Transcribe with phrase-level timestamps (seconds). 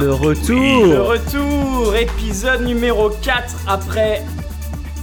[0.00, 0.56] Le retour
[0.86, 4.22] Le retour Épisode numéro 4 après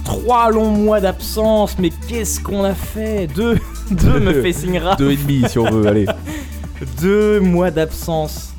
[0.04, 1.76] 3 longs mois d'absence.
[1.78, 3.26] Mais qu'est-ce qu'on a fait?
[3.28, 3.58] Deux,
[3.90, 4.98] deux me fait signe rap.
[4.98, 6.06] Deux et demi si on veut, allez.
[7.00, 8.52] Deux mois d'absence.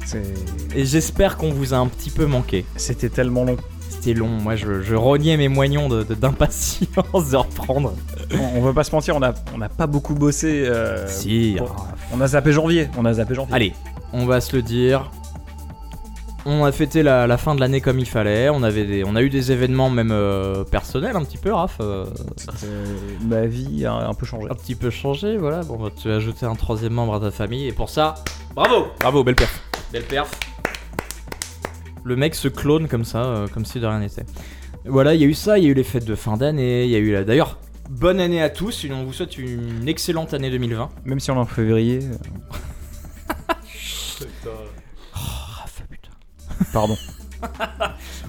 [0.75, 2.66] Et j'espère qu'on vous a un petit peu manqué.
[2.75, 3.58] C'était tellement long.
[3.89, 7.94] C'était long, moi je, je rognais mes moignons de- de- d'impatience de, reprendre.
[8.33, 10.64] On, on va pas se mentir, on a, on a pas beaucoup bossé.
[10.68, 12.88] euh, si, pour- ah, On a zappé janvier.
[12.97, 13.54] On a zappé janvier.
[13.54, 13.74] Allez,
[14.14, 15.11] on va se le dire.
[16.52, 18.50] On a fêté la, la fin de l'année comme il fallait.
[18.50, 21.78] On, avait des, on a eu des événements même euh, personnels un petit peu, Raph.
[21.80, 22.06] euh,
[22.64, 22.86] Euh,
[23.28, 24.48] ma vie a un peu changé.
[24.50, 25.62] un petit peu changé, voilà.
[25.62, 27.68] Bon, bah, tu as ajouté un troisième membre à ta famille.
[27.68, 28.16] Et pour ça,
[28.56, 29.62] bravo Bravo, belle perf.
[29.94, 30.32] Belle perf.
[32.03, 34.25] Le mec se clone comme ça, euh, comme si de rien n'était.
[34.86, 36.86] Voilà, il y a eu ça, il y a eu les fêtes de fin d'année,
[36.86, 37.23] il y a eu la...
[37.25, 37.59] D'ailleurs,
[37.91, 40.89] bonne année à tous, on vous souhaite une excellente année 2020.
[41.06, 42.00] Même si on est en février.
[42.02, 42.16] euh,
[44.17, 44.50] putain.
[46.73, 46.97] Pardon.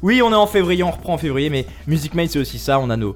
[0.02, 2.78] Oui, on est en février, on reprend en février, mais Music Mate c'est aussi ça,
[2.80, 3.14] on a nos...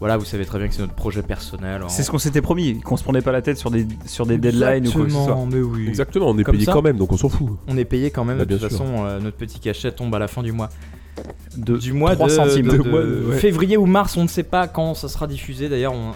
[0.00, 1.82] Voilà, vous savez très bien que c'est notre projet personnel.
[1.88, 4.38] C'est ce qu'on s'était promis, qu'on se prenait pas la tête sur des, sur des
[4.38, 5.22] deadlines ou quoi que ce soit.
[5.24, 5.88] Exactement, mais oui.
[5.88, 6.72] Exactement, on est Comme payé ça.
[6.72, 7.50] quand même, donc on s'en fout.
[7.68, 8.78] On est payé quand même, Bah, de toute sûr.
[8.78, 10.70] façon, euh, notre petit cachet tombe à la fin du mois.
[11.54, 12.66] De Du mois 3 de, centimes.
[12.68, 13.36] de- De de mois de- ouais.
[13.36, 15.68] février ou mars, on ne sait pas quand ça sera diffusé.
[15.68, 16.12] D'ailleurs, on,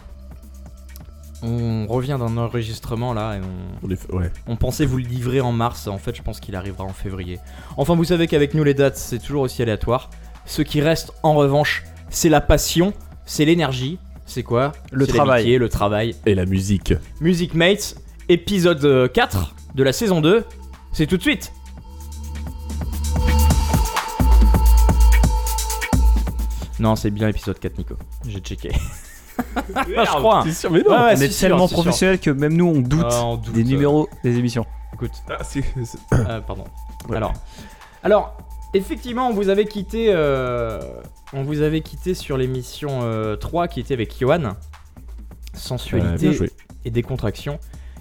[1.45, 4.13] on revient d'un enregistrement là et on, On est...
[4.13, 4.31] Ouais.
[4.47, 5.87] on pensait vous le livrer en mars.
[5.87, 7.39] En fait, je pense qu'il arrivera en février.
[7.77, 10.11] Enfin, vous savez qu'avec nous, les dates, c'est toujours aussi aléatoire.
[10.47, 12.93] Ce qui reste, en revanche, c'est la passion,
[13.27, 13.99] c'est l'énergie.
[14.27, 14.73] C'est quoi?
[14.91, 15.57] Le travail.
[15.57, 16.15] Le travail.
[16.27, 16.95] Et la musique.
[17.21, 17.97] Music Mates,
[18.29, 20.45] épisode euh, 4 de la saison 2.
[20.93, 21.53] C'est tout de suite.
[26.81, 27.95] Non, c'est bien épisode 4, Nico.
[28.27, 28.71] J'ai checké.
[29.37, 30.43] je crois.
[30.47, 30.91] C'est sûr, mais non.
[30.91, 31.77] Ouais, ouais, on est sûr, tellement sûr.
[31.77, 34.65] professionnel que même nous on doute Ah, on doute, des euh, numéros des émissions.
[34.93, 35.39] Écoute, Ah,
[36.13, 36.65] euh, pardon.
[37.09, 37.17] Ouais.
[37.17, 37.33] Alors,
[38.03, 38.37] alors,
[38.75, 40.81] effectivement, on vous avait quitté, euh,
[41.33, 44.55] on vous avait quitté sur l'émission euh, 3 qui était avec Johan.
[45.55, 46.37] Sensualité
[46.85, 47.59] et décontraction.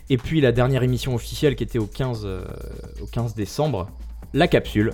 [0.10, 2.44] Et puis la dernière émission officielle qui était au 15, euh,
[3.02, 3.88] au 15 décembre,
[4.34, 4.94] la capsule,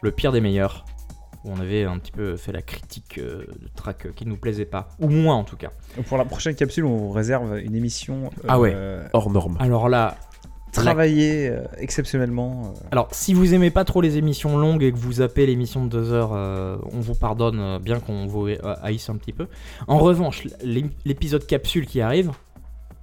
[0.00, 0.84] le pire des meilleurs,
[1.44, 4.30] où on avait un petit peu fait la critique euh, de track euh, qui ne
[4.30, 5.70] nous plaisait pas, ou moins en tout cas.
[6.08, 8.72] Pour la prochaine capsule, on vous réserve une émission Ah ouais.
[8.74, 9.56] euh, Hors norme.
[9.60, 10.16] Alors là,
[10.72, 12.72] travaillée euh, exceptionnellement.
[12.76, 15.84] euh, alors si vous aimez pas trop les émissions longues et que vous appelez l'émission
[15.84, 18.48] de 2 heures, euh, on vous pardonne, euh, bien qu'on vous
[18.82, 19.46] haïsse un petit peu.
[19.86, 22.32] En revanche, l'é- l'épisode capsule qui arrive,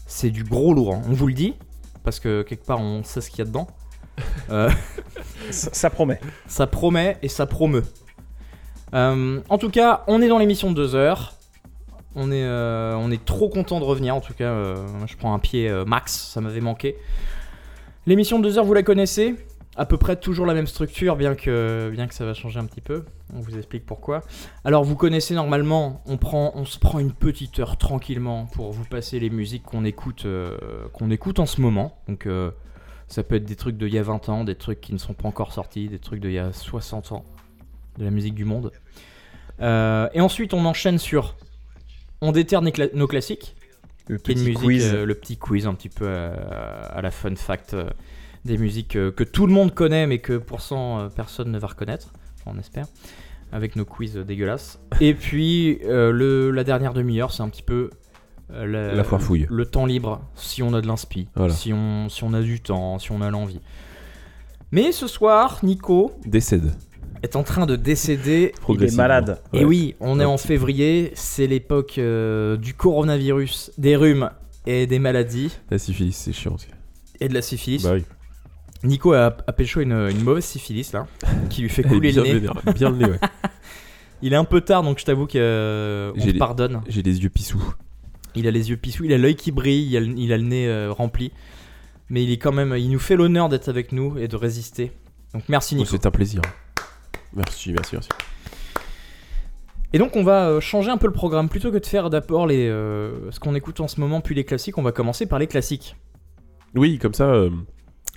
[0.05, 1.01] c'est du gros lourd, hein.
[1.09, 1.55] on vous le dit,
[2.03, 3.67] parce que quelque part on sait ce qu'il y a dedans.
[4.51, 4.69] Euh,
[5.49, 6.19] ça, ça promet.
[6.47, 7.83] Ça promet et ça promeut.
[8.93, 11.33] Euh, en tout cas, on est dans l'émission de 2 heures.
[12.15, 14.15] On est, euh, on est trop content de revenir.
[14.15, 14.75] En tout cas, euh,
[15.05, 16.95] je prends un pied max, ça m'avait manqué.
[18.05, 19.35] L'émission de 2 heures, vous la connaissez
[19.75, 23.03] À peu près toujours la même structure, bien que, ça va changer un petit peu.
[23.33, 24.21] On vous explique pourquoi.
[24.63, 29.29] Alors, vous connaissez normalement, on, se prend une petite heure tranquillement pour vous passer les
[29.29, 31.97] musiques qu'on écoute, en ce moment.
[32.07, 32.27] Donc,
[33.07, 35.13] ça peut être des trucs d'il y a 20 ans, des trucs qui ne sont
[35.13, 37.25] pas encore sortis, des trucs d'il y a 60 ans,
[37.97, 38.71] de la musique du monde.
[39.61, 41.35] Euh, et ensuite, on enchaîne sur.
[42.21, 43.55] On déterre nos cla- nos classiques,
[44.07, 44.91] Le petit musique, quiz.
[44.93, 46.35] euh, le petit quiz un petit peu euh,
[46.89, 47.75] à la fun fact
[48.45, 52.13] des musiques que tout le monde connaît, mais que pour cent personne ne va reconnaître,
[52.45, 52.85] on espère,
[53.51, 54.79] avec nos quiz dégueulasses.
[55.01, 57.89] Et puis, le, la dernière demi-heure, c'est un petit peu.
[58.49, 59.47] la, La foire fouille.
[59.49, 61.53] Le temps libre, si on a de l'inspi, Voilà.
[61.53, 63.61] si, on, si on a du temps, si on a l'envie.
[64.71, 66.71] Mais ce soir, Nico Décède.
[67.23, 68.51] Est en train de décéder.
[68.61, 69.03] Progressivement.
[69.03, 69.41] malade.
[69.53, 69.65] Et Ouais.
[69.65, 74.29] oui, on est en février, c'est l'époque euh, du coronavirus, des rhumes
[74.65, 76.67] et des maladies, La syphilis, c'est chiant aussi.
[77.19, 77.83] et de la syphilis.
[77.83, 78.03] Bah oui.
[78.83, 81.07] Nico a, a pécho une, une mauvaise syphilis là,
[81.49, 82.33] qui lui fait est couler le nez.
[82.33, 83.19] vénère, Bien le nez, ouais.
[84.21, 86.81] Il est un peu tard, donc je t'avoue te les- pardonne.
[86.87, 87.73] J'ai les yeux pissous.
[88.35, 90.37] Il a les yeux pissous, il a l'œil qui brille, il a, le- il a
[90.37, 91.31] le nez euh, rempli.
[92.09, 94.91] Mais il est quand même, il nous fait l'honneur d'être avec nous et de résister.
[95.33, 95.89] Donc merci Oh, Nico.
[95.91, 96.41] C'est un plaisir.
[97.35, 98.09] Merci, merci, merci.
[99.93, 101.47] Et donc on va euh, changer un peu le programme.
[101.49, 104.43] Plutôt que de faire d'abord les, euh, ce qu'on écoute en ce moment, puis les
[104.43, 105.95] classiques, on va commencer par les classiques.
[106.75, 107.49] Oui, comme ça, euh,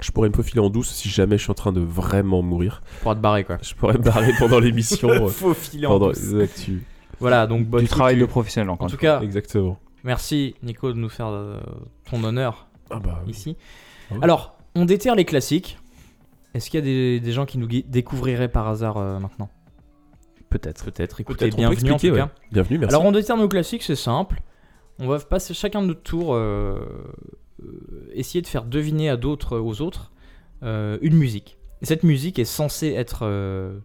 [0.00, 2.82] je pourrais me faufiler en douce si jamais je suis en train de vraiment mourir.
[3.02, 3.58] Pour te barrer quoi.
[3.62, 5.08] Je pourrais me barrer pendant l'émission.
[5.10, 6.34] euh, Faut filer en pendant douce.
[7.20, 8.88] Voilà, donc bonne du travail de professionnel En encore.
[8.90, 9.78] tout cas, Exactement.
[10.04, 11.58] merci Nico de nous faire euh,
[12.10, 13.32] ton honneur Ah bah oui.
[13.32, 13.56] ici.
[14.10, 14.18] Ouais.
[14.22, 15.78] Alors, on déterre les classiques.
[16.54, 19.50] Est-ce qu'il y a des, des gens qui nous découvriraient par hasard euh, maintenant
[20.50, 20.84] Peut-être.
[20.86, 21.20] Peut-être.
[21.20, 22.30] Écoutez, Peut-être on peut bienvenue en tout expliquer, cas.
[22.52, 22.94] Bienvenue, merci.
[22.94, 24.40] Alors on déterre nos classiques, c'est simple.
[24.98, 26.78] On va passer chacun de notre tour, euh,
[27.62, 30.10] euh, essayer de faire deviner à d'autres, aux autres,
[30.62, 31.58] euh, une musique.
[31.82, 33.78] Et cette musique est censée être euh,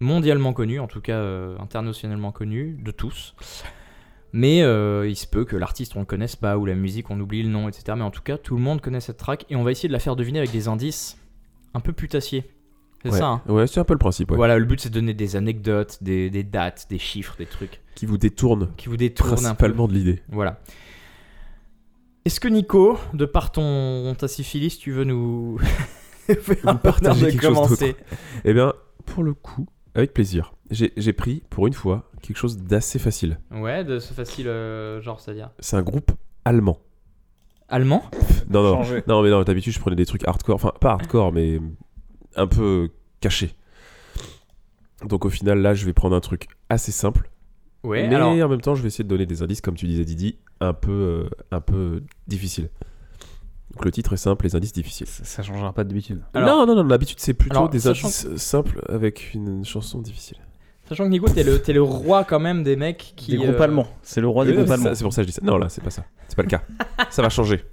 [0.00, 3.34] mondialement connue, en tout cas euh, internationalement connue, de tous.
[4.32, 7.20] Mais euh, il se peut que l'artiste on le connaisse pas, ou la musique on
[7.20, 7.84] oublie le nom, etc.
[7.96, 9.92] Mais en tout cas, tout le monde connaît cette track, et on va essayer de
[9.92, 11.18] la faire deviner avec des indices
[11.76, 12.44] un peu putassiers.
[13.02, 13.18] C'est Ouais.
[13.18, 14.36] ça, hein Ouais, c'est un peu le principe, ouais.
[14.36, 17.80] Voilà, le but c'est de donner des anecdotes, des, des dates, des chiffres, des trucs
[17.94, 19.42] Qui vous détourne qui vous détournent un peu.
[19.42, 20.22] principalement de l'idée.
[20.28, 20.60] Voilà.
[22.24, 25.58] Est-ce que Nico, de par ton ta syphilis, tu veux nous
[26.26, 27.96] faire partager quelque chose commencer
[28.44, 28.72] Eh bien,
[29.04, 30.54] pour le coup, avec plaisir.
[30.70, 33.38] J'ai j'ai pris, pour une fois, quelque chose d'assez facile.
[33.52, 36.10] Ouais, de ce facile euh, genre, c'est-à-dire C'est un groupe
[36.44, 36.78] allemand.
[37.68, 38.02] Allemand
[38.50, 40.56] Non, non, non, mais non, d'habitude, je prenais des trucs hardcore.
[40.56, 41.60] Enfin, pas hardcore, mais
[42.36, 42.90] un peu
[43.20, 43.54] cachés.
[45.04, 47.30] Donc, au final, là, je vais prendre un truc assez simple.
[47.82, 48.08] Ouais.
[48.08, 50.04] mais alors, en même temps, je vais essayer de donner des indices, comme tu disais,
[50.04, 52.68] Didi, un peu, euh, un peu difficiles.
[53.72, 55.06] Donc, le titre est simple, les indices difficiles.
[55.06, 56.22] Ça, ça changera pas d'habitude.
[56.34, 60.38] Alors- non, non, non, d'habitude, c'est plutôt Alors, des indices simples avec une chanson difficile.
[60.88, 63.50] Sachant que Nico, t'es le t'es le roi quand même des mecs qui Des groupes
[63.60, 63.86] euh, allemands.
[64.02, 64.94] C'est le roi des groupes allemands.
[64.94, 65.42] C'est pour ça que je dis ça.
[65.44, 66.04] Non, là, c'est pas ça.
[66.28, 66.62] C'est pas le cas.
[67.10, 67.64] ça va changer.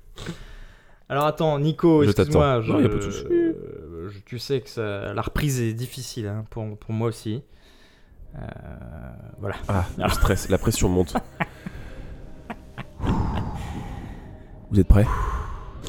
[1.09, 2.61] Alors attends, Nico, Je excuse-moi, t'attends.
[2.61, 3.25] je, Non, y a pas de souci.
[3.29, 7.43] euh, je- tu sais que ça- la reprise est difficile hein, pour, pour moi aussi.
[8.35, 8.39] Euh,
[9.39, 9.55] voilà.
[9.67, 11.13] Ah, le stress, la pression monte.
[14.71, 15.05] Vous êtes prêts?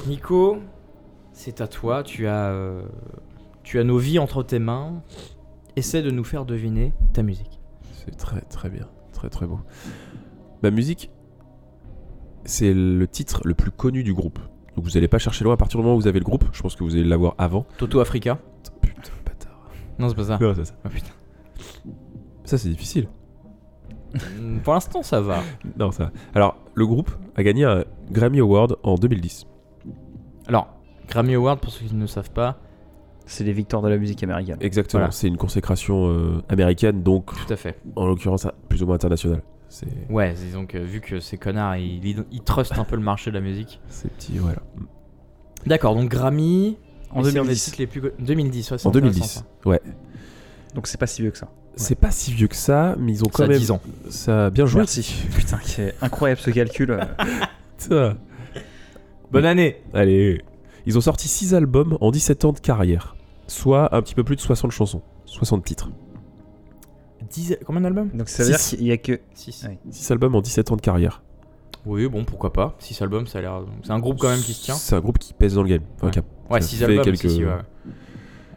[0.06, 0.58] Nico,
[1.32, 2.02] c'est à toi.
[2.02, 2.82] Tu as, euh,
[3.62, 5.02] tu as nos vies entre tes mains.
[5.76, 7.60] Essaie de nous faire deviner ta musique.
[7.92, 9.58] C'est très très bien, très très beau.
[10.62, 11.10] Ma musique,
[12.44, 14.38] c'est le titre le plus connu du groupe.
[14.76, 16.44] Donc vous n'allez pas chercher loin à partir du moment où vous avez le groupe.
[16.52, 17.66] Je pense que vous allez l'avoir avant.
[17.78, 18.38] Toto Africa
[18.80, 19.68] Putain, bâtard.
[19.98, 20.38] Non, c'est pas ça.
[20.40, 20.74] Non, c'est ça.
[20.84, 21.12] Oh, putain.
[22.44, 23.08] Ça, c'est difficile.
[24.40, 25.42] Mm, Pour l'instant, ça va.
[25.78, 26.12] Non, ça.
[26.34, 29.46] Alors, le groupe a gagné un Grammy Award en 2010.
[30.46, 30.68] Alors,
[31.08, 32.58] Grammy Award, pour ceux qui ne le savent pas,
[33.26, 34.58] C'est les victoires de la musique américaine.
[34.60, 35.00] Exactement.
[35.02, 35.12] Voilà.
[35.12, 37.78] C'est une consécration euh, américaine, donc tout à fait.
[37.96, 39.42] en l'occurrence plus ou moins internationale.
[39.68, 43.30] C'est Ouais, disons que vu que ces connards, ils, ils, trustent un peu le marché
[43.30, 43.80] de la musique.
[43.88, 44.62] c'est petit, voilà.
[45.66, 46.76] D'accord, donc Grammy.
[47.10, 47.64] En et c'est un des 2010.
[47.64, 49.30] titres les plus co- 2010, ouais, c'est En intéressant, 2010.
[49.30, 49.44] ça.
[49.68, 49.80] Ouais.
[50.74, 51.48] Donc c'est pas si vieux que ça.
[51.76, 53.80] C'est pas si vieux que ça, mais ils ont Ça quand a même 10 ans.
[54.10, 54.80] ça a bien joué.
[54.80, 55.24] Merci.
[55.34, 56.90] Putain, c'est incroyable ce calcul.
[56.90, 57.00] euh.
[57.78, 58.14] Ça.
[59.32, 60.42] Bonne année Allez.
[60.86, 63.16] Ils ont sorti 6 albums en 17 ans de carrière,
[63.46, 65.90] soit un petit peu plus de 60 chansons, 60 titres.
[67.30, 67.58] 10...
[67.66, 68.10] Combien d'albums?
[68.14, 69.64] Donc ça veut dire qu'il y a que 6.
[69.68, 69.78] Ouais.
[69.90, 71.22] 6 albums en 17 ans de carrière.
[71.86, 72.74] Oui, bon, pourquoi pas.
[72.78, 73.62] 6 albums, ça a l'air.
[73.82, 74.74] C'est un groupe quand même qui se tient.
[74.74, 75.82] C'est un groupe qui pèse dans le game.
[75.96, 76.12] Enfin, Ouais.
[76.12, 77.52] qui a Ouais, ça 6 fait albums, quelques- si, si, ouais.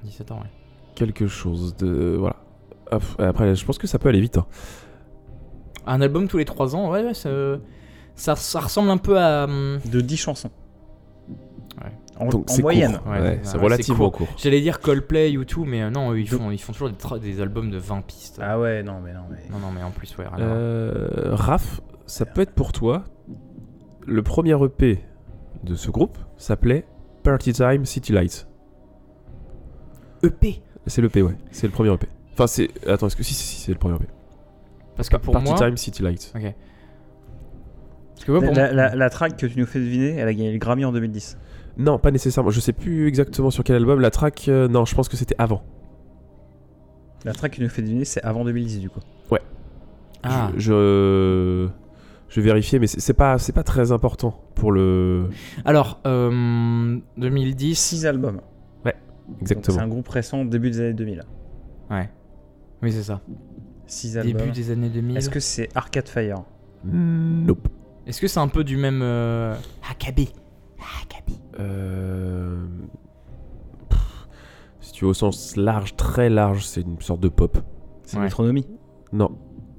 [0.03, 0.49] 17 ans, ouais.
[0.95, 2.35] quelque chose de voilà.
[2.91, 4.37] Hop, Après, je pense que ça peut aller vite.
[4.37, 4.45] hein.
[5.85, 7.29] Un album tous les 3 ans, ouais, ouais, ça,
[8.15, 9.45] ça, ça ressemble un peu à.
[9.45, 10.51] hum, de 10 chansons.
[12.19, 12.97] En, Donc en moyenne.
[12.97, 13.11] court.
[13.11, 14.27] Ouais, Ouais, ouais, c'est relativement court.
[14.27, 14.37] court.
[14.37, 17.69] J'allais dire Coldplay, U2, mais euh, non, eux, ils font, ils font toujours des, albums
[17.69, 18.39] de 20 pistes.
[18.41, 19.37] Ah ouais, non, mais non, mais.
[19.51, 20.25] Non, non, mais en plus, ouais.
[20.39, 23.03] Euh, Raph, ça peut être pour toi.
[24.05, 24.99] Le premier EP
[25.63, 26.85] de ce groupe s'appelait
[27.23, 28.47] Party Time City Lights.
[30.23, 31.35] EP C'est l'EP, ouais.
[31.51, 32.07] C'est le premier EP.
[32.33, 32.69] Enfin, c'est.
[32.87, 34.05] Attends, est-ce que si, si, si, c'est le premier EP.
[34.95, 35.57] Parce que pour Party moi.
[35.59, 36.33] Time City Lights.
[36.35, 36.53] Ok.
[38.15, 40.27] Parce que moi, pour La, moi- la- la track que tu nous fais deviner, elle
[40.27, 41.37] a gagné le Grammy en 2010.
[41.77, 42.49] Non, pas nécessairement.
[42.49, 43.99] Je sais plus exactement sur quel album.
[43.99, 45.63] La track, euh, non, je pense que c'était avant.
[47.25, 48.99] La track tu nous fais deviner, c'est avant 2010 du coup.
[50.23, 50.51] Ah.
[50.55, 51.67] Je, je,
[52.29, 55.29] je vais vérifier, mais c'est c'est pas, c'est pas très important pour le.
[55.63, 57.75] Alors, euh, 2010.
[57.77, 58.41] 6 albums.
[58.83, 59.79] C'est Exactement.
[59.79, 61.21] un groupe récent, début des années 2000.
[61.91, 62.09] Ouais.
[62.81, 63.21] Oui, c'est ça.
[63.85, 64.37] 6 albums.
[64.37, 65.17] Début des années 2000.
[65.17, 66.43] Est-ce que c'est Arcade Fire?
[66.85, 67.67] Nope.
[68.05, 69.01] Est-ce que c'est un peu du même.
[69.03, 69.53] Euh...
[69.91, 70.29] Akabi.
[71.59, 72.65] Euh,
[73.89, 74.27] pff,
[74.81, 77.57] Si tu veux au sens large, très large, c'est une sorte de pop.
[78.03, 78.23] C'est Ouais.
[78.25, 78.67] Metronomy.
[79.11, 79.31] Non.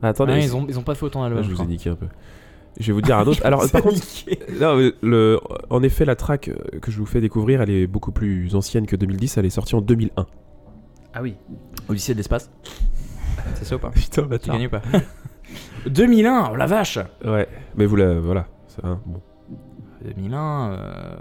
[0.02, 1.44] Attendez, Ouais, c'est- ils, ont, ils ont pas fait autant Ah, d'albums.
[1.44, 1.64] je vous crois.
[1.66, 2.06] ai niqué un peu.
[2.78, 3.40] Je vais vous dire un autre.
[3.44, 3.98] Alors, par contre,
[4.60, 7.86] non, mais le, en effet, la track euh, que je vous fais découvrir, elle est
[7.86, 9.36] beaucoup plus ancienne que 2010.
[9.38, 10.26] Elle est sortie en 2001.
[11.14, 11.36] Ah oui.
[11.88, 12.50] Odyssée de l'espace.
[13.54, 13.90] C'est ça ou pas?
[13.90, 14.82] Putain, Tu gagnes ou pas?
[15.86, 18.20] 2001, oh la vache Ouais, mais vous la.
[18.20, 18.46] Voilà.
[18.66, 19.20] Ça, hein, bon.
[20.04, 21.16] 2001, euh,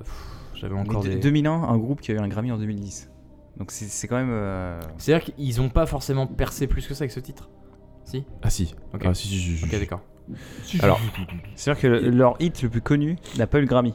[0.54, 1.16] j'avais encore des.
[1.18, 3.12] 2001, un groupe qui a eu un Grammy en 2010.
[3.58, 4.30] Donc c'est c'est quand même.
[4.32, 7.50] euh, C'est-à-dire qu'ils ont pas forcément percé plus que ça avec ce titre?
[8.06, 8.24] Si?
[8.42, 8.74] Ah si.
[8.94, 9.02] Ok.
[9.06, 9.66] Ah, si, si, si.
[9.66, 10.02] Ok, d'accord.
[10.82, 11.00] Alors,
[11.56, 13.94] C'est-à-dire que le- leur hit le plus connu n'a pas eu le Grammy.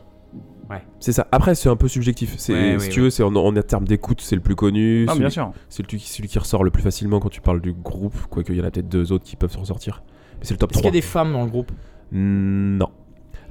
[1.01, 1.27] c'est ça.
[1.33, 2.35] Après, c'est un peu subjectif.
[2.39, 5.05] C'est, Ouais, si oui, tu veux, c'est en, en termes d'écoute, c'est le plus connu.
[5.07, 5.53] Ah, celui, bien sûr.
[5.69, 8.17] C'est celui, qui- celui qui ressort le plus facilement quand tu parles du groupe.
[8.31, 10.03] Quoique, il y en a peut-être deux autres qui peuvent se ressortir.
[10.39, 10.91] Mais c'est le top Est-ce qu'il y 3.
[10.91, 11.71] a des femmes dans le groupe?
[12.12, 12.89] Non.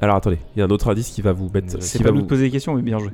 [0.01, 1.69] Alors attendez, il y a un autre indice qui va vous mettre.
[1.71, 3.11] C'est qui C'est va pas nous vous- de poser des questions, mais bien joué.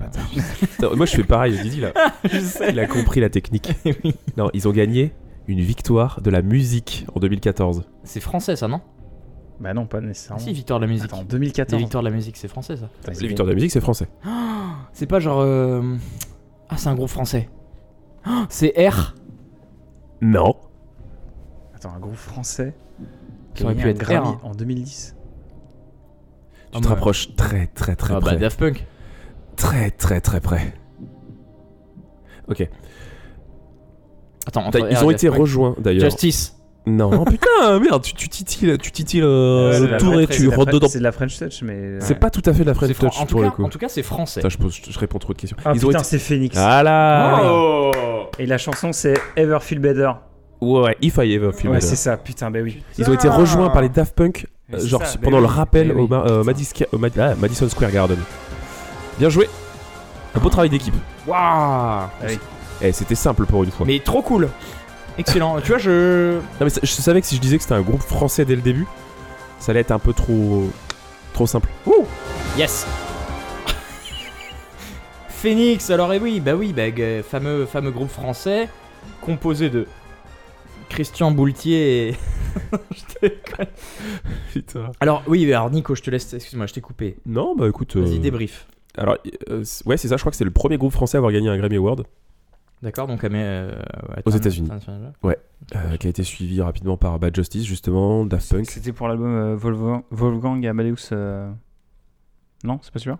[0.00, 1.92] Attends, moi je fais pareil, Didi là.
[2.24, 2.70] Je sais.
[2.70, 3.72] Il a compris la technique.
[4.36, 5.12] Non, ils ont gagné
[5.48, 7.84] une victoire de la musique en 2014.
[8.04, 8.80] C'est français ça, non?
[9.60, 10.38] Bah non, pas Ah nécessairement.
[10.38, 11.06] si, victoire de la musique.
[11.06, 11.80] Attends, Les 2014.
[11.82, 12.88] victoires de la musique, c'est français ça.
[13.08, 14.08] Les victoires de la musique, c'est français.
[14.92, 15.40] C'est pas genre.
[15.40, 15.82] euh,
[16.68, 17.48] Ah, c'est un groupe français.
[18.26, 19.14] Oh, C'est R?
[20.20, 20.54] Non.
[21.74, 22.74] Attends, un groupe français.
[23.54, 24.40] qui aurait pu gagné un être Grammy R, hein.
[24.44, 25.16] en 2010.
[26.72, 26.90] Tu Ah, te bah.
[26.90, 28.36] rapproches très très très Ah bah près.
[28.36, 28.86] Daft Punk.
[29.56, 30.74] Très très très près.
[32.48, 32.68] Ok.
[34.46, 35.38] Attends, entre Ils R ont été Punk.
[35.40, 36.04] rejoints d'ailleurs.
[36.04, 36.54] Justice.
[36.86, 40.36] Non, oh, putain, merde, tu, tu titilles, tu titilles euh, C'est le tour et c'est
[40.36, 40.88] tu de la rentres dedans.
[40.88, 42.00] C'est de la French Touch, mais.
[42.00, 43.64] C'est pas tout à fait de la French Touch en, pour cas, le coup.
[43.64, 44.40] en tout cas, c'est français.
[44.40, 45.56] Putain, je, pose- je réponds trop de questions.
[45.66, 46.08] Ah Ils ont putain, été.
[46.08, 46.56] c'est Phoenix.
[46.56, 47.90] Voilà Oh
[48.38, 50.12] Et la chanson, c'est Ever Feel Better.
[50.60, 51.86] Ouais, If I Ever Feel Ouais, Better.
[51.86, 52.82] c'est ça, putain, bah oui.
[52.98, 55.92] Ils ont été rejoints par les Daft Punk, euh, genre ça, pendant le oui, rappel
[55.94, 56.08] mais au.
[56.08, 56.52] Ma- euh, Putain.
[56.52, 58.18] Madis- au Mad- ah, Madison Square Garden.
[59.18, 59.48] Bien joué
[60.34, 60.94] Un beau travail d'équipe.
[61.26, 62.10] Waouh Ah.
[62.82, 63.86] Eh, c'était simple pour une fois.
[63.86, 64.48] Mais trop cool.
[65.16, 65.60] Excellent.
[65.60, 66.34] tu vois, je.
[66.36, 68.54] Non, mais ça- je savais que si je disais que c'était un groupe français dès
[68.56, 68.86] le début,
[69.58, 70.68] ça allait être un peu trop.
[71.34, 71.68] trop simple.
[72.56, 72.84] Yes.
[75.28, 75.90] Phoenix.
[75.90, 78.68] Alors et oui, bah oui, bah, g- fameux fameux groupe français
[79.20, 79.86] composé de
[80.88, 82.12] Christian Boultier et.
[82.92, 83.64] Je.
[84.52, 84.90] Putain.
[85.00, 86.32] alors oui, alors Nico, je te laisse.
[86.34, 87.16] Excuse-moi, je t'ai coupé.
[87.26, 87.96] Non, bah écoute.
[87.96, 88.66] euh, Vas-y, débrief.
[88.96, 89.16] Alors,
[89.50, 91.48] euh, ouais, c'est ça, je crois que c'est le premier groupe français à avoir gagné
[91.48, 92.04] un Grammy Award,
[92.82, 93.70] D'accord, donc à mes, euh,
[94.08, 94.68] ouais, Aux États-Unis.
[95.74, 98.70] euh, qui a été suivi rapidement par Bad Justice, justement, Daft Punk.
[98.70, 101.08] C'était pour l'album euh, Wolfgang, Wolfgang Amadeus.
[101.12, 101.50] euh,
[102.64, 103.18] Non, c'est pas sûr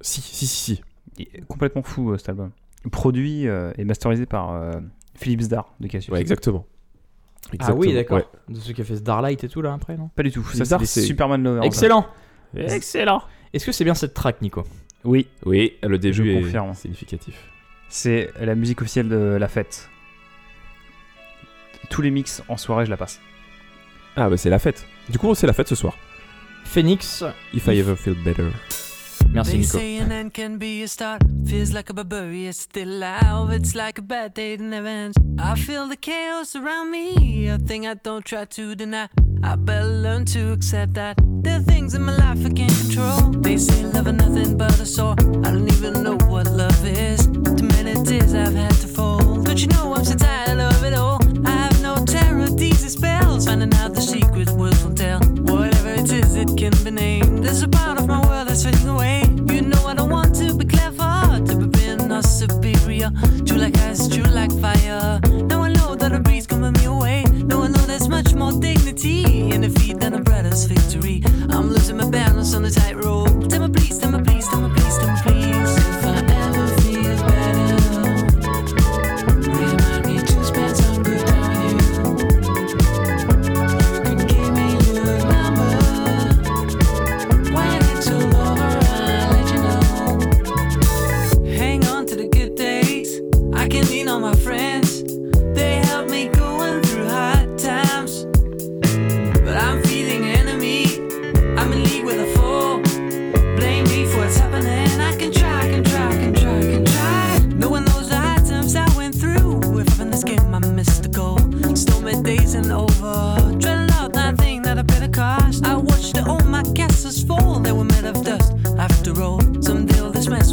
[0.00, 0.82] Si, si, si, si.
[1.18, 2.50] Il est complètement fou euh, cet album.
[2.90, 4.72] Produit euh, et masterisé par euh,
[5.14, 6.12] Philippe Zdar de Cassius.
[6.12, 6.64] Ouais, exactement.
[7.60, 8.18] Ah oui, d'accord.
[8.18, 8.24] ouais.
[8.48, 10.44] De ceux qui a fait Starlight et tout là après, non Pas du tout.
[10.52, 11.60] Ça, c'est Superman Lover.
[11.66, 12.06] Excellent.
[12.56, 13.22] Excellent.
[13.52, 14.64] Est-ce que c'est bien cette track, Nico?
[15.04, 16.74] Oui, Oui, le début Je est confirme.
[16.74, 17.36] significatif.
[17.88, 19.88] c'est la musique officielle de la fête.
[21.90, 23.20] Tous les mix en soirée, je la passe.
[24.16, 24.86] Ah, bah c'est la fête.
[25.08, 25.96] Du coup, c'est la fête ce soir.
[26.64, 27.22] Phoenix.
[27.54, 28.48] If I ever feel better.
[29.32, 29.78] Merci Nico.
[29.78, 31.22] say an end can be a start.
[31.46, 33.50] Feels like a barbarian still alive.
[33.50, 35.16] It's like a bad day that never ends.
[35.38, 37.48] I feel the chaos around me.
[37.48, 39.08] A thing I don't try to deny.
[39.42, 41.18] I better learn to accept that.
[41.42, 43.30] There are things in my life I can't control.
[43.42, 45.14] They say love is nothing but a sore.
[45.44, 47.26] I don't even know what love is.
[47.26, 49.44] Too many tears I've had to fold.
[49.44, 51.20] Don't you know I'm so tired of it all?
[51.46, 53.46] I have no terror, these spells.
[53.46, 55.20] Finding out the secret words will tell.
[55.20, 57.44] Whatever it is, it can be named.
[57.44, 57.95] There's a part
[63.44, 65.20] True like ice, true like fire.
[65.50, 67.24] Now I know that a breeze coming me away.
[67.24, 71.22] Now I know there's much more dignity in defeat than a brother's victory.
[71.50, 73.48] I'm losing my balance on the tightrope.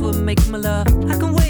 [0.03, 0.87] All this mess will make my love.
[0.87, 1.42] I can wait, I can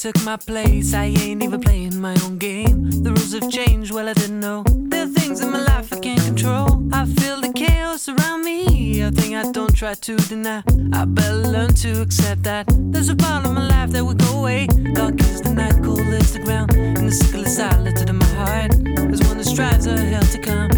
[0.00, 0.94] took my place.
[0.94, 2.90] I ain't even playing my own game.
[2.90, 4.64] The rules have changed, well, I didn't know.
[4.66, 6.82] There are things in my life I can't control.
[6.90, 10.62] I feel the chaos around me, a thing I don't try to deny.
[10.94, 12.64] I better learn to accept that.
[12.92, 14.68] There's a part of my life that will go away.
[14.94, 16.72] Dark is the night, cold is the ground.
[16.74, 18.72] And the sickle is silent in my heart.
[18.82, 20.70] There's one that strives a hell to come.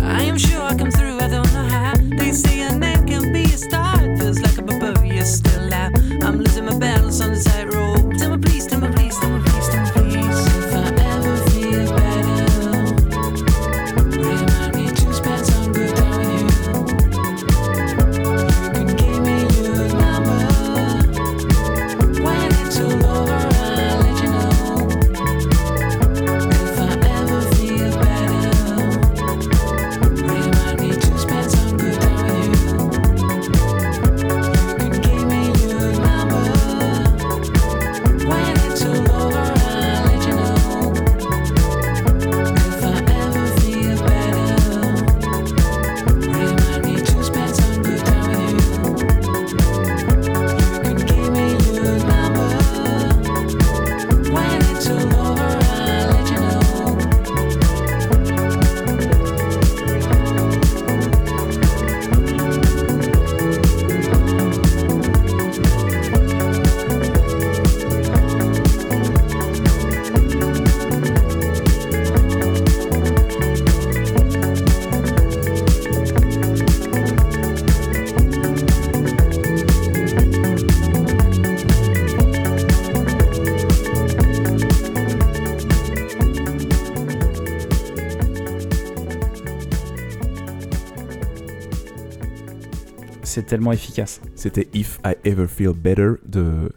[93.33, 94.21] C'est tellement efficace.
[94.35, 96.71] C'était If I Ever Feel Better de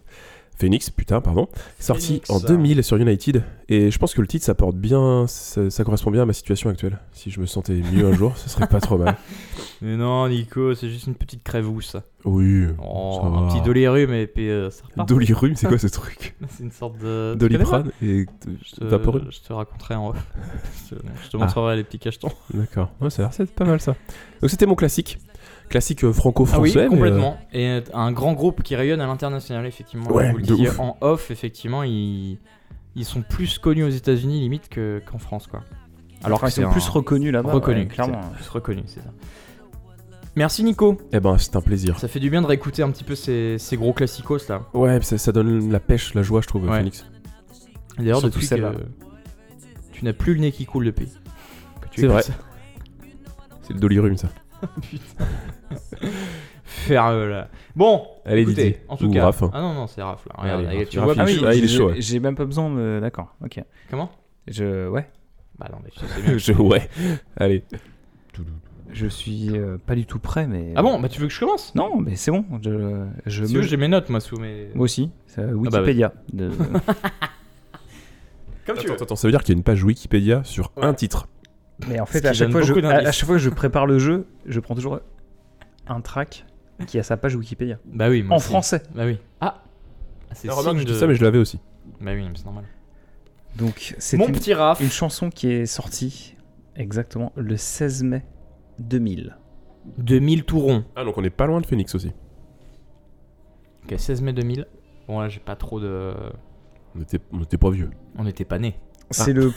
[0.57, 1.49] Phoenix, putain, pardon.
[1.79, 2.29] Sorti Phoenix.
[2.29, 3.43] en 2000 sur United.
[3.67, 6.31] Et je pense que le titre, ça porte bien, ça, ça correspond bien à ma
[6.31, 6.97] situation actuelle.
[7.11, 9.17] Si je me sentais mieux un jour, ce serait pas trop mal.
[9.81, 11.97] Mais non, Nico, c'est juste une petite crèvousse.
[12.23, 12.67] Oui.
[12.81, 13.47] Oh, ça un va.
[13.51, 15.09] petit dolirum et puis euh, ça repart.
[15.09, 17.35] Dolirum, c'est quoi ce truc C'est une sorte de.
[17.37, 18.25] Doliprane et
[18.63, 18.85] Je te,
[19.31, 20.25] je te raconterai en off.
[20.89, 21.39] je te, je te Ah.
[21.39, 22.31] montrerai les petits cachetons.
[22.53, 22.91] D'accord.
[23.01, 23.93] Ouais, ça a l'air c'est pas mal ça.
[24.41, 25.19] Donc c'était mon classique.
[25.69, 26.77] Classique euh, franco-français.
[26.85, 27.37] euh, complètement.
[27.51, 30.09] Et euh, un grand groupe qui rayonne à l'international, effectivement.
[30.11, 32.37] Ouais, vous le disiez en off, effectivement, ils,
[32.95, 35.61] ils sont plus connus aux États-Unis limite que- qu'en France, quoi.
[36.23, 37.51] Alors Enfin, que ils sont plus reconnus là-bas.
[37.51, 38.21] reconnus, ouais, clairement.
[38.35, 39.11] Plus reconnus, c'est ça.
[40.35, 40.97] Merci Nico.
[41.13, 41.97] Eh ben, c'est un plaisir.
[41.99, 44.63] Ça fait du bien de réécouter un petit peu ces, ces gros classicos là.
[44.73, 46.77] Ouais, ça, ça donne la pêche, la joie, je trouve, Ouais.
[46.77, 47.05] Phoenix.
[47.97, 48.73] D'ailleurs, Surtout depuis que celle-là.
[49.93, 51.07] tu n'as plus le nez qui coule depuis.
[51.81, 52.21] que tu C'est vrai.
[52.21, 52.33] ça.
[53.61, 54.27] C'est le Dolirum, ça.
[56.63, 57.47] Faire là.
[57.75, 58.81] Bon, Allez, écoutez, Didier.
[58.87, 59.25] en tout Ou cas.
[59.25, 59.51] Raph, hein.
[59.53, 60.33] Ah non, non, c'est Raph là.
[60.37, 61.45] Regarde, Allez, regarde, Raph, tu Raph, vois il pas est chaud.
[61.47, 61.95] Ah, il est j'ai- chaud, ouais.
[62.01, 62.99] J'ai même pas besoin de.
[63.01, 63.61] D'accord, ok.
[63.89, 64.09] Comment?
[64.47, 64.87] Je.
[64.89, 65.07] Ouais.
[65.57, 66.37] Bah non, mais je sais bien.
[66.37, 66.89] Je- ouais.
[67.37, 67.63] Allez.
[68.91, 70.73] Je suis euh, pas du tout prêt, mais.
[70.75, 71.73] Ah bon, bah tu veux que je commence?
[71.75, 72.45] Non, mais c'est bon.
[72.63, 74.69] Je, je Si me- tu veux, j'ai mes notes moi sous mes.
[74.75, 75.11] Moi aussi.
[75.27, 76.13] C'est bah Wikipédia.
[76.33, 76.49] de-
[78.65, 80.85] Comme Attends, attends, attends, ça veut dire qu'il y a une page Wikipédia sur Ouais.
[80.85, 81.27] un titre.
[81.87, 83.07] Mais en fait, à chaque, fois, je, beaucoup à, d'indices.
[83.07, 84.99] à chaque fois que je prépare le jeu, je prends toujours
[85.87, 86.45] un track
[86.87, 87.79] qui a sa page Wikipédia.
[87.85, 88.47] Bah oui, moi En aussi.
[88.47, 88.83] français.
[88.93, 89.19] Bah oui.
[89.41, 89.63] Ah
[90.33, 91.59] C'est remarque, je dis ça, mais je l'avais aussi.
[92.01, 92.65] Bah oui, mais c'est normal.
[93.57, 94.81] Donc, c'est Mon une, petit Raph.
[94.81, 96.35] une chanson qui est sortie
[96.75, 98.25] exactement le 16 mai
[98.79, 99.37] 2000.
[99.97, 100.83] 2000 tout rond.
[100.95, 102.11] Ah, donc on est pas loin de Phoenix aussi.
[103.85, 104.65] Ok, 16 mai 2000.
[105.07, 106.13] Bon là, j'ai pas trop de.
[106.95, 107.91] On était, on était pas vieux.
[108.17, 108.75] On n'était pas nés.
[109.11, 109.51] C'est le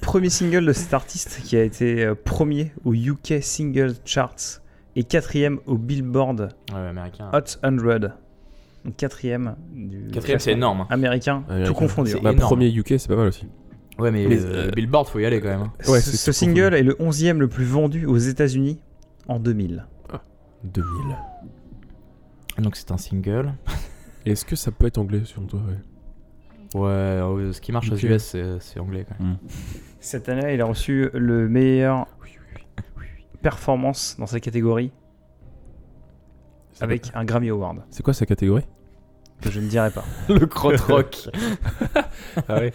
[0.00, 4.60] premier single de cet artiste qui a été euh, premier au UK Single Charts
[4.96, 7.30] et quatrième au Billboard Ouais, américain.
[7.32, 7.70] Hot 100.
[8.84, 10.82] Donc quatrième du Quatrième, c'est énorme.
[10.82, 10.86] hein.
[10.90, 11.68] américain, Américain.
[11.72, 12.10] tout confondu.
[12.12, 12.46] C'est Bah, énorme.
[12.48, 13.46] premier UK, c'est pas mal aussi.
[13.98, 15.62] Ouais, mais euh, euh, Billboard, faut y aller quand même.
[15.62, 15.72] hein.
[15.88, 16.76] Ouais, ce, c'est ce tout single confondu.
[16.76, 18.80] est le 11e le plus vendu aux États-Unis
[19.28, 19.86] en 2000.
[20.64, 20.86] 2000.
[22.58, 23.54] Donc c'est un single.
[24.26, 25.78] Est-ce que ça peut être anglais sur toi ouais?
[26.74, 29.36] Ouais, euh, ce qui marche aux US, c'est c'est anglais quand même.
[30.00, 32.06] Cette année, il a reçu le meilleur
[33.42, 34.92] performance dans sa catégorie
[36.72, 38.64] C'est avec un Grammy Award C'est quoi sa catégorie
[39.42, 40.04] que je ne dirai pas.
[40.28, 41.28] Le crotte-rock.
[42.48, 42.72] Ah ouais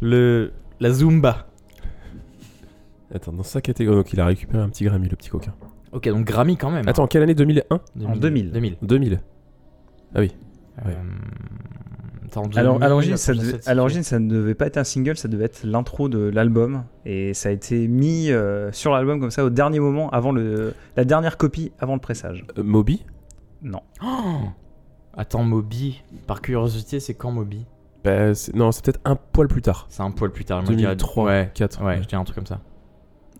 [0.00, 0.52] Le...
[0.78, 1.48] La Zumba.
[3.14, 5.54] Attends, dans sa catégorie, donc il a récupéré un petit Grammy, le petit coquin.
[5.92, 6.86] Ok, donc Grammy quand même.
[6.88, 8.52] Attends, quelle année 2001 En 2000.
[8.52, 8.76] 2000.
[8.82, 9.20] 2000.
[10.14, 10.30] Ouais.
[10.86, 10.98] Euh, attends,
[12.56, 12.88] Alors, 2000, à
[13.74, 16.84] l'origine, ça, ne devait pas être un single, ça devait être l'intro de l'album.
[17.04, 20.74] Et ça a été mis euh, sur l'album comme ça au dernier moment, avant le,
[20.96, 22.44] la dernière copie, avant le pressage.
[22.58, 23.04] Euh, Moby?
[23.62, 23.80] Non.
[24.04, 24.48] Oh
[25.16, 26.02] Attends, Moby.
[26.26, 27.66] Par curiosité, c'est quand Moby?
[28.04, 29.86] Bah, c'est- Non, c'est peut-être un poil plus tard.
[29.88, 30.62] C'est un poil plus tard.
[30.62, 31.84] moi, je dirais- 2003, Ouais, 4.
[31.84, 32.60] ouais, je dirais un truc comme ça.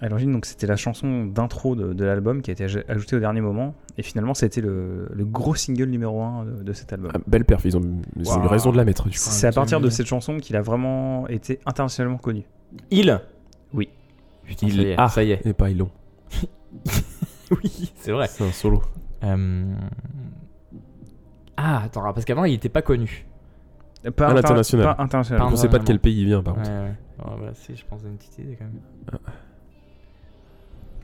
[0.03, 3.15] À l'origine, donc c'était la chanson d'intro de, de l'album qui a été aj- ajoutée
[3.17, 3.75] au dernier moment.
[3.97, 7.13] Et finalement, ça a été le, le gros single numéro 1 de, de cet album.
[7.15, 7.83] Ah, belle perf, ils ont,
[8.17, 9.05] ils ont eu raison de la mettre.
[9.05, 9.17] Du coup.
[9.17, 9.97] C'est à partir de 2000.
[9.97, 12.43] cette chanson qu'il a vraiment été internationalement connu.
[12.91, 13.21] Il
[13.73, 13.89] Oui.
[14.45, 14.95] Putain, Il- ça y est.
[14.99, 15.09] Ah.
[15.09, 15.47] Ça y est.
[15.47, 15.91] Et pas ils l'ont.
[17.63, 18.27] Oui, c'est vrai.
[18.29, 18.83] C'est un solo.
[19.25, 19.65] Euh,
[21.57, 23.27] Ah, attends, parce qu'avant, il était pas connu.
[24.17, 24.97] Pas, À international.
[24.97, 26.73] Pas On sait pas de quel pays il vient par Ouais, contre.
[26.75, 26.95] ouais.
[27.25, 29.21] Oh, bah, si, je pense à une petite idée quand même.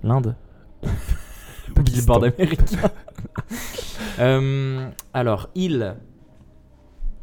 [0.03, 0.37] L'Inde
[1.83, 2.91] Billboard américain.
[4.21, 5.95] Euh, alors, il.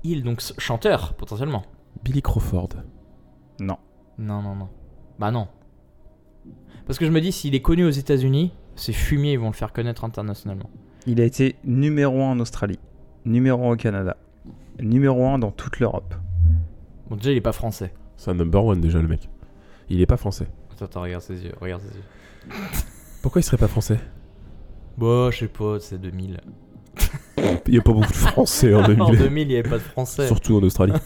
[0.03, 1.63] Il, donc chanteur, potentiellement.
[2.05, 2.69] Billy Crawford.
[3.59, 3.77] Non.
[4.17, 4.69] Non, non, non.
[5.19, 5.49] Bah non.
[6.85, 9.53] Parce que je me dis, s'il est connu aux États-Unis, ses fumiers ils vont le
[9.53, 10.69] faire connaître internationalement.
[11.05, 12.79] Il a été numéro 1 en Australie,
[13.25, 14.15] numéro 1 au Canada,
[14.79, 16.15] numéro 1 dans toute l'Europe.
[17.09, 17.93] Bon, déjà, il est pas français.
[18.17, 19.29] C'est un number one déjà le mec.
[19.89, 20.47] Il est pas français.
[20.71, 22.03] Attends, attends, regarde ses yeux, regarde ses yeux.
[23.21, 23.99] Pourquoi il serait pas français?
[24.97, 26.39] Bah, je sais pas, c'est 2000.
[27.67, 29.17] Il y a pas beaucoup de français en en 2000.
[29.19, 30.27] 2000, il y avait pas de français.
[30.27, 30.93] Surtout en Australie.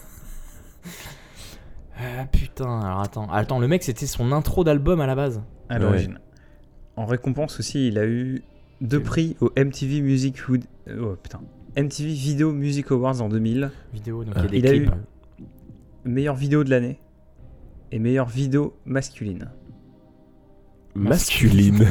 [2.02, 3.30] Ah putain, alors attends.
[3.30, 5.42] Attends, le mec, c'était son intro d'album à la base.
[5.68, 5.80] à Ouais.
[5.80, 6.20] l'origine.
[6.96, 8.42] En récompense aussi, il a eu
[8.82, 11.42] deux prix au MTV Music Wood- euh, oh, putain.
[11.76, 14.42] MTV Video Music Awards en 2000, Vidéo, donc Ah.
[14.42, 14.94] il y a des Il a clips.
[16.06, 17.00] meilleure vidéo de l'année
[17.92, 19.50] et meilleure vidéo masculine.
[20.96, 21.86] Masculine.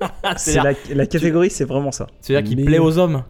[0.00, 2.06] Ah, C'est la, la catégorie, c'est vraiment ça.
[2.20, 3.24] C'est-à-dire qu'il Mais- plaît aux hommes.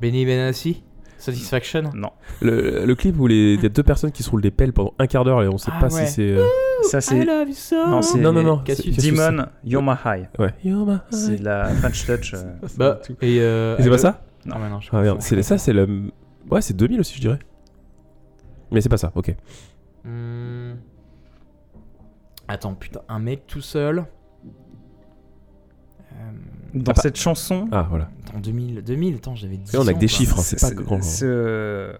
[0.00, 0.82] Benny Benassi
[1.18, 1.84] Satisfaction.
[1.94, 2.10] Non.
[2.42, 4.74] Le, le clip où les- il y a deux personnes qui se roulent des pelles
[4.74, 6.06] pendant un quart d'heure et on sait Ah pas ouais.
[6.06, 6.30] si c'est.
[6.30, 6.44] euh,
[6.82, 7.24] Ça, c'est.
[7.54, 7.76] so.
[7.88, 8.62] Non, c'est- Non, non, non.
[8.66, 10.28] C'est- Demon, You're My High.
[10.34, 10.54] c'est Ouais.
[10.64, 11.38] You're my C'est high.
[11.40, 12.34] de la French Touch.
[12.34, 12.42] euh,
[12.76, 15.56] Bah, et euh, Et c'est pas ça Non, mais non, je Ah merde, c'est ça,
[15.56, 16.10] c'est le.
[16.50, 17.38] Ouais, c'est 2000 aussi, je dirais.
[18.70, 19.34] Mais c'est pas ça, ok.
[22.54, 24.04] Attends, putain, un mec tout seul.
[26.12, 26.30] Euh,
[26.74, 28.08] Dans Ah, pas- cette chanson, Ah, voilà.
[28.34, 30.16] en 2000, 2000, attends, j'avais 10 Et on a que des quoi.
[30.16, 31.02] chiffres, hein, c'est pas grand.
[31.02, 31.96] ce-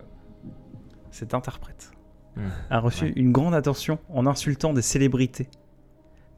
[1.10, 1.90] cet interprète
[2.36, 2.40] Hmm.
[2.70, 3.12] a reçu Ouais.
[3.16, 5.48] une grande attention en insultant des célébrités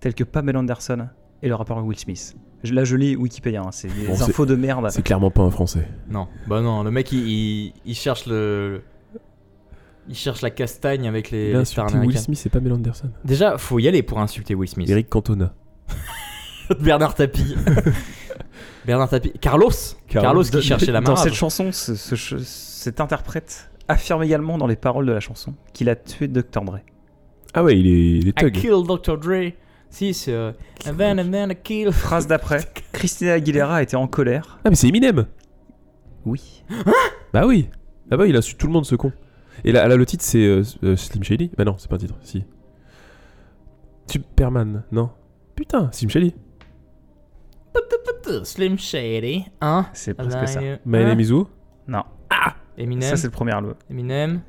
[0.00, 1.08] telles que Pamela Anderson
[1.42, 2.36] et le rappeur Will Smith.
[2.62, 4.86] Je- Là, je lis Wikipédia, hein, c'est des Bon, infos de merde.
[4.90, 5.88] C'est clairement pas un français.
[6.08, 8.82] Non, bah non, le mec il, il, il cherche le.
[10.08, 12.24] Il cherche la castagne avec les, Il a les stars insulté Will américaines.
[12.24, 13.10] Smith, c'est pas Mel Anderson.
[13.24, 14.88] Déjà, faut y aller pour insulter Will Smith.
[14.88, 15.52] Eric Cantona.
[16.80, 17.54] Bernard Tapie.
[18.86, 19.32] Bernard Tapie.
[19.40, 19.70] Carlos.
[20.08, 21.24] Carlos, qui Dans- cherchait la Dans marade.
[21.24, 25.54] cette chanson, ce- ce ch- cet interprète affirme également dans les paroles de la chanson
[25.72, 26.62] qu'il a tué Dr.
[26.62, 26.78] Dre.
[27.54, 28.52] Ah ouais, il est, il est I thug.
[28.52, 29.18] kill Dr.
[29.18, 29.52] Dre.
[29.90, 30.32] Si, c'est.
[30.32, 30.52] euh,
[30.86, 31.92] and then, and then I kill.
[31.92, 32.60] Phrase d'après,
[32.92, 34.58] Christina Aguilera était en colère.
[34.64, 35.26] Ah mais c'est Eminem
[36.24, 36.62] Oui.
[37.32, 37.68] Bah oui
[38.10, 39.12] Ah bah il insulte tout le monde ce con.
[39.64, 41.50] Et là, là le titre c'est euh, euh, Slim Shady?
[41.56, 42.44] Bah non, c'est pas un titre, si.
[44.10, 45.10] Superman, non?
[45.54, 46.34] Putain, Slim Shady.
[48.44, 49.44] Slim Shady.
[49.60, 49.86] Hein?
[49.92, 50.60] C'est presque ça.
[50.60, 51.46] My Hein name is who
[51.86, 52.02] Non,
[52.76, 53.02] Eminem.
[53.08, 53.74] ça c'est le premier album.
[53.90, 54.40] Eminem.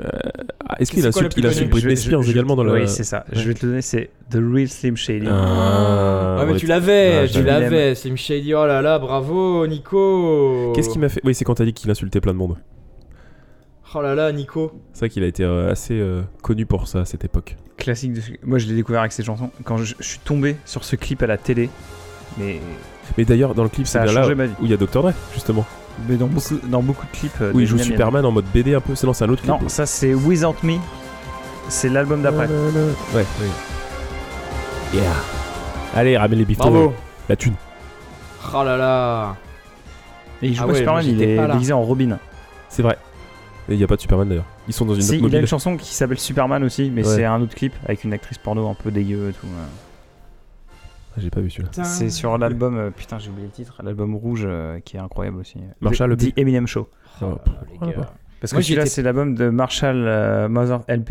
[0.00, 1.82] Ah, Est-ce qu'il C'est quoi le insulte, plus il insulte connu?
[1.82, 2.72] Britney Je- je- Spears je- également dans le...
[2.72, 3.24] Oui, c'est ça.
[3.32, 5.26] Je vais te le donner, c'est The Real Slim Shady.
[5.28, 7.94] Ah, Ah, mais ouais, tu l'avais, Ouais, tu l'avais.
[7.94, 8.52] Slim Shady.
[8.54, 10.72] Oh là là, bravo, Nico.
[10.74, 12.56] Qu'est-ce qui m'a fait Oui, c'est quand t'as dit qu'il insultait plein de monde.
[13.94, 14.72] Oh là là, Nico.
[14.92, 17.56] C'est vrai qu'il a été euh, assez euh, connu pour ça à cette époque.
[17.76, 18.20] Classique de...
[18.42, 19.50] Moi je l'ai découvert avec cette chanson.
[19.64, 21.68] Quand je, je suis tombé sur ce clip à la télé,
[22.38, 22.58] mais,
[23.18, 24.54] Mais d'ailleurs, dans le clip, c'est ça a bien là changé ma vie.
[24.60, 25.02] où il y a Dr.
[25.02, 25.66] Dre, justement.
[26.08, 27.40] Mais dans beaucoup, dans beaucoup de clips.
[27.42, 28.94] euh, Où il joue Superman en mode BD un peu.
[28.94, 29.52] C'est non, c'est un autre clip.
[29.60, 30.76] Non, ça c'est Without Me.
[31.68, 32.46] C'est l'album d'après.
[32.46, 33.46] Ouais, oui.
[34.94, 35.02] Yeah.
[35.94, 36.70] Allez, ramène les bifteaux.
[36.70, 36.94] Bravo.
[37.28, 37.54] La thune.
[38.54, 39.36] Oh là là.
[40.40, 42.18] Et il joue Ah pas ouais, Superman, il est déguisé en Robin.
[42.70, 42.96] C'est vrai.
[43.68, 44.46] Et il n'y a pas de Superman d'ailleurs.
[44.68, 45.40] Ils sont dans une Si, autre il a mobile.
[45.40, 47.14] une chanson qui s'appelle Superman aussi, mais Ouais.
[47.16, 49.46] c'est un autre clip avec une actrice porno un peu dégueu et tout.
[51.14, 51.84] Ah, J'ai pas vu celui-là.
[51.84, 55.38] C'est sur l'album, euh, putain j'ai oublié le titre, l'album rouge euh, qui est incroyable
[55.38, 55.58] aussi.
[55.80, 56.88] Marshall The, The Eminem Show.
[57.20, 58.10] Oh, Oh, les gars.
[58.40, 61.10] Parce que Moi, celui-là c'est l'album de Marshall euh, Mother LP.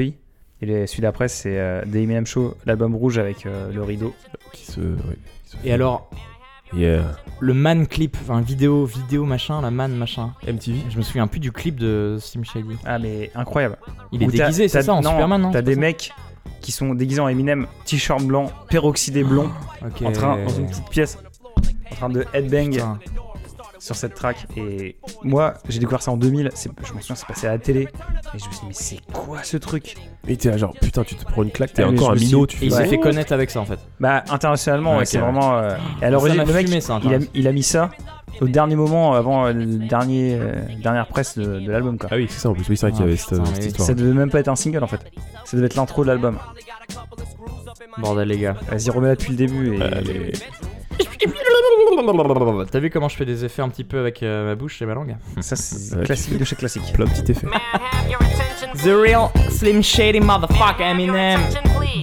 [0.64, 4.14] Et le- celui d'après c'est euh, The Eminem Show, l'album rouge avec euh, le rideau.
[4.54, 4.82] Qui se.
[4.82, 6.10] ouais, qui se Et alors,
[6.74, 7.04] Yeah.
[7.42, 10.34] le man clip, enfin vidéo, vidéo machin, la man machin.
[10.48, 12.78] MTV Je me souviens plus du clip de Slim Shady.
[12.86, 13.78] Ah mais incroyable.
[14.12, 16.12] Il est Où déguisé, c'est ça, en non, Superman, non T'as des mecs
[16.62, 19.50] qui sont déguisés en Eminem, t-shirt blanc, peroxydé blond,
[19.86, 20.02] Ok.
[20.04, 21.18] en train, dans une petite pièce,
[21.92, 23.00] en train de headbang Putain.
[23.82, 24.46] Sur cette track.
[24.58, 26.52] Et moi, j'ai découvert ça en 2000.
[26.54, 27.82] c'est- Je me souviens, c'est passé à la télé.
[27.82, 27.88] Et
[28.32, 29.96] je me suis dit, mais c'est quoi ce truc?
[30.28, 32.46] Et t'es là, genre, putain, tu te prends une claque, t'es Ah, encore un minot,
[32.46, 32.66] tu Et fais.
[32.68, 33.80] il s'est fait connaître avec ça en fait.
[34.00, 35.24] Bah, internationalement, c'est ouais.
[35.24, 35.58] vraiment.
[35.58, 37.30] euh, Et à Ça l'origine, m'a le mec, fumé, ça, il a, intéresse.
[37.34, 37.90] il a mis ça
[38.40, 41.98] au dernier moment, avant euh, le dernier, euh, dernière presse de, de l'album.
[41.98, 42.10] quoi.
[42.12, 42.70] Ah oui, c'est ça en plus.
[42.70, 43.88] Oui, c'est vrai qu'il y Ah, avait cette, putain, cette histoire.
[43.88, 45.02] Ça devait même pas être un single en fait.
[45.46, 46.38] Ça devait être l'intro de l'album.
[47.98, 48.56] Bordel les gars.
[48.70, 49.76] Vas-y, remets-la depuis le début.
[49.78, 49.82] Et...
[49.82, 50.32] Allez.
[52.72, 54.86] T'as vu comment je fais des effets un petit peu avec euh, ma bouche et
[54.86, 56.92] ma langue Ça, c'est Ouais, classique de chez classique.
[56.94, 57.48] Plein de petits effets.
[58.84, 61.42] The real Slim Shady motherfucker Eminem.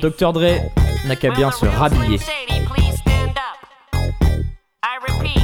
[0.03, 0.33] Dr.
[0.33, 0.61] Dre
[1.07, 2.19] n'a qu'à bien se rhabiller.
[4.85, 5.43] I repeat,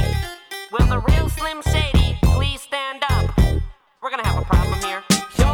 [0.71, 3.25] will the real Slim Shady please stand up?
[4.01, 5.01] We're gonna have a problem here.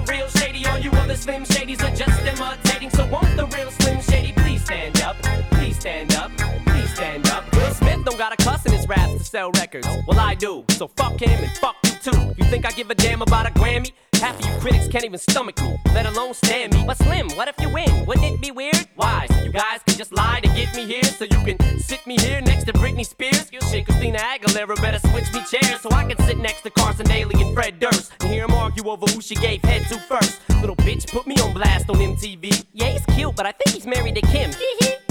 [0.00, 0.66] yes, real Shady.
[0.66, 2.90] All you other Slim Shadys are just imitating.
[2.90, 5.16] So won't the real Slim Shady please stand up?
[5.52, 6.30] Please stand up.
[6.66, 7.50] Please stand up.
[7.52, 9.88] Will Smith don't got a cuss in his raps to sell records.
[10.06, 10.64] Well, I do.
[10.70, 12.34] So fuck him and fuck you too.
[12.36, 13.92] You think I give a damn about a Grammy?
[14.14, 16.84] Half of you critics can't even stomach me, let alone stand me.
[16.86, 18.04] But Slim, what if you win?
[18.04, 18.86] Wouldn't it be weird?
[18.94, 19.26] Why?
[19.30, 22.18] So you guys can just lie to get me here, so you can sit me
[22.20, 23.50] here next to Britney Spears.
[23.70, 27.54] Shit, Christina Aguilera better switch me chairs so I can next to Carson Daly and
[27.54, 30.40] Fred Durst and hear them argue over who she gave head to first.
[30.60, 32.64] Little bitch put me on blast on MTV.
[32.72, 34.50] Yeah, he's cute, but I think he's married to Kim.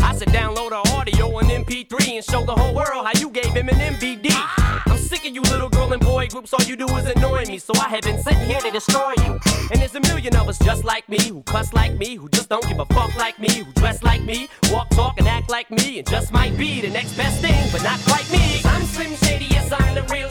[0.01, 3.53] I said download our audio on MP3 and show the whole world how you gave
[3.53, 4.27] him an MVD.
[4.31, 4.83] Ah!
[4.87, 7.59] I'm sick of you little girl and boy groups, all you do is annoy me.
[7.59, 9.39] So I have been sitting here to destroy you.
[9.71, 12.49] And there's a million of us just like me, who cuss like me, who just
[12.49, 15.69] don't give a fuck like me, who dress like me, walk, talk, and act like
[15.69, 18.61] me, and just might be the next best thing, but not quite me.
[18.65, 20.28] I'm Slim Shady, yes, I'm the real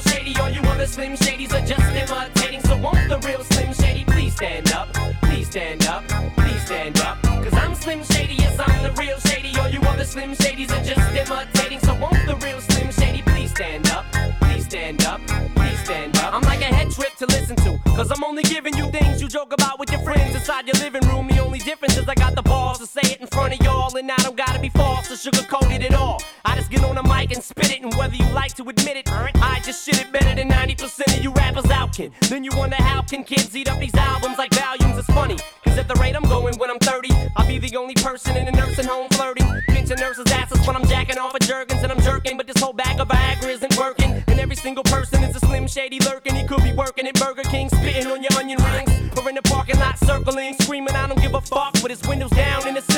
[0.88, 2.62] Slim Shadys are just imitating.
[2.62, 4.88] So won't the real Slim Shady please stand up?
[5.22, 6.02] Please stand up.
[6.36, 7.20] Please stand up.
[7.22, 9.56] Cause I'm Slim Shady, yes, I'm the real Shady.
[9.60, 11.80] All you other Slim Shadys are just imitating.
[11.80, 14.06] So won't the real Slim Shady please stand up?
[14.40, 15.20] Please stand up.
[15.54, 16.32] Please stand up.
[16.32, 17.78] I'm like a head trip to listen to.
[17.94, 21.06] Cause I'm only giving you things you joke about with your friends inside your living
[21.08, 21.28] room.
[21.28, 23.94] The only difference is I got the balls to say it in front of y'all.
[23.94, 26.22] And I don't gotta be false or sugarcoat it at all.
[26.48, 27.82] I just get on the mic and spit it.
[27.82, 31.22] And whether you like to admit it, I just shit it better than 90% of
[31.22, 32.12] you rappers out, kid.
[32.22, 34.98] Then you wonder how can kids eat up these albums like volumes?
[34.98, 35.36] It's funny.
[35.64, 38.48] Cause at the rate I'm going when I'm 30, I'll be the only person in
[38.48, 39.46] a nursing home flirting.
[39.68, 42.36] Pinching nurses' asses when I'm jacking off at Jergens and I'm jerking.
[42.38, 44.24] But this whole bag of Viagra isn't working.
[44.26, 46.34] And every single person is a slim shady lurking.
[46.34, 48.90] He could be working at Burger King, spitting on your onion rings.
[49.18, 51.74] Or in the parking lot circling, screaming, I don't give a fuck.
[51.82, 52.97] With his windows down in the system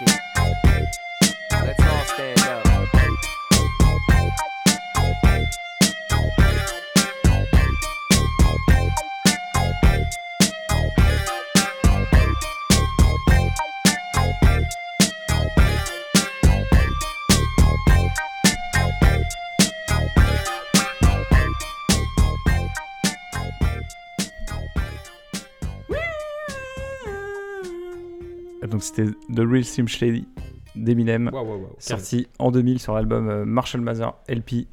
[0.00, 0.21] Milwaukee.
[28.92, 30.28] C'était The Real Slim Shady
[30.74, 31.30] d'Eminem,
[31.78, 34.66] sorti en 2000 sur l'album euh, Marshall Mathers LP.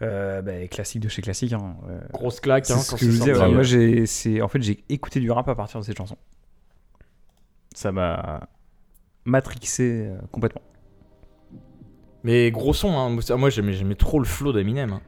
[0.00, 1.52] Euh, bah, classique de chez classique.
[1.52, 1.76] Hein.
[1.88, 3.38] euh, Grosse claque, hein, ce que je disais.
[3.38, 6.16] ouais, moi, j'ai, en fait, j'ai écouté du rap à partir de cette chanson.
[7.74, 8.48] Ça m'a
[9.24, 10.62] matrixé complètement.
[12.24, 13.36] Mais gros son, hein.
[13.36, 15.00] moi j'aimais j'aimais trop le flow d'Eminem.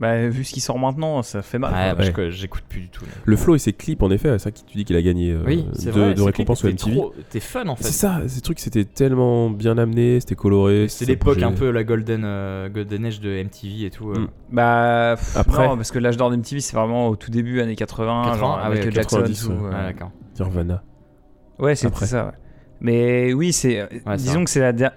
[0.00, 1.70] Bah, vu ce qui sort maintenant, ça fait mal.
[1.70, 2.30] Bah, ouais.
[2.30, 3.04] j'écoute plus du tout.
[3.04, 3.10] là.
[3.24, 5.30] Le flow et ses clips, en effet, c'est ça qui tu dis qu'il a gagné
[5.32, 6.14] euh, Oui, c'est de, vrai.
[6.14, 7.24] de ces récompenses sur clips étaient MTV.
[7.30, 7.84] T'es fun en fait.
[7.84, 10.88] C'est ça, ces trucs c'était tellement bien amené, c'était coloré.
[10.88, 14.10] C'était ça l'époque un peu la golden, euh, golden age de MTV et tout.
[14.10, 14.18] euh.
[14.20, 14.28] Mm.
[14.50, 17.76] Bah, pff, Après- non, parce que l'âge d'or d'MTV, c'est vraiment au tout début, années
[17.76, 19.56] 80, 80, genre ah ouais, Jackson, 90, tout, ouais.
[19.58, 19.68] euh.
[19.68, 20.10] Ouais, d'accord.
[20.40, 20.82] Nirvana.
[21.58, 22.06] Ouais, c'est Après.
[22.06, 22.26] ça.
[22.26, 22.32] ouais.
[22.80, 24.44] Mais oui, c'est, Ouais, disons ça.
[24.44, 24.92] que c'est la, der-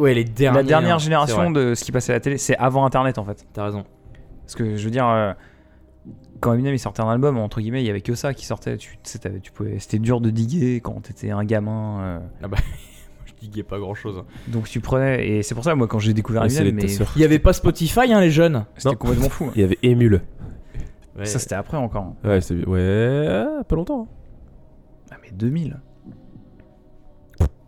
[0.00, 2.38] ouais, les derniers, la dernière hein, c'est génération de ce qui passait à la télé.
[2.38, 3.44] C'est avant Internet, en fait.
[3.52, 3.84] T'as raison.
[4.46, 5.32] Parce que je veux dire, euh,
[6.40, 8.76] quand Eminem il sortait un album, entre guillemets, il y avait que ça qui sortait.
[8.76, 12.20] Tu, tu sais, t'avais- tu pouvais, c'était dur de diguer quand t'étais un gamin.
[12.42, 12.46] euh,
[13.26, 14.22] Je diguais pas grand chose.
[14.48, 15.28] donc tu prenais.
[15.28, 16.86] Et c'est pour ça, moi, quand j'ai découvert Ouais, Eminem, mais.
[17.16, 18.64] Il y avait pas Spotify, hein, les jeunes?
[18.76, 19.46] c'était complètement fou.
[19.46, 19.52] hein.
[19.56, 20.22] Il y avait Emule.
[21.18, 21.24] Ouais.
[21.26, 22.14] Ça, c'était après encore.
[22.24, 24.02] Ouais, c'est ouais, ah, pas longtemps.
[24.10, 25.08] hein.
[25.12, 25.80] Ah, mais 2000.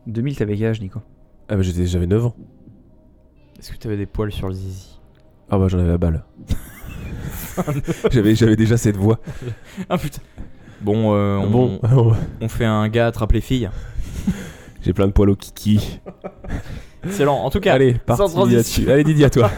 [0.06, 1.00] 2000, t'avais quel âge, Nico?
[1.48, 2.34] Ah bah j'étais j'avais 9 ans.
[3.58, 4.87] Est-ce que t'avais des poils sur le zizi?
[5.50, 6.24] Ah bah j'en avais à balle.
[8.10, 9.18] j'avais j'avais déjà cette voix.
[9.88, 10.20] Ah putain.
[10.80, 11.80] Bon, euh, on, Bon,
[12.40, 13.70] on fait un gars attrape les filles.
[14.82, 16.00] j'ai plein de poils au kiki.
[17.04, 17.36] Excellent.
[17.36, 18.90] En tout cas, Allez, sans parti.
[18.90, 19.50] Allez Didier à toi.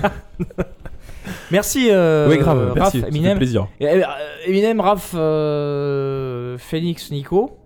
[1.50, 1.88] merci.
[1.90, 3.05] Euh, ouais grave, Raph, merci.
[3.07, 3.37] Eminem.
[3.37, 3.68] plaisir.
[3.83, 4.03] Euh,
[4.46, 7.59] Eminem, Raph, euh, Phoenix, Nico.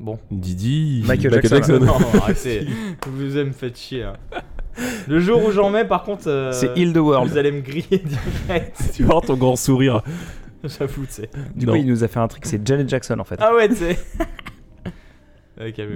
[0.00, 0.18] Bon.
[0.30, 1.02] Didi.
[1.06, 1.78] Michael Jackson.
[1.80, 2.66] non, arrêtez.
[3.06, 4.04] vous me faites chier.
[4.04, 4.14] hein.
[5.08, 6.28] Le jour où j'en mets, par contre.
[6.28, 7.30] euh, C'est Heal the World.
[7.30, 8.76] Vous allez me griller direct.
[8.94, 10.02] Tu vois ton grand sourire.
[10.64, 11.30] J'avoue, tu sais.
[11.54, 11.72] Du Non.
[11.72, 13.36] coup, il nous a fait un truc, c'est Janet Jackson en fait.
[13.40, 13.98] Ah ouais, tu sais.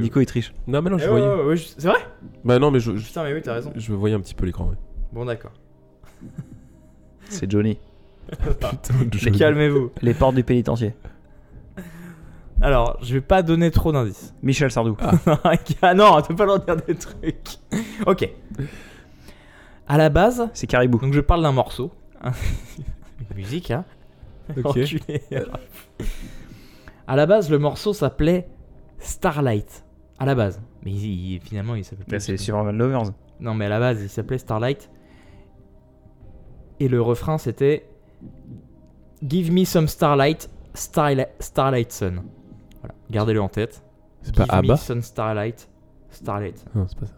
[0.00, 0.52] Nico, il triche.
[0.66, 1.26] Non, mais non, je Eh voyais.
[1.26, 1.98] ouais, ouais, ouais, je- C'est vrai?
[2.44, 3.72] Bah non, mais je, je, Putain, mais oui, t'as raison.
[3.76, 4.64] je voyais un petit peu l'écran.
[4.68, 4.76] Ouais.
[5.12, 5.52] Bon, d'accord.
[7.28, 7.78] C'est Johnny.
[8.42, 8.70] Putain,
[9.24, 9.90] Mais calmez-vous.
[10.00, 10.94] Les portes du pénitencier.
[12.62, 14.34] Alors, je vais pas donner trop d'indices.
[14.42, 14.96] Michel Sardou.
[15.82, 17.58] ah non, t'as pas le droit de dire des trucs.
[18.06, 18.28] ok.
[19.88, 20.98] À la base, C'est Caribou.
[20.98, 21.90] donc je parle d'un morceau.
[22.24, 23.84] Une musique, hein.
[24.56, 24.76] Ok.
[24.78, 25.22] Enculé.
[27.06, 28.48] à la base, le morceau s'appelait
[28.98, 29.84] Starlight.
[30.18, 30.62] À la base.
[30.84, 32.36] Mais il- il- finalement, il s'appelle Bah, pas c'est.
[32.36, 33.10] Superman Lovers.
[33.40, 34.88] Non, mais à la base, il s'appelait Starlight.
[36.78, 37.86] Et le refrain, c'était
[39.26, 42.22] Give me some starlight, starlight, starlight sun.
[43.10, 43.82] Gardez-le en tête.
[44.22, 45.68] C'est pas Abba some starlight,
[46.10, 46.64] starlight.
[46.74, 47.14] Non, c'est pas ça.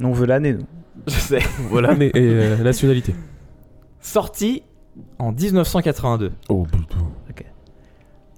[0.00, 0.66] Non, on veut l'année, nous.
[1.06, 1.38] Je sais.
[1.68, 3.14] Voilà, mais et, euh, nationalité.
[4.00, 4.62] Sorti
[5.18, 6.32] en 1982.
[6.48, 6.96] Oh putain.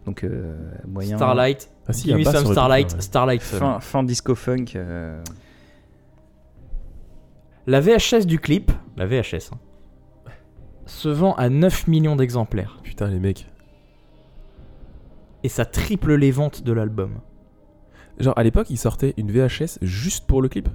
[0.07, 1.17] Donc, euh, moyen.
[1.19, 3.01] Starlight, Ah si, Give me some starlight, ouais.
[3.03, 3.59] starlight sun.
[3.59, 4.65] Fin, fin disco funk.
[4.75, 5.23] euh,
[7.67, 9.59] La VHS du clip, la VHS, hein,
[10.87, 12.81] se vend à 9 millions d'exemplaires.
[12.83, 13.51] Putain, les mecs.
[15.45, 17.21] Et ça triple les ventes de l'album.
[18.19, 20.69] Genre, à l'époque, ils sortaient une VHS juste pour le clip.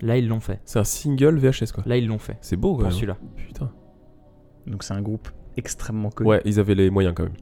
[0.00, 0.60] Là, ils l'ont fait.
[0.64, 1.84] C'est un single VHS, quoi.
[1.86, 2.36] Là, ils l'ont fait.
[2.40, 2.92] C'est beau, quand Pour même.
[2.92, 3.16] celui-là.
[3.36, 3.70] Putain.
[4.66, 6.28] Donc, c'est un groupe extrêmement connu.
[6.30, 7.36] Ouais, ils avaient les moyens, quand même.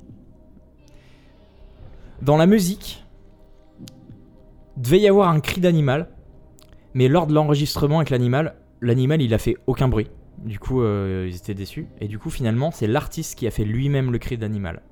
[2.20, 3.06] Dans la musique,
[4.76, 6.10] devait y avoir un cri d'animal,
[6.92, 10.08] mais lors de l'enregistrement avec l'animal, l'animal il a fait aucun bruit.
[10.44, 11.86] Du coup, euh, ils étaient déçus.
[12.00, 14.82] Et du coup, finalement, c'est l'artiste qui a fait lui-même le cri d'animal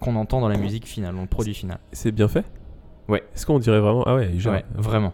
[0.00, 1.78] qu'on entend dans la musique finale, dans le produit final.
[1.92, 2.44] C'est bien fait
[3.08, 3.22] Ouais.
[3.34, 4.02] Est-ce qu'on dirait vraiment.
[4.06, 4.54] Ah ouais, genre.
[4.54, 5.12] Ouais, vraiment.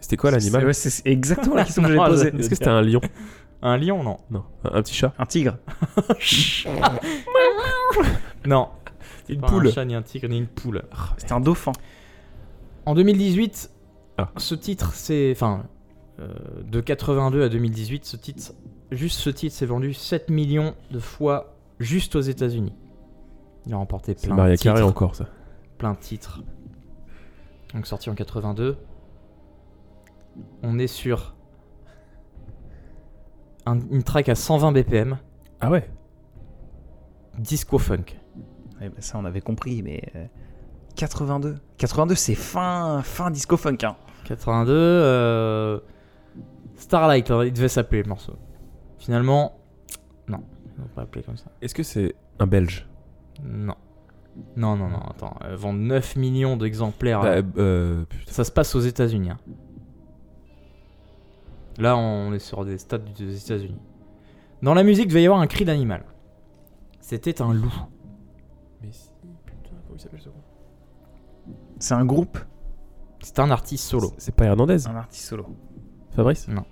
[0.00, 2.30] C'était quoi l'animal ouais, C'est c'est exactement la question que Non, poser.
[2.32, 3.00] je- Est-ce que c'était un lion
[3.62, 4.18] Un lion, non.
[4.30, 4.44] Non.
[4.64, 5.56] Un, un petit chat Un tigre.
[8.46, 8.68] non.
[9.28, 10.82] Une Pas poule Un chat, ni un tigre, ni une poule.
[11.16, 11.72] C'était un dauphin.
[12.84, 13.70] En 2018,
[14.18, 14.30] Ah.
[14.36, 15.32] ce titre, c'est.
[15.32, 15.64] Enfin,
[16.20, 16.28] euh,
[16.64, 18.52] de 82 à 2018, ce titre,
[18.92, 22.72] juste ce titre s'est vendu 7 millions de fois juste aux États-Unis.
[23.66, 24.64] Il a remporté plein de Maria titres.
[24.74, 25.26] Carré encore, ça.
[25.78, 26.42] Plein de titres.
[27.74, 28.78] Donc sorti en 82.
[30.62, 31.34] On est sur
[33.66, 35.18] un- une track à 120 BPM,
[35.60, 35.88] Ah ouais
[37.38, 38.04] disco funk.
[38.80, 40.02] Ouais, bah, ça, on avait compris, mais.
[40.14, 40.26] euh,
[40.96, 41.58] 82.
[41.76, 43.78] 82, c'est fin, fin disco funk.
[43.82, 43.96] Hein.
[44.24, 45.80] 82, euh,
[46.76, 48.34] Starlight, il devait s'appeler le morceau.
[48.98, 49.58] Finalement,
[50.28, 51.50] non, ils l'ont pas appelé comme ça.
[51.60, 52.86] Est-ce que c'est un belge?
[53.44, 53.74] Non.
[54.56, 55.34] Non, non, non, attends.
[55.42, 57.22] Elles vendent 9 millions d'exemplaires.
[57.22, 58.32] Bah, euh, putain.
[58.32, 59.30] Ça se passe aux États-Unis.
[59.30, 59.38] hein.
[61.78, 63.80] Là, on est sur des stades des États-Unis.
[64.62, 66.04] Dans la musique, il devait y avoir un cri d'animal.
[67.00, 67.72] C'était un loup.
[68.82, 69.10] Mais si,
[69.44, 72.38] putain, comment il s'appelle ce con C'est un groupe.
[73.22, 74.12] C'était un artiste solo.
[74.18, 75.46] C'est pas Hernandez Un artiste solo.
[76.10, 76.64] Fabrice Non.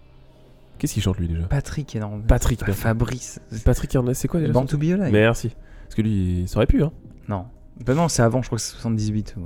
[0.79, 1.47] Qu'est-ce qu'il chante lui déjà?
[1.47, 2.23] Patrick énorme.
[2.25, 2.65] Patrick.
[2.73, 3.41] Fabrice.
[3.65, 5.13] Patrick Hernandez, c'est quoi déjà Born to be alive.
[5.13, 5.55] Merci.
[5.85, 6.93] Parce que lui, ça aurait pu, hein.
[7.29, 7.47] Non.
[7.85, 9.37] Bah non, c'est avant, je crois que c'est 78.
[9.39, 9.43] ou-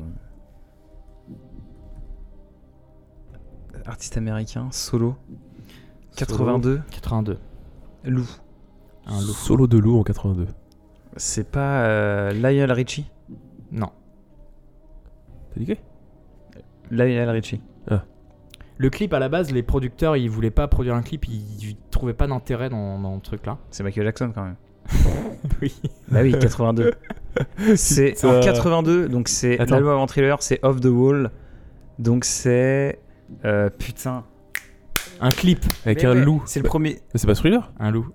[3.86, 5.16] Artiste américain, solo.
[6.16, 7.39] 82, 82.
[8.05, 8.28] loup.
[9.07, 9.26] Un loup.
[9.32, 10.47] Solo de loup en 82.
[11.16, 13.11] C'est pas euh, Lionel Richie?
[13.72, 13.91] Non.
[15.55, 15.76] T'as dit quoi?
[16.91, 17.61] Lionel Richie.
[18.80, 21.76] Le clip, à la base, les producteurs, ils voulaient pas produire un clip, ils, ils
[21.91, 23.59] trouvaient pas d'intérêt dans, dans le truc là.
[23.70, 24.55] C'est Michael Jackson quand même.
[25.62, 25.74] Oui.
[26.09, 26.93] Bah oui, 82.
[27.76, 29.74] c'est en 82, donc c'est Attends.
[29.76, 31.30] l'album avant Thriller, c'est Off the Wall.
[31.99, 32.99] Donc c'est
[33.45, 34.24] euh, putain.
[35.20, 35.64] Un clip.
[35.84, 36.43] Avec Mais un ouais, loup.
[36.47, 37.01] C'est le Bah, premier.
[37.14, 38.07] c'est pas Thriller Un loup.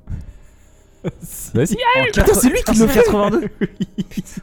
[1.54, 1.76] Vas-y.
[2.00, 3.02] En quatre- c'est lui qui le fait.
[3.04, 3.50] 82.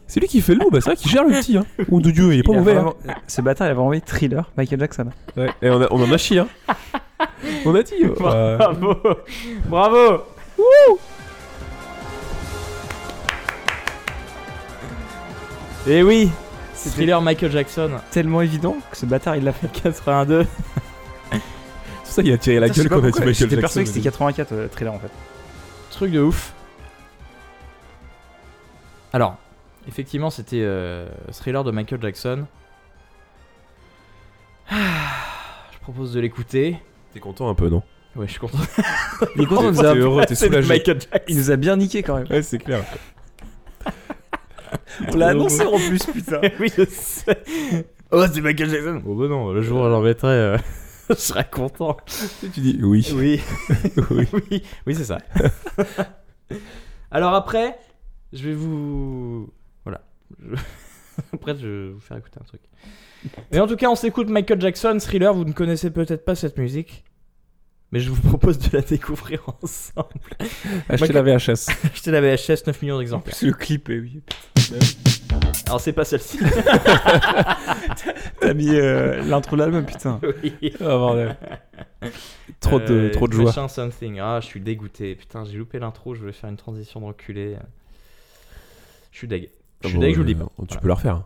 [0.07, 1.65] C'est lui qui fait le loup, bah c'est vrai qu'il gère le petit, hein.
[1.91, 2.73] Oh de Dieu, il est pas Il mauvais.
[2.73, 2.93] hein.
[3.07, 5.07] vraiment- Ce bâtard, il a vraiment envoyé Thriller, Michael Jackson.
[5.39, 5.49] Ouais.
[5.63, 6.49] Et on, a- on en a chié, hein.
[7.65, 7.95] on a dit.
[8.03, 8.95] euh, Bravo.
[9.69, 10.23] Bravo.
[15.87, 16.31] Et oui.
[16.75, 17.91] C'est thriller Michael Jackson.
[18.11, 19.69] Tellement évident que ce bâtard, il l'a fait.
[19.83, 20.47] 82.
[22.05, 23.61] C'est ça, il a tiré la gueule quand on a dit pourquoi, Michael J'étais Jackson.
[23.61, 25.11] persuadé que c'était 84 euh, Thriller en fait.
[25.91, 26.53] Truc de ouf.
[29.13, 29.37] Alors,
[29.89, 32.47] effectivement, c'était euh, thriller de Michael Jackson.
[34.71, 34.77] Ah,
[35.73, 36.77] Je propose de l'écouter.
[37.13, 37.83] T'es content un peu, non?
[38.17, 38.59] Ouais, je suis content.
[39.37, 40.69] Il est content, il nous T'es a, heureux, t'es C'est de soulagé.
[40.69, 41.25] Michael Jackson.
[41.29, 42.27] il nous a bien niqué quand même.
[42.29, 42.83] Ouais, c'est clair.
[45.13, 46.41] On l'a annoncé en plus, putain.
[46.61, 47.43] oui, je sais.
[48.11, 49.03] Oh, c'est Michael Jackson.
[49.07, 50.57] Oh, bah non, le jour où j'en mettrai, euh,
[51.11, 51.97] je serais content.
[52.53, 53.07] Tu dis oui.
[53.15, 53.41] Oui.
[54.11, 54.27] oui.
[54.33, 55.19] oui, oui, c'est ça.
[57.11, 57.79] Alors après,
[58.33, 59.49] je vais vous.
[59.85, 60.03] Voilà.
[60.41, 60.57] Je-
[61.35, 62.61] Après, je vais vous faire écouter un truc.
[63.53, 65.35] Mais en tout cas, on s'écoute Michael Jackson, Thriller.
[65.35, 67.05] Vous ne connaissez peut-être pas cette musique.
[67.93, 70.09] Mais je vous propose de la découvrir ensemble.
[70.89, 71.69] Achetez la VHS.
[71.93, 73.37] Achetez la VHS 9 millions d'exemplaires.
[73.43, 74.23] le clip, eh oui.
[75.67, 76.39] Alors, c'est pas celle-ci.
[78.41, 80.21] T'as mis euh, l'intro de l'album, putain.
[80.43, 80.55] oui.
[80.81, 81.37] Oh, bordel.
[82.61, 83.53] Trop de, Euh, trop de joie.
[83.69, 84.19] Something.
[84.21, 85.15] Ah, je suis dégoûté.
[85.15, 86.15] Putain, j'ai loupé l'intro.
[86.15, 87.57] Je voulais faire une transition d'enculé.
[89.13, 89.51] Je suis deg.
[89.83, 90.51] Je suis Ah bon, deg, je vous le dis euh, pas.
[90.59, 90.81] Tu Voilà.
[90.81, 91.15] peux la refaire.
[91.17, 91.25] hein.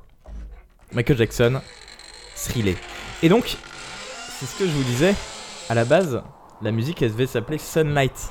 [0.93, 1.61] Michael Jackson,
[2.37, 2.77] thriller.
[3.23, 3.57] Et donc,
[4.39, 5.15] c'est ce que je vous disais.
[5.69, 6.23] À la base,
[6.63, 8.31] la musique, elle devait s'appeler Sunlight.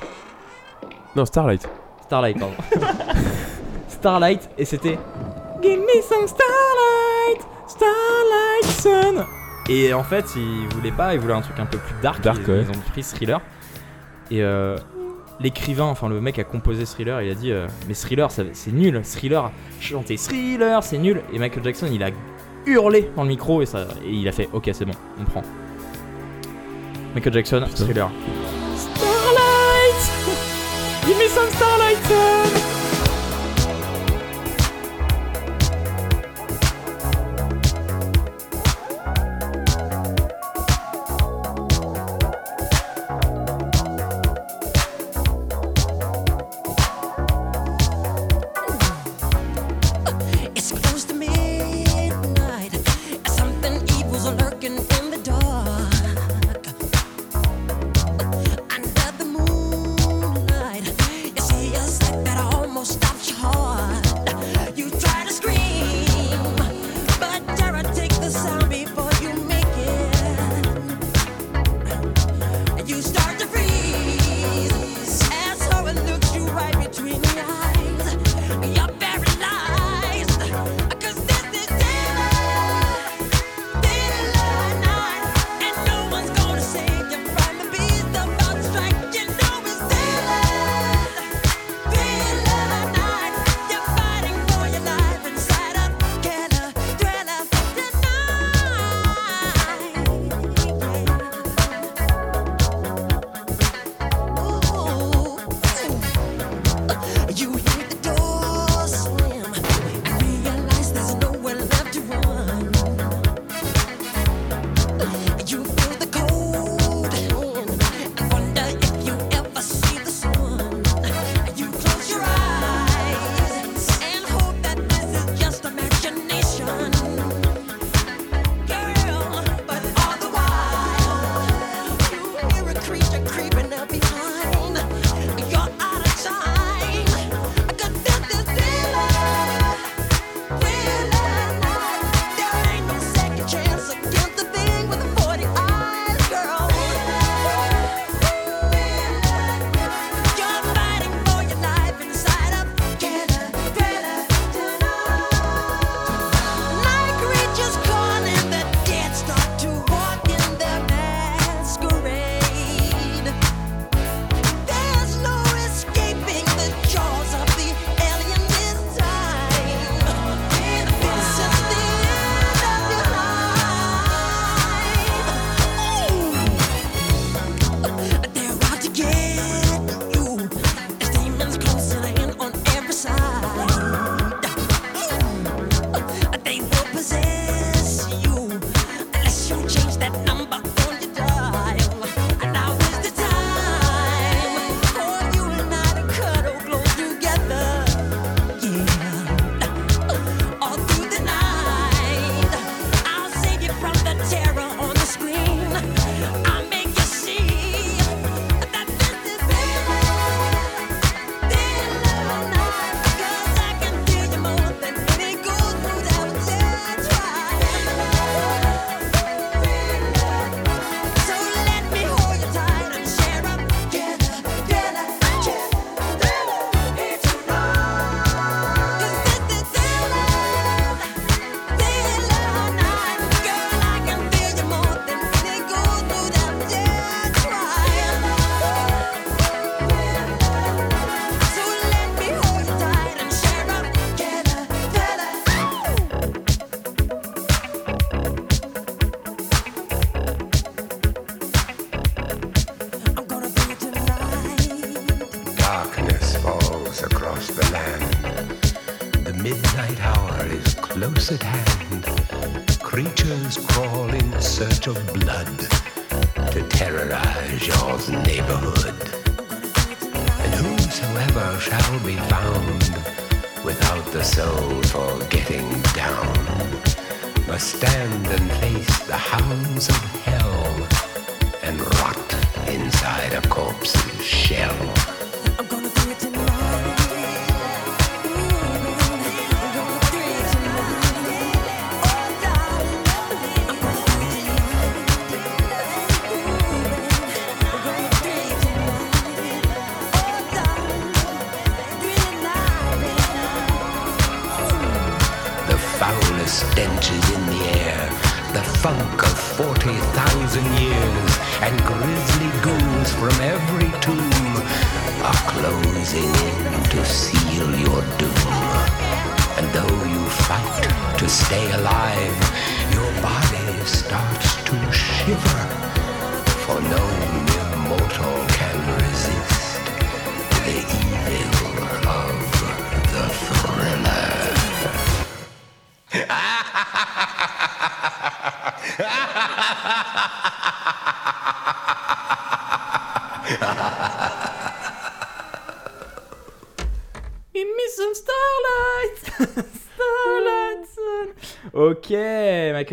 [1.15, 1.67] Non, Starlight.
[2.03, 2.55] Starlight, pardon.
[3.87, 4.97] Starlight, et c'était
[5.61, 9.25] Give me some Starlight, Starlight Sun.
[9.69, 12.21] Et en fait, ils voulaient pas, ils voulaient un truc un peu plus dark.
[12.21, 12.61] Dark, ils, ouais.
[12.63, 13.39] ils ont pris Thriller.
[14.29, 14.77] Et euh,
[15.39, 19.01] l'écrivain, enfin le mec a composé Thriller, il a dit euh, Mais Thriller, c'est nul.
[19.03, 21.21] Thriller, chanter Thriller, c'est nul.
[21.31, 22.09] Et Michael Jackson, il a
[22.65, 25.43] hurlé dans le micro et, ça, et il a fait Ok, c'est bon, on prend.
[27.13, 27.65] Michael Jackson.
[27.67, 28.11] Thriller.
[28.75, 30.01] Starlight
[31.05, 32.62] Give me some Starlight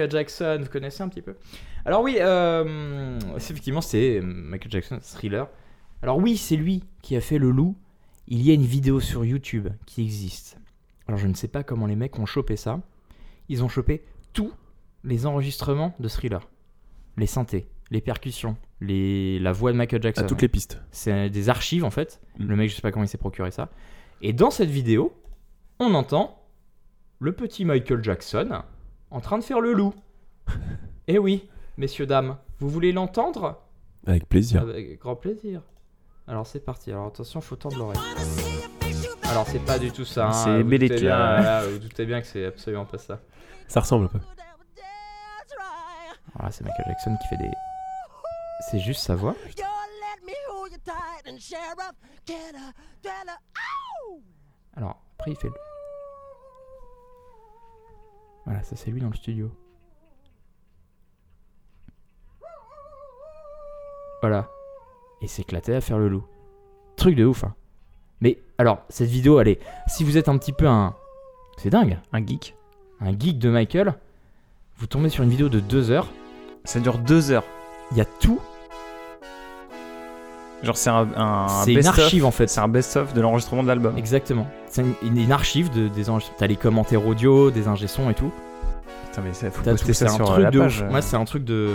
[0.00, 1.36] Michael Jackson, vous connaissez un petit peu
[1.84, 5.46] Alors oui, euh, effectivement, c'est Michael Jackson, Thriller.
[6.00, 7.76] Alors oui, c'est lui qui a fait Le Loup.
[8.26, 10.56] Il y a une vidéo sur YouTube qui existe.
[11.06, 12.80] Alors je ne sais pas comment les mecs ont chopé ça.
[13.50, 14.54] Ils ont chopé tous
[15.04, 16.48] les enregistrements de Thriller.
[17.18, 19.38] Les synthés, les percussions, les...
[19.38, 20.22] la voix de Michael Jackson.
[20.22, 20.80] À toutes les pistes.
[20.92, 22.22] C'est des archives en fait.
[22.38, 22.46] Mm.
[22.46, 23.68] Le mec, je sais pas comment il s'est procuré ça.
[24.22, 25.12] Et dans cette vidéo,
[25.78, 26.42] on entend
[27.18, 28.62] le petit Michael Jackson
[29.10, 29.94] en train de faire le loup.
[31.06, 33.60] Eh oui, messieurs, dames, vous voulez l'entendre?
[34.06, 34.62] Avec plaisir.
[34.62, 35.62] Avec grand plaisir.
[36.26, 36.90] Alors c'est parti.
[36.92, 38.00] Alors attention, faut tendre l'oreille.
[39.24, 40.28] Alors c'est pas du tout ça.
[40.28, 40.32] hein.
[40.32, 40.62] C'est
[41.00, 41.36] bien, là.
[41.40, 43.20] voilà, Vous doutez bien que c'est absolument pas ça.
[43.68, 44.18] Ça ressemble un peu.
[46.34, 47.50] Alors là, c'est Michael Jackson qui fait des.
[48.70, 49.34] C'est juste sa voix.
[54.76, 55.48] Alors après, il fait.
[55.48, 55.69] le-
[58.50, 59.48] Voilà, ça c'est lui dans le studio.
[64.22, 64.50] Voilà.
[65.22, 66.24] Et s'éclater à faire le loup.
[66.96, 67.54] Truc de ouf, hein.
[68.20, 70.96] Mais alors, cette vidéo, allez, si vous êtes un petit peu un.
[71.58, 72.56] C'est dingue, Un geek.
[73.00, 73.94] un geek de Michael,
[74.78, 76.08] vous tombez sur une vidéo de 2 heures.
[76.64, 77.44] Ça dure deux heures.
[77.92, 78.40] Il y a tout.
[80.62, 82.48] Genre, c'est un, un C'est une archive en fait.
[82.48, 83.96] C'est un best-of de l'enregistrement de l'album.
[83.96, 84.46] Exactement.
[84.66, 86.38] C'est une, une archive de, des enregistrements.
[86.38, 88.30] T'as les commentaires audio, des ingé sons et tout.
[89.06, 90.82] Putain, mais ça, faut T'as poster tout, ça c'est un sur truc la de page.
[90.82, 90.90] ouf.
[90.90, 91.70] Moi, c'est un truc de.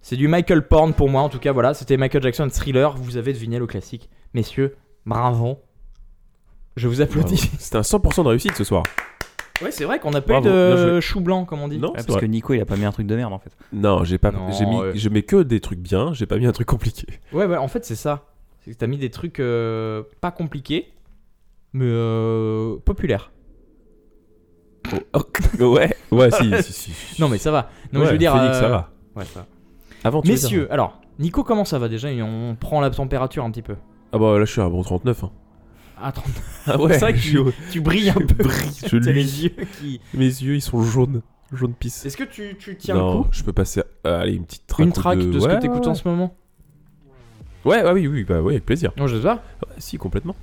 [0.00, 1.52] C'est du Michael Porn pour moi, en tout cas.
[1.52, 2.96] Voilà, c'était Michael Jackson Thriller.
[2.96, 4.08] Vous avez deviné le classique.
[4.32, 5.58] Messieurs, bravo.
[6.76, 7.34] Je vous applaudis.
[7.34, 7.56] Bravo.
[7.58, 8.84] C'était un 100% de réussite ce soir.
[9.62, 11.78] Ouais, c'est vrai qu'on a pas eu Bravo, de chou blanc, comme on dit.
[11.78, 12.20] Non, Ouais, c'est parce vrai.
[12.20, 13.50] que Nico, il a pas mis un truc de merde en fait.
[13.72, 14.30] Non, j'ai pas.
[14.30, 14.76] Non, j'ai mis.
[14.78, 14.92] ouais.
[14.96, 16.12] Je mets que des trucs bien.
[16.12, 17.06] J'ai pas mis un truc compliqué.
[17.32, 18.24] Ouais, ouais, en fait, c'est ça.
[18.60, 20.92] C'est que t'as mis des trucs euh, pas compliqués,
[21.72, 23.30] mais euh, populaires.
[25.60, 25.94] ouais.
[26.10, 26.30] Ouais.
[26.30, 26.50] Si.
[26.62, 27.20] si, si, si.
[27.20, 27.68] Non, mais ça va.
[27.92, 28.32] Non, mais Ouais, je veux dire.
[28.34, 28.90] Félix, ça euh, va.
[29.14, 29.46] Ouais, ça va.
[30.04, 30.22] Avant.
[30.24, 32.08] Messieurs, alors, Nico, comment ça va déjà?
[32.08, 33.74] On prend la température un petit peu.
[34.12, 35.24] Ah bah là, je suis à un bon 39.
[35.24, 35.30] Hein.
[36.00, 36.12] Ah
[36.66, 38.44] c'est vrai que je tu, tu brilles un peu.
[38.44, 40.00] brille, je les yeux qui.
[40.14, 41.22] Mes yeux, ils sont jaunes.
[41.52, 42.04] Jaune pisse.
[42.04, 43.28] Est-ce que tu, tu tiens non, le coup?
[43.32, 43.82] je peux passer.
[44.04, 44.84] à- allez, une petite track.
[45.18, 46.34] Une de ce Ouais, que t'écoutes ouais, en ce moment?
[47.64, 48.92] Ouais, ouais, oui, oui, bah oui, avec plaisir.
[48.98, 49.36] Non, je sais pas.
[49.66, 50.36] Ouais, si, complètement.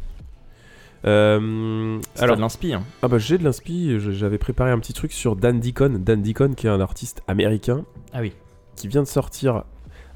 [1.06, 2.74] Euh, Alors, de l'inspi.
[2.74, 2.84] hein.
[3.04, 4.00] ah bah j'ai de l'inspi.
[4.00, 6.00] J'avais préparé un petit truc sur Dan Deacon.
[6.00, 8.34] Dan Deacon, qui est un artiste américain Ah oui.
[8.76, 9.64] qui vient de sortir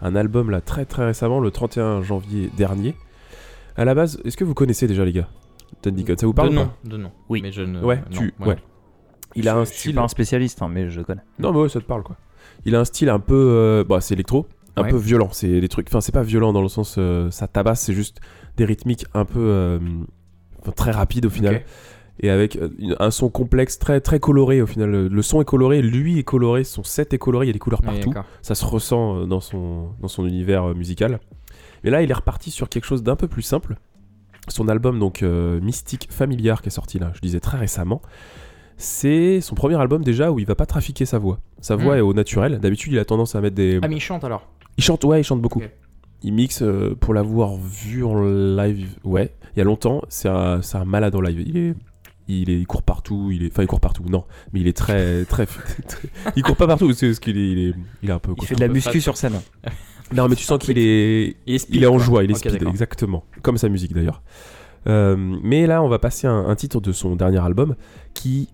[0.01, 2.95] un album là très très récemment, le 31 janvier dernier.
[3.79, 5.27] À la base, est-ce que vous connaissez déjà les gars?
[5.83, 6.65] Ça vous parle de ou nom.
[6.65, 6.73] pas?
[6.89, 7.11] De nom.
[7.29, 7.39] Oui.
[7.41, 7.81] Mais je ne.
[7.81, 8.47] Ouais, non, tu, ouais.
[8.47, 8.57] ouais.
[9.35, 9.95] Il a un Je suis style.
[9.95, 11.21] pas un spécialiste, hein, mais je connais.
[11.39, 12.17] Non, mais ouais, ça te parle quoi.
[12.65, 13.35] Il a un style un peu.
[13.35, 14.89] euh, bah, c'est électro, un Ouais.
[14.89, 15.29] peu violent.
[15.31, 15.87] C'est des trucs.
[15.87, 18.17] Enfin, c'est pas violent dans le sens euh, ça tabasse, c'est juste
[18.57, 19.39] des rythmiques un peu.
[19.39, 19.79] euh,
[20.61, 21.55] enfin, très rapides au final.
[21.55, 21.65] Ok.
[22.21, 24.89] Et avec euh, une- un son complexe, très, très coloré au final.
[24.89, 27.53] Le, le son est coloré, lui est coloré, son set est coloré, il y a
[27.53, 28.09] des couleurs Oui, partout.
[28.09, 28.25] d'accord.
[28.41, 31.21] Ça se ressent euh, dans son, dans son univers euh, musical.
[31.83, 33.75] Mais là, il est reparti sur quelque chose d'un peu plus simple.
[34.47, 38.01] Son album, donc euh, Mystique Familiar, qui est sorti là, je disais très récemment,
[38.77, 41.39] c'est son premier album déjà où il va pas trafiquer sa voix.
[41.61, 41.97] Sa voix Mm.
[41.97, 42.59] est au naturel.
[42.59, 43.79] D'habitude, il a tendance à mettre des.
[43.81, 44.47] Ah, mais il chante alors?
[44.77, 45.61] Il chante, ouais, il chante beaucoup.
[46.23, 50.61] Il mixe, euh, pour l'avoir vu en live, ouais, il y a longtemps, c'est un,
[50.61, 51.41] c'est un malade en live.
[51.45, 51.75] Il est,
[52.27, 54.75] il, est, il court partout, il est, enfin il court partout, non, mais il est
[54.75, 55.45] très, très,
[55.87, 57.73] très- il court pas partout, c'est ce qu'il est, il est,
[58.03, 58.33] il est un peu.
[58.41, 59.39] Il fait de la muscu sur scène.
[60.13, 62.35] Non, mais tu sens qu'il est, Il est speed, il est en joie, il est
[62.35, 64.21] speed, exactement, comme sa musique d'ailleurs.
[64.87, 67.75] Euh, mais là, on va passer un, un titre de son dernier album
[68.13, 68.47] qui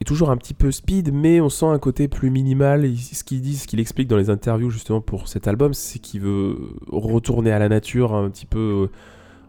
[0.00, 2.84] est toujours un petit peu speed, mais on sent un côté plus minimal.
[2.84, 5.98] Et ce qu'il dit, ce qu'il explique dans les interviews justement pour cet album, c'est
[5.98, 6.56] qu'il veut
[6.90, 8.96] retourner à la nature un petit peu euh,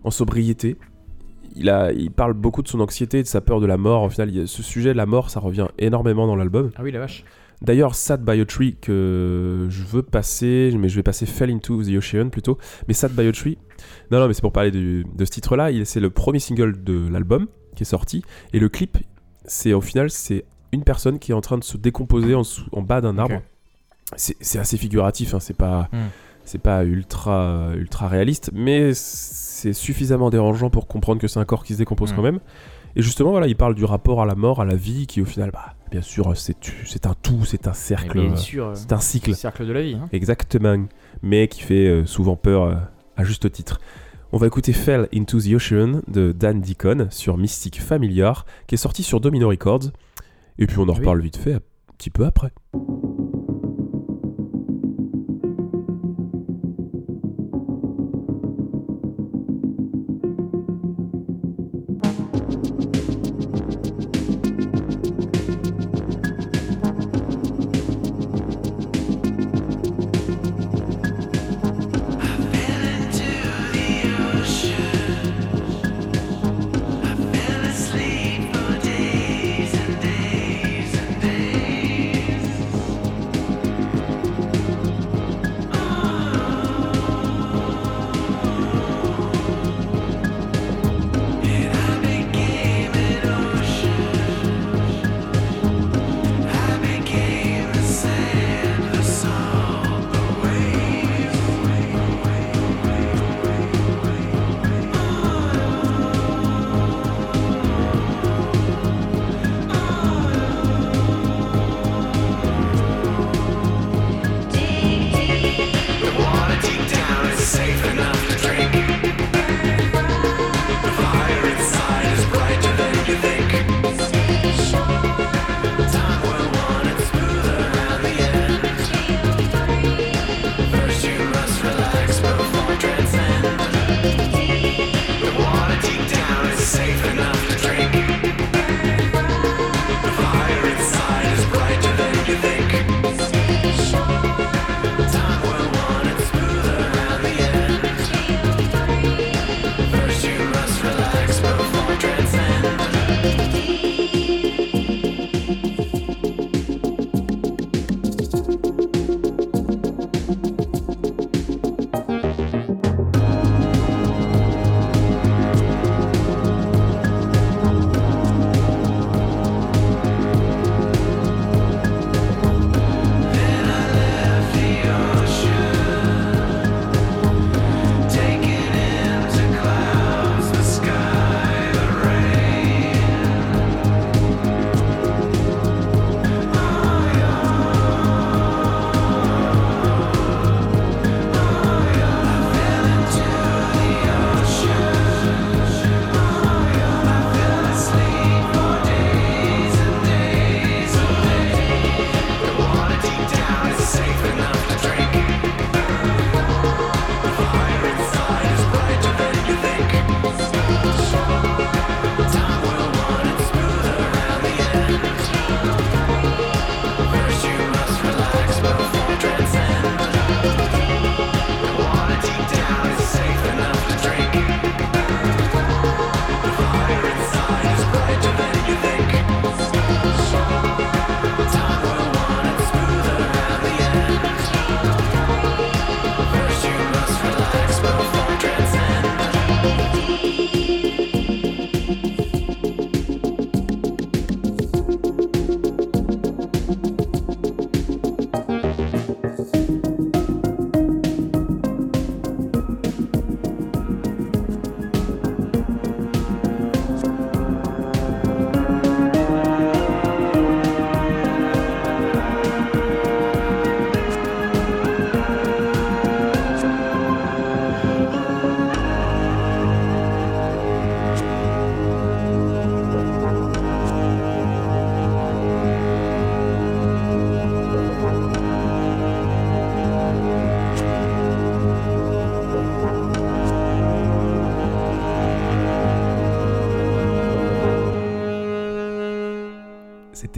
[0.03, 0.77] en sobriété.
[1.55, 4.03] Il, a, il parle beaucoup de son anxiété, de sa peur de la mort.
[4.03, 6.71] Au final, il y a ce sujet de la mort, ça revient énormément dans l'album.
[6.75, 7.23] Ah oui, la vache.
[7.61, 11.83] D'ailleurs, Sad by a Tree que je veux passer, mais je vais passer Fell into
[11.83, 12.57] the Ocean plutôt.
[12.87, 13.57] Mais Sad by a Tree,
[14.11, 15.69] non, non, mais c'est pour parler de ce titre-là.
[15.85, 18.23] C'est le premier single de l'album qui est sorti.
[18.53, 18.97] Et le clip,
[19.45, 22.65] c'est au final, c'est une personne qui est en train de se décomposer en, sous-
[22.73, 23.41] en bas d'un arbre.
[24.15, 26.07] C'est c'est assez figuratif, hein, c'est pas, Hmm.
[26.45, 31.63] c'est pas ultra, ultra réaliste, mais c'est suffisamment dérangeant pour comprendre que c'est un corps
[31.63, 32.15] qui se décompose Hmm.
[32.17, 32.39] quand même.
[32.95, 35.25] Et justement, voilà, il parle du rapport à la mort, à la vie, qui au
[35.25, 39.33] final, bah, bien sûr, c'est un tout, c'est un cercle, euh, euh, c'est un cycle.
[39.35, 39.95] cercle de la vie.
[39.95, 40.09] hein.
[40.11, 40.85] Exactement,
[41.21, 42.75] mais qui fait euh, souvent peur euh,
[43.15, 43.79] à juste titre.
[44.33, 48.77] On va écouter Fell into the Ocean de Dan Deacon sur Mystic Familiar, qui est
[48.77, 49.91] sorti sur Domino Records.
[50.59, 50.99] Et puis on en Ah oui.
[50.99, 51.61] reparle vite fait un
[51.97, 52.51] petit peu après.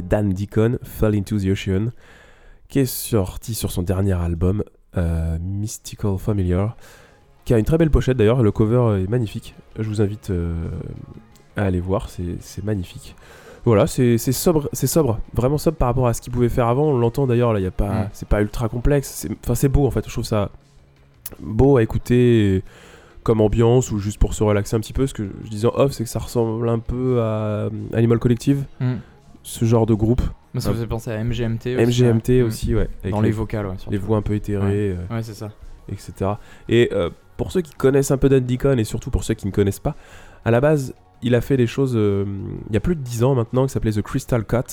[0.10, 1.91] Dan Deacon, Fall into the Ocean,
[2.68, 4.64] qui est sorti sur son dernier album,
[4.97, 6.76] euh, Mystical Familiar,
[7.45, 9.55] qui a une très belle pochette d'ailleurs, le cover est magnifique.
[9.78, 10.53] Je vous invite euh,
[11.55, 13.16] à aller voir, c'est magnifique.
[13.66, 16.86] Voilà, c'est sobre, c'est sobre, vraiment sobre par rapport à ce qu'il pouvait faire avant.
[16.86, 18.10] On l'entend d'ailleurs, là, y a pas, Mm.
[18.14, 19.28] c'est pas ultra complexe.
[19.43, 20.05] Enfin, c'est beau en fait.
[20.07, 20.49] Je trouve ça
[21.41, 22.64] beau à écouter
[23.24, 25.05] comme ambiance ou juste pour se relaxer un petit peu.
[25.07, 28.18] Ce que je disais en off, c'est que ça ressemble un peu à euh, Animal
[28.20, 28.95] Collective, Hmm.
[29.44, 30.22] Ce genre de groupe.
[30.54, 31.76] Moi, ça me faisait penser à MGMT.
[31.78, 32.42] aussi, MGMT ouais.
[32.42, 32.90] aussi, ouais.
[33.04, 33.76] avec Dans les vocales, ouais.
[33.78, 33.92] surtout.
[33.92, 35.52] les voix un peu éthérées, euh, Ouais, c'est ça.
[35.92, 36.32] etc.
[36.68, 39.46] Et euh, pour ceux qui connaissent un peu Dan Deacon et surtout pour ceux qui
[39.48, 39.96] ne connaissent pas,
[40.46, 42.26] à la base, il a fait des choses euh,
[42.70, 44.64] il y a plus de 10 ans maintenant qui s'appelait The Crystal Cat.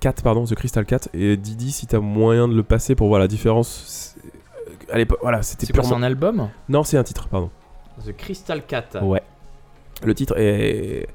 [0.00, 1.08] Cat, pardon, The Crystal Cat.
[1.14, 4.14] Et Didi, si t'as moyen de le passer pour voir la différence.
[4.16, 5.96] c'est- À l'époque, voilà, c'était c'est purement.
[5.96, 6.48] un album?
[6.68, 7.50] Non, c'est un titre, pardon.
[8.04, 8.84] The Crystal Cat.
[9.02, 9.22] Ouais.
[10.04, 11.06] Le titre est,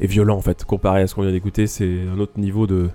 [0.00, 2.90] est violent en fait, comparé à ce qu'on vient d'écouter, c'est un autre niveau de.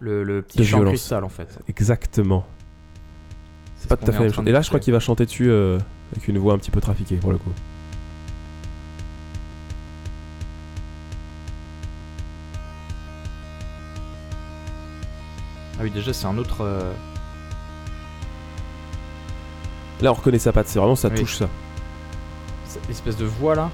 [0.00, 0.92] Le, le petit De chant violence.
[0.94, 1.58] cristal, en fait.
[1.68, 2.46] Exactement.
[3.76, 4.46] C'est pas tout à fait la même chose.
[4.46, 5.78] Et là, je crois qu'il va chanter dessus euh,
[6.12, 7.50] avec une voix un petit peu trafiquée pour le coup.
[15.78, 16.62] Ah oui, déjà, c'est un autre.
[16.62, 16.92] euh,
[20.00, 21.18] Là, on reconnaît sa patte, c'est vraiment ça Oui.
[21.18, 21.48] touche ça.
[22.66, 23.70] cette espèce de voix là.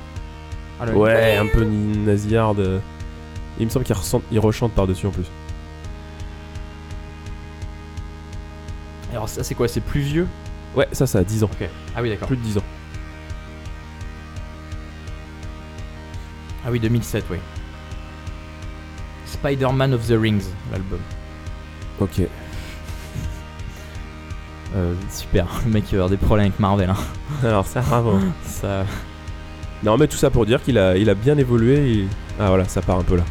[0.80, 2.60] Ah, le- Ouais, un peu nasillarde.
[2.60, 2.78] euh.
[3.58, 5.26] Il me semble qu'il ressent- il rechante par-dessus en plus.
[9.12, 9.68] Alors, ça, c'est quoi?
[9.68, 10.26] C'est plus vieux?
[10.74, 11.50] Ouais, ça, ça a 10 ans.
[11.60, 11.68] Ok.
[11.94, 12.26] Ah oui, d'accord.
[12.26, 12.64] Plus de 10 ans.
[16.66, 17.36] Ah oui, 2007, oui.
[19.26, 20.98] Spider-Man of the Rings, l'album.
[22.00, 22.22] Ok.
[24.74, 26.90] Euh, super, le mec il va avoir des problèmes avec Marvel.
[26.90, 26.96] Hein.
[27.44, 28.18] Alors, ça avant.
[28.44, 28.84] Ça...
[29.84, 31.74] non, mais tout ça pour dire qu'il a, il a bien évolué.
[31.92, 32.04] Et...
[32.40, 33.24] Ah, voilà, ça part un peu là.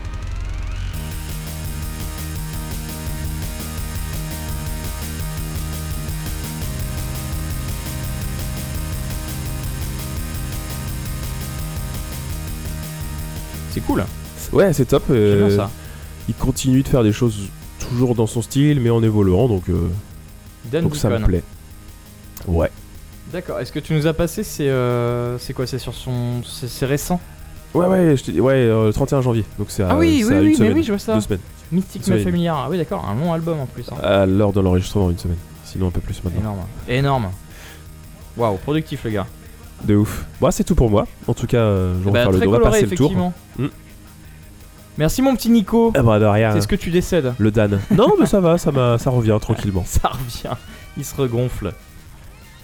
[13.71, 14.05] C'est cool,
[14.51, 15.03] Ouais, c'est top.
[15.09, 15.71] euh, ça.
[16.29, 17.49] il continue de faire des choses
[17.79, 19.89] toujours dans son style, mais en évoluant, donc, euh,
[20.71, 21.43] donc ça me plaît.
[22.47, 22.69] Ouais.
[23.33, 26.41] D'accord, est-ce que tu nous as passé C'est euh, c'est quoi C'est sur son.
[26.45, 27.19] C'est c'est récent?
[27.73, 29.43] Ouais, ouais, je t'ai dit- ouais, euh, le 31 janvier.
[29.57, 31.15] Donc c'est à, Ah oui, c'est oui, à oui, mais semaine, oui, je vois ça.
[31.15, 31.39] Deux semaines.
[31.71, 32.61] Mystique mais familiar.
[32.65, 33.83] Ah oui, d'accord, un long album en plus.
[33.91, 33.95] hein.
[34.03, 35.37] À l'heure de l'enregistrement, une semaine.
[35.65, 36.41] Sinon, un peu plus maintenant.
[36.41, 36.59] Énorme.
[36.87, 37.31] Énorme.
[38.37, 39.25] Waouh, productif, le gars.
[39.83, 40.23] De ouf.
[40.39, 41.07] Bon, c'est tout pour moi.
[41.27, 42.95] En tout cas, euh, je vais Bah, faire le très on va coloré, passer le
[42.95, 43.07] tour.
[43.07, 43.33] effectivement.
[43.57, 43.67] Hmm.
[44.99, 45.91] Merci, mon petit Nico.
[45.97, 46.55] Ah bah de rien.
[46.55, 47.33] Est-ce que tu décèdes?
[47.39, 47.79] Le Dan.
[47.89, 49.83] non, mais ça va, ça, m'a- ça revient tranquillement.
[49.87, 50.55] Ça revient.
[50.97, 51.73] Il se regonfle.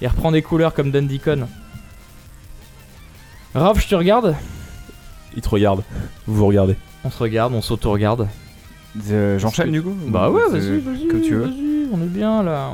[0.02, 1.48] Il reprend des couleurs comme Dan Deacon.
[3.54, 4.36] Raph, je te regarde.
[5.36, 5.84] Il te regarde.
[6.26, 6.76] Vous vous regardez.
[7.04, 8.28] On se regarde, on s'auto-regarde.
[9.12, 11.08] Euh, J'enchaîne du coup Bah ouais, vas-y, vas-y.
[11.08, 11.42] Comme tu veux.
[11.46, 12.72] Vas-y, on est bien là.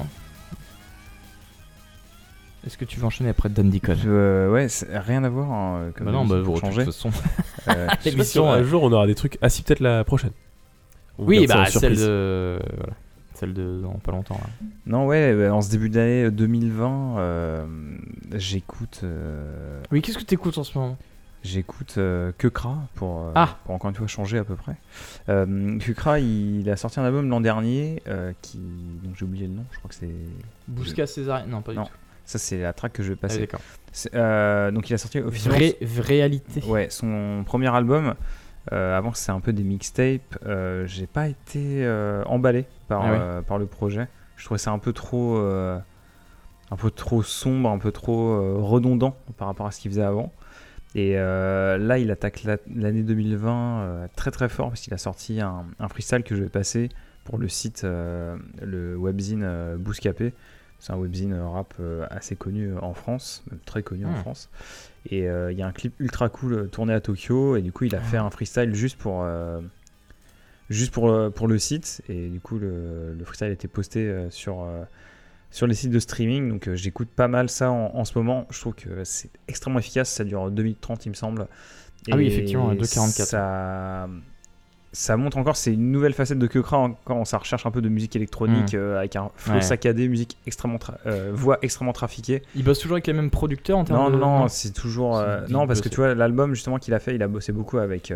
[2.66, 5.52] Est-ce que tu veux enchaîner après Dan Deacon Euh, ouais, rien à voir.
[5.52, 6.86] hein, comme Bah non, bah d'habitude, pour de changer.
[6.86, 7.10] toute façon.
[7.68, 7.88] Euh,
[8.24, 9.40] si un jour on aura des trucs.
[9.42, 10.30] Ah si, peut-être la prochaine.
[11.18, 12.02] On Oui, bah celle surprise.
[12.02, 12.60] de.
[12.78, 12.94] Voilà.
[13.36, 14.50] Celle de dans pas longtemps là.
[14.86, 17.66] Non, ouais, en ce début d'année 2020, euh,
[18.34, 19.02] j'écoute.
[19.04, 20.98] euh, Oui, qu'est-ce que t'écoutes en ce moment?
[21.44, 23.58] J'écoute euh, Kekra pour, euh, Ah.
[23.66, 24.78] pour encore une fois changer à peu près.
[25.30, 28.58] Euh, Kekra, il a sorti un album l'an dernier euh, qui.
[29.04, 30.10] Donc j'ai oublié le nom, je crois que c'est.
[30.68, 31.92] Bousca César Non, pas du Non, tout.
[32.26, 33.48] Ça, c'est la track que je vais Ah, passer.
[34.16, 35.60] euh, donc il a sorti officiellement.
[35.60, 36.64] Vraie réalité.
[36.68, 38.16] Ouais, son premier album.
[38.72, 43.02] euh, avant que c'est un peu des mixtapes, euh, j'ai pas été euh, emballé par,
[43.04, 44.08] Ah euh, par le projet.
[44.36, 45.78] Je trouvais ça un peu trop, euh,
[46.72, 50.04] un peu trop sombre, un peu trop euh, redondant par rapport à ce qu'il faisait
[50.04, 50.32] avant.
[50.94, 54.98] Et euh, là, il attaque la- l'année 2020 euh, très très fort parce qu'il a
[54.98, 56.90] sorti un, un freestyle que je vais passer
[57.26, 60.34] pour le site, euh, le webzine Bouscapé.
[60.80, 61.74] C'est un webzine rap
[62.12, 64.16] assez connu en France, même très connu en Hmm.
[64.16, 64.50] France.
[65.10, 67.56] Et il y a un clip ultra cool tourné à Tokyo.
[67.56, 69.26] Et du coup, il a fait un freestyle juste pour,
[70.70, 72.02] juste pour, euh, pour le site.
[72.10, 74.84] Et du coup, le, le freestyle a été posté euh, sur, euh,
[75.52, 76.50] sur les sites de streaming.
[76.50, 78.48] Donc, j'écoute pas mal ça en, en ce moment.
[78.50, 80.10] Je trouve que c'est extrêmement efficace.
[80.10, 81.48] Ça dure 2 minutes 30, il me semble.
[82.12, 83.10] Ah oui, effectivement, 2,44.
[83.26, 84.08] Ça,
[84.92, 87.82] ça montre encore, c'est une nouvelle facette de Kekra encore dans sa recherche un peu
[87.82, 88.78] de musique électronique Mm.
[88.78, 89.62] euh, avec un flow Ouais.
[89.62, 92.44] saccadé, musique extrêmement, euh, voix extrêmement trafiquée.
[92.56, 94.16] Il bosse toujours avec les mêmes producteurs en termes Non, de.
[94.16, 95.18] non, c'est toujours.
[95.18, 97.28] C'est euh, dit non, parce que tu vois, l'album justement qu'il a fait, il a
[97.28, 98.14] bossé beaucoup avec,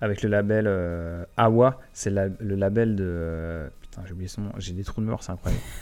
[0.00, 1.80] avec le label euh, Awa.
[1.92, 3.04] C'est la- le label de.
[3.06, 4.52] euh, putain, j'ai oublié son nom.
[4.58, 5.62] J'ai des trous de mémoire, c'est incroyable.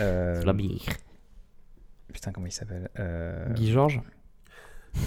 [0.00, 0.80] Euh, La bière.
[2.12, 4.00] putain, comment il s'appelle Euh, Guy Georges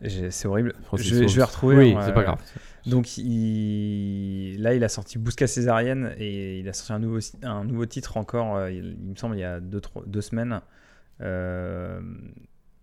[0.00, 0.74] J'ai- C'est horrible.
[0.84, 1.76] Francis Je vais, je vais retrouver.
[1.76, 2.38] Oui, hein, c'est euh, pas grave.
[2.86, 4.56] Donc il...
[4.60, 8.16] là, il a sorti Bousca Césarienne et il a sorti un nouveau, un nouveau titre
[8.18, 10.60] encore, euh, il, il me semble, il y a deux, trois- deux semaines.
[11.22, 12.00] Euh,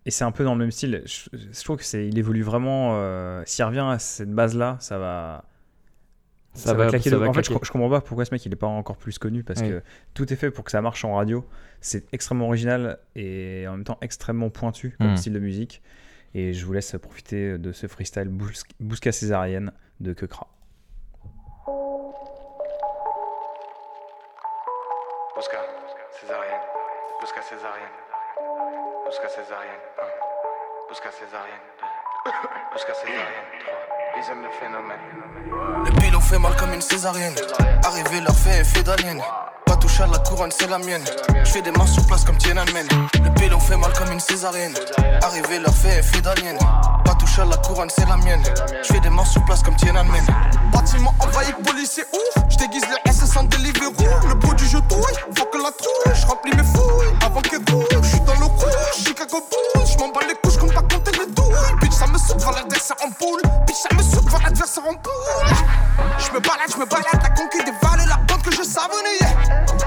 [0.04, 1.02] Et c'est un peu dans le même style.
[1.06, 2.96] Je, je trouve que c'est, il évolue vraiment.
[2.96, 5.44] euh, S'il revient à cette base-là, ça va.
[6.54, 7.08] Ça, va, claquer.
[7.08, 8.66] ça de- va en fait, je, je comprends pas pourquoi ce mec il est pas
[8.66, 9.70] encore plus connu parce Oui.
[9.70, 9.82] que
[10.12, 11.46] tout est fait pour que ça marche en radio.
[11.80, 15.16] C'est extrêmement original et en même temps extrêmement pointu comme Mm.
[15.16, 15.80] style de musique.
[16.34, 20.46] Et je vous laisse profiter de ce freestyle Bous- Bousca Césarienne de Kekra.
[25.36, 25.58] Busca,
[26.20, 26.60] césarienne.
[27.20, 28.91] Busca césarienne.
[29.12, 29.84] Busca césarienne.
[29.98, 30.88] un.
[30.88, 31.60] Busca césarienne.
[32.24, 32.30] deux.
[32.72, 33.44] Busca césarienne.
[33.60, 33.78] trois.
[34.16, 35.84] Ils aiment le phénomène.
[35.84, 37.34] Le pilot fait mal comme une césarienne.
[37.84, 39.20] Arrivé leur fait effet d'alien.
[39.82, 41.02] Pas toucher à la couronne, c'est la mienne.
[41.44, 42.86] Je fais des mains sur place comme Tiananmen.
[43.24, 44.74] Le pilot fait mal comme une césarienne.
[45.22, 46.56] Arrivé leur fait effet d'alien.
[47.04, 48.44] Pas toucher à la couronne, c'est la mienne.
[48.84, 50.24] Je fais des mains sur place comme Tiananmen.
[50.72, 52.44] Bâtiment envahi, policier ouf.
[52.48, 54.28] Je déguise le SS en Deliveroo.
[54.28, 56.14] Le produit je touille, faut que la trouille.
[56.14, 57.86] Je remplis mes fouilles avant qu'elle roule.
[58.02, 59.84] Je suis dans le rouge, Chicago Bulls.
[59.84, 61.74] Je m'en bats les couches comme pas compter les douilles.
[61.80, 63.42] Bitch, ça me saute devant l'adversaire en poule.
[63.66, 65.56] Bitch, ça me saute devant l'adversaire en poule.
[66.18, 69.21] Je me balade, je me balade, la conquête des valeurs, la bande que je savonnais.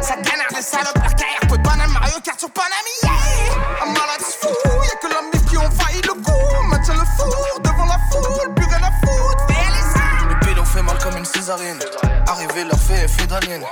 [0.06, 2.94] Ça canard, les salopes, leur carrière, peu de banane, Mario Kart sur Panami.
[3.02, 3.82] Yeah.
[3.82, 4.50] Un malade fou,
[4.84, 6.64] y'a que la qui envahit le coup.
[6.70, 10.30] Maintient le four devant la foule, plus rien à foutre, les armes.
[10.30, 11.80] Le pédo fait mal comme une césarienne.
[12.28, 13.64] Arrivé leur fait d'alien.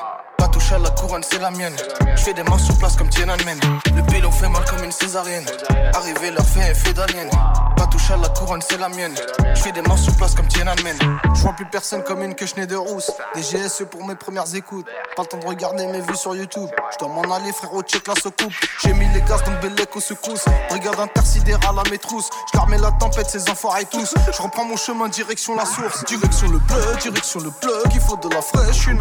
[0.43, 1.73] Pas toucher à la couronne, c'est la mienne.
[2.17, 3.57] Je fais des mains sur place comme Tiananmen.
[3.95, 5.45] Le pédo fait mal comme une césarienne.
[5.93, 7.29] Arrivé leur fait effet d'alien.
[7.77, 9.15] Pas toucher à la couronne, c'est la mienne.
[9.55, 10.97] Je fais des mains sur place comme Tiananmen.
[11.33, 13.09] Je vois plus personne comme une queue de rousse.
[13.35, 14.85] Des GSE pour mes premières écoutes.
[15.15, 16.69] Pas le temps de regarder mes vues sur YouTube.
[16.91, 18.51] Je dois m'en aller, frérot, check la soucoupe.
[18.83, 20.43] J'ai mis les gaz donc Bellec aux secousses.
[20.69, 22.29] Brigade intersidérale à mes trousses.
[22.53, 24.13] Je la tempête, ces enfoirés tous.
[24.35, 26.03] Je reprends mon chemin, direction la source.
[26.03, 27.93] Direction le bleu, direction le plug.
[27.93, 28.99] Il faut de la fraîche, une.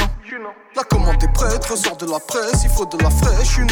[0.75, 3.69] La commande est prête, ressort de la presse, il faut de la fraîche, une.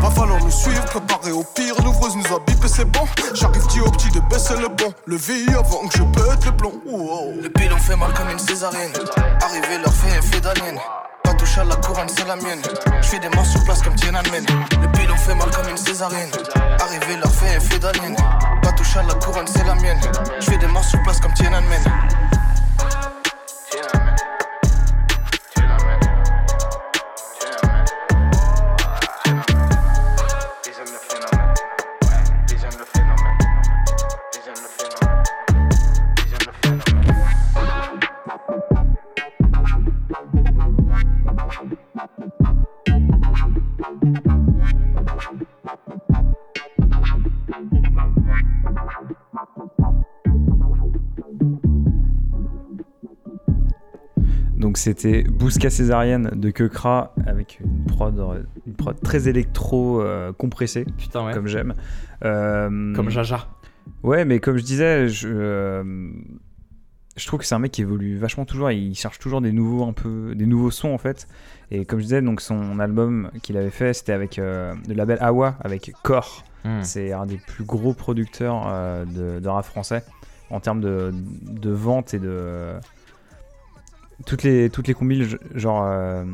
[0.00, 1.74] Va falloir nous suivre, préparer au pire.
[1.84, 3.06] L'ouvreuse nous a bipé, c'est bon.
[3.34, 4.92] J'arrive dit au petit de baisser le bon.
[5.06, 6.72] Le vie avant que je pète le plomb.
[6.86, 7.34] Wow.
[7.42, 8.92] Le pilon fait mal comme une césarienne.
[9.40, 10.78] Arrivé leur fait effet d'alien.
[11.22, 12.62] Pas toucher à la couronne, c'est la mienne.
[13.02, 14.46] Je fais des mains sur place comme Tiananmen.
[14.80, 16.30] Le pilon fait mal comme une césarienne.
[16.80, 18.16] Arrivé leur fait effet d'alien.
[18.62, 20.00] Pas toucher à la couronne, c'est la mienne.
[20.40, 21.82] Je fais des mains sur place comme Tiananmen.
[54.68, 60.30] Donc c'était Bousca Césarienne de Kekra avec une prod, euh, une prod très électro euh,
[60.34, 61.32] compressée, Putain, ouais.
[61.32, 61.72] comme j'aime.
[62.22, 63.48] Euh, Comme Jaja.
[64.02, 66.10] Ouais, mais comme je disais, je, euh,
[67.16, 68.70] je trouve que c'est un mec qui évolue vachement toujours.
[68.70, 71.28] Il cherche toujours des nouveaux, un peu, des nouveaux sons en fait.
[71.70, 75.56] Et comme je disais, donc son album qu'il avait fait, c'était avec le label Awa,
[75.62, 76.44] avec Core.
[76.66, 76.82] Hmm.
[76.82, 78.66] C'est un des plus gros producteurs
[79.06, 80.04] de, de rap français
[80.50, 82.74] en termes de, de vente et de
[84.26, 86.24] toutes les toutes les combines genre euh,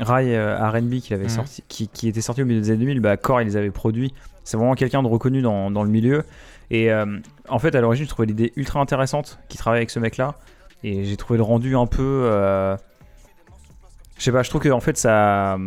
[0.00, 1.28] Rai euh, R&B qu'il avait Mhm.
[1.30, 3.70] sorti qui, qui était sorti au milieu des années 2000 bah Core il les avait
[3.70, 4.12] produits
[4.44, 6.22] c'est vraiment quelqu'un de reconnu dans, dans le milieu.
[6.70, 9.98] Et euh, en fait à l'origine je trouvais l'idée ultra intéressante qui travaille avec ce
[10.00, 10.34] mec là
[10.82, 12.76] et j'ai trouvé le rendu un peu euh,
[14.18, 15.58] je sais pas je trouve que en fait ça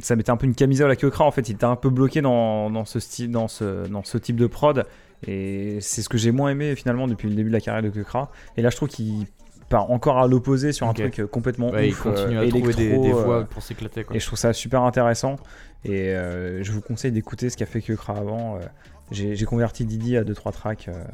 [0.00, 2.20] ça mettait un peu une camisole à Kyokra en fait il était un peu bloqué
[2.20, 4.86] dans, dans ce style dans ce, dans ce type de prod
[5.26, 7.88] et c'est ce que j'ai moins aimé finalement depuis le début de la carrière de
[7.90, 9.26] Kyokra et là je trouve qu'il
[9.68, 12.48] part encore à l'opposé sur un truc euh, complètement Ouais, il ouf, continue euh, à
[12.48, 14.06] trouver des, électro, des euh, voies pour s'éclater.
[14.14, 15.36] et je trouve ça super intéressant.
[15.84, 18.56] Et euh, je vous conseille d'écouter ce qu'a fait Kyokra avant.
[18.56, 18.60] Euh,
[19.10, 20.88] J'ai converti Didi à 2-3 tracks.
[20.88, 21.04] euh.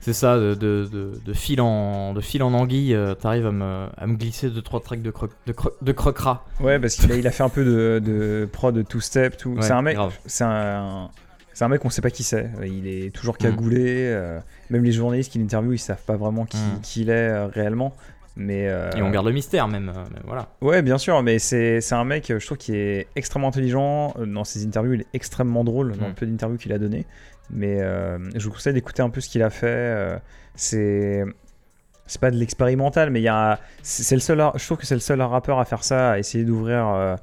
[0.00, 3.52] C'est ça, de, de, de, de fil en, de fil en anguille, euh, t'arrives à
[3.52, 6.44] me, à me glisser 2-3 tracks de, croc, de, cro- de crocra.
[6.60, 9.36] Ouais, parce qu'il a, il a fait un peu de, de prod two-step.
[9.36, 9.50] Tout.
[9.50, 9.96] Ouais, c'est un mec.
[10.26, 11.10] C'est un.
[11.54, 12.50] C'est un mec, on sait pas qui c'est.
[12.64, 13.38] Il est toujours Mm.
[13.38, 13.84] cagoulé.
[14.10, 14.38] euh,
[14.70, 17.92] même les journalistes qui l'interviewent, ils savent pas vraiment qui, qui il est euh, réellement.
[18.36, 19.92] Mais euh, Et on garde le mystère même,
[20.24, 20.48] voilà.
[20.62, 24.14] Ouais, bien sûr, mais c'est un mec, je trouve, qui est extrêmement intelligent.
[24.26, 26.08] Dans ses interviews, il est extrêmement drôle dans Mm.
[26.08, 27.04] le peu d'interviews qu'il a donné.
[27.50, 27.78] Mais
[28.34, 30.18] je vous conseille d'écouter un peu ce qu'il a fait.
[30.54, 31.24] c'est.
[32.06, 33.58] C'est pas de l'expérimental, mais il y a.
[33.82, 34.42] C'est c'est le seul.
[34.56, 37.16] Je trouve que c'est le seul rappeur à faire ça, à essayer d'ouvrir.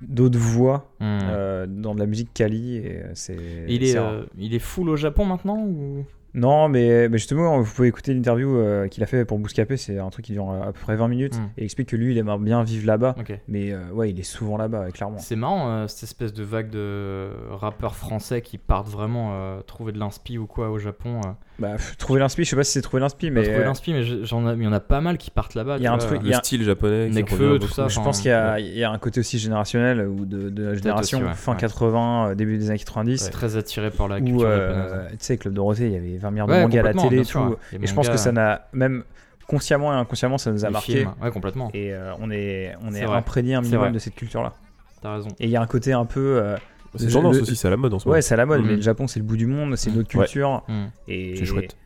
[0.00, 1.18] D'autres voix Hmm.
[1.22, 2.76] euh, dans de la musique Kali.
[2.76, 3.36] Et euh, c'est.
[3.68, 6.04] il, est, euh, il est full au Japon maintenant ou...
[6.34, 9.76] Non, mais, mais justement, vous pouvez écouter l'interview euh, qu'il a fait pour Bouscapé.
[9.76, 11.36] C'est un truc qui dure euh, à peu près 20 minutes.
[11.38, 11.44] Mm.
[11.56, 13.16] Et il explique que lui, il aimerait bien vivre là-bas.
[13.48, 15.18] Mais euh, ouais, il est souvent là-bas, clairement.
[15.18, 19.92] C'est marrant, euh, cette espèce de vague de rappeurs français qui partent vraiment euh, trouver
[19.92, 21.20] de l'inspi ou quoi au Japon.
[21.24, 21.28] euh.
[21.58, 23.42] Bah, pff, trouver l'inspi, je sais pas si c'est trouver l'inspi, mais.
[23.42, 25.76] trouver l'inspi, mais il y en a pas mal qui partent là-bas.
[25.76, 26.06] Il y a un vois.
[26.06, 27.10] truc- Le a- style japonais.
[27.10, 27.72] Nekfeu, tout beaucoup.
[27.72, 28.62] ça, je enfin, pense qu'il y, a- ouais.
[28.64, 31.52] il y a un côté aussi générationnel ou de, de la génération aussi, ouais, fin
[31.52, 31.58] ouais.
[31.58, 33.18] 80, euh, début des années 90.
[33.18, 35.06] C'est très attiré par la culture japonaise.
[35.10, 37.18] tu sais, Club Dorothée, il y avait 20 milliards de Ouais, mangas à la télé
[37.20, 37.48] et sûr, tout.
[37.76, 37.80] ouais.
[37.82, 39.02] Et je pense que ça n'a, même
[39.46, 40.92] consciemment et inconsciemment, ça nous a les marqué.
[40.98, 41.12] films.
[41.22, 41.70] Ouais, complètement.
[41.74, 43.16] Et euh, on est, on est vrai.
[43.16, 44.52] imprégné un minimum de cette culture-là.
[45.02, 45.28] T'as raison.
[45.40, 46.38] Et il y a un côté un peu.
[46.42, 46.56] euh,
[46.96, 48.14] C'est tendance le- aussi, c'est à la mode en ce moment.
[48.14, 49.98] ouais, c'est à la mode, mais le Japon, c'est le bout du monde, c'est une
[49.98, 50.24] autre Ouais.
[50.24, 50.62] culture.
[51.08, 51.76] Et, C'est chouette.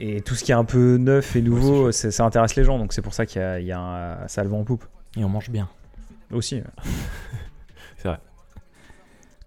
[0.00, 2.78] Et tout ce qui est un peu neuf et nouveau, ça intéresse les gens.
[2.78, 4.60] Donc c'est pour ça qu'il y a, il y a un, ça a le vent
[4.60, 4.84] en poupe.
[5.16, 5.68] Et on mange bien.
[6.32, 6.62] Aussi.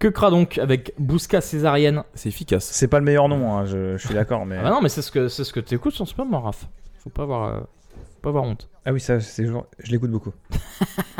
[0.01, 2.65] Que cra donc avec Bousca césarienne C'est efficace.
[2.65, 4.47] C'est pas le meilleur nom, hein, je, je suis d'accord.
[4.47, 4.57] Mais...
[4.57, 6.65] Ah bah non, mais c'est ce que c'est ce que t'écoutes en ce moment, Raph.
[6.97, 8.67] Faut pas avoir, euh, faut pas avoir honte.
[8.83, 10.33] Ah oui, ça, c'est genre- je l'écoute beaucoup.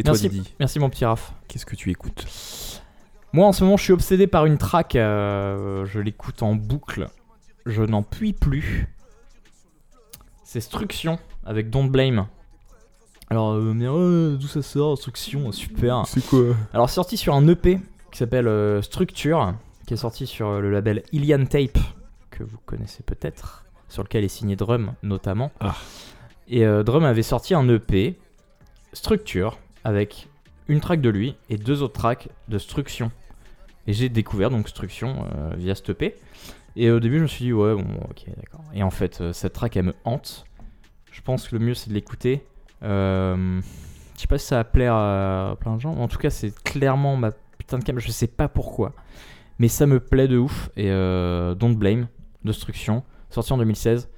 [0.00, 0.28] Et toi, Merci.
[0.28, 1.32] Didi, Merci mon petit Raph.
[1.46, 2.26] qu'est-ce que tu écoutes?
[3.32, 4.96] Moi en ce moment, je suis obsédé par une track.
[4.96, 7.06] euh, je l'écoute en boucle.
[7.64, 8.88] Je n'en puis plus.
[10.42, 12.26] C'est Struction avec Don't Blame.
[13.34, 16.04] Alors, euh, mais euh, d'où ça sort, Struction, super.
[16.06, 17.80] C'est quoi Alors, c'est sorti sur un EP
[18.12, 19.54] qui s'appelle euh, Structure,
[19.88, 21.80] qui est sorti sur euh, le label Ilian Tape,
[22.30, 25.50] que vous connaissez peut-être, sur lequel est signé Drum notamment.
[25.58, 25.74] Ah.
[26.46, 28.16] Et euh, Drum avait sorti un EP
[28.92, 30.28] Structure avec
[30.68, 33.10] une track de lui et deux autres tracks de Struction.
[33.88, 35.26] Et j'ai découvert donc Struction
[35.56, 36.14] via cet EP.
[36.76, 38.62] Et au début, je me suis dit, ouais, bon, ok, d'accord.
[38.72, 40.44] Et en fait, cette track, elle me hante.
[41.10, 42.44] Je pense que le mieux, c'est de l'écouter.
[42.84, 43.60] Euh,
[44.16, 45.94] je sais pas si ça va plaire à plein de gens.
[45.94, 47.98] mais En tout cas, c'est clairement ma putain de cam.
[47.98, 48.92] Je sais pas pourquoi.
[49.58, 50.70] Mais ça me plaît de ouf.
[50.76, 52.06] Et euh, Don't Blame,
[52.44, 54.08] Destruction, sorti en 2016.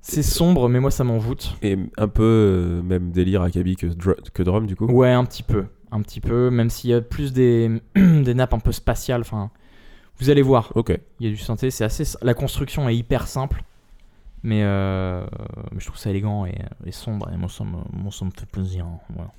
[0.00, 1.56] C'est sombre, mais moi, ça m'envoûte.
[1.62, 4.86] Et un peu euh, même délire Akabi que, dr- que drum du coup.
[4.86, 5.64] Ouais, un petit peu.
[5.90, 6.50] Un petit peu.
[6.50, 9.22] Même s'il y a plus des, des nappes un peu spatiales.
[9.22, 9.50] Enfin,
[10.18, 10.72] vous allez voir.
[10.74, 10.98] Ok.
[11.20, 12.04] Il y a du synthé, c'est assez.
[12.20, 13.64] La construction est hyper simple,
[14.44, 15.26] mais, euh,
[15.72, 16.54] mais je trouve ça élégant et,
[16.92, 17.30] sombre.
[17.32, 18.86] Et moi, ça me, moi, fait plaisir.
[18.86, 19.32] hein, Voilà.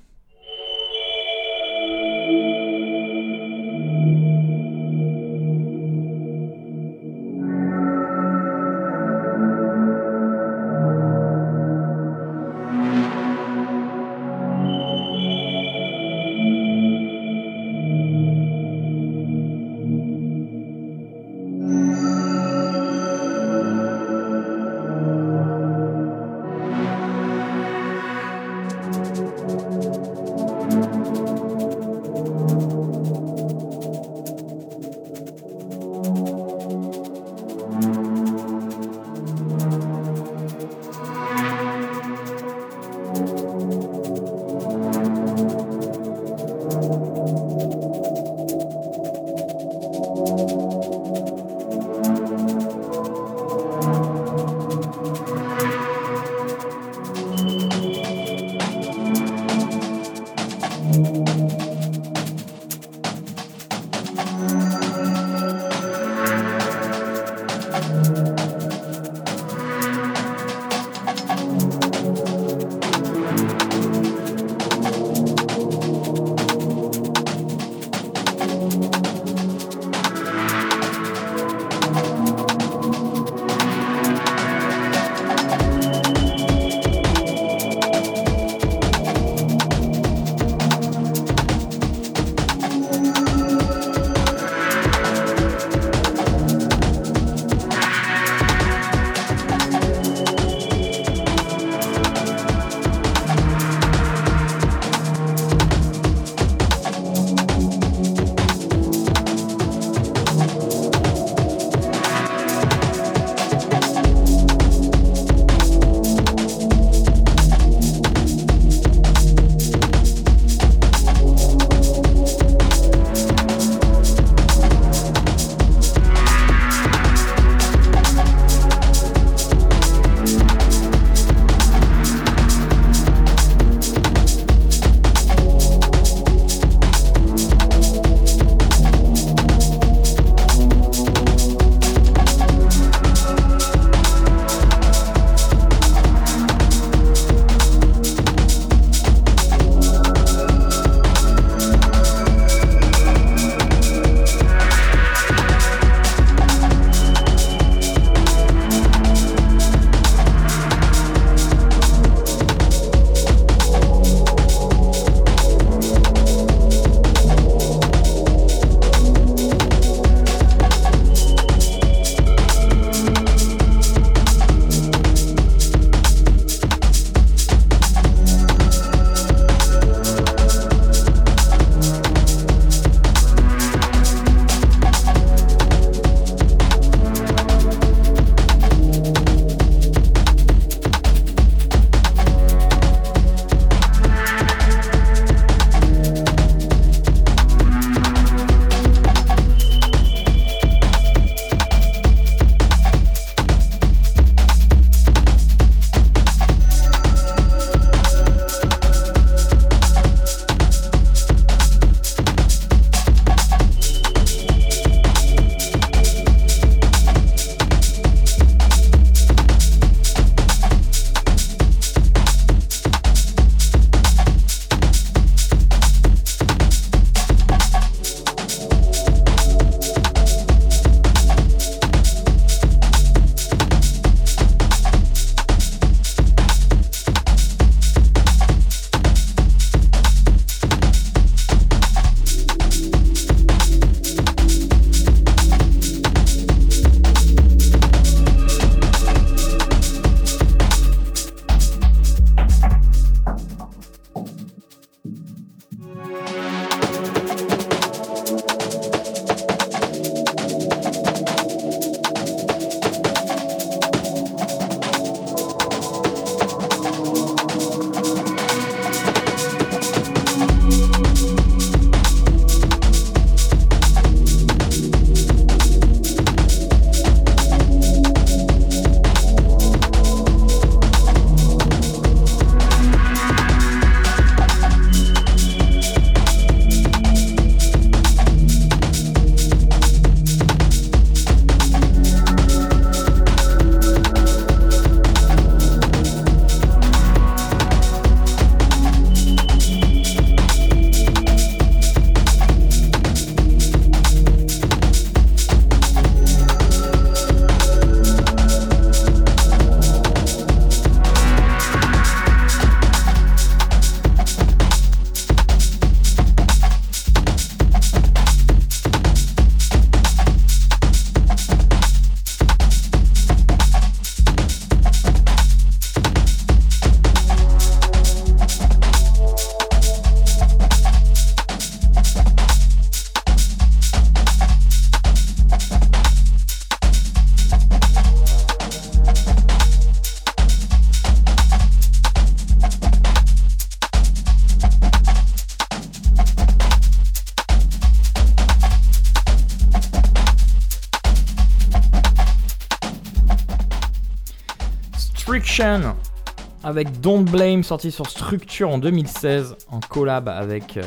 [356.64, 360.82] Avec Don't Blame sorti sur Structure en 2016 en collab avec euh,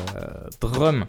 [0.60, 1.04] Drum.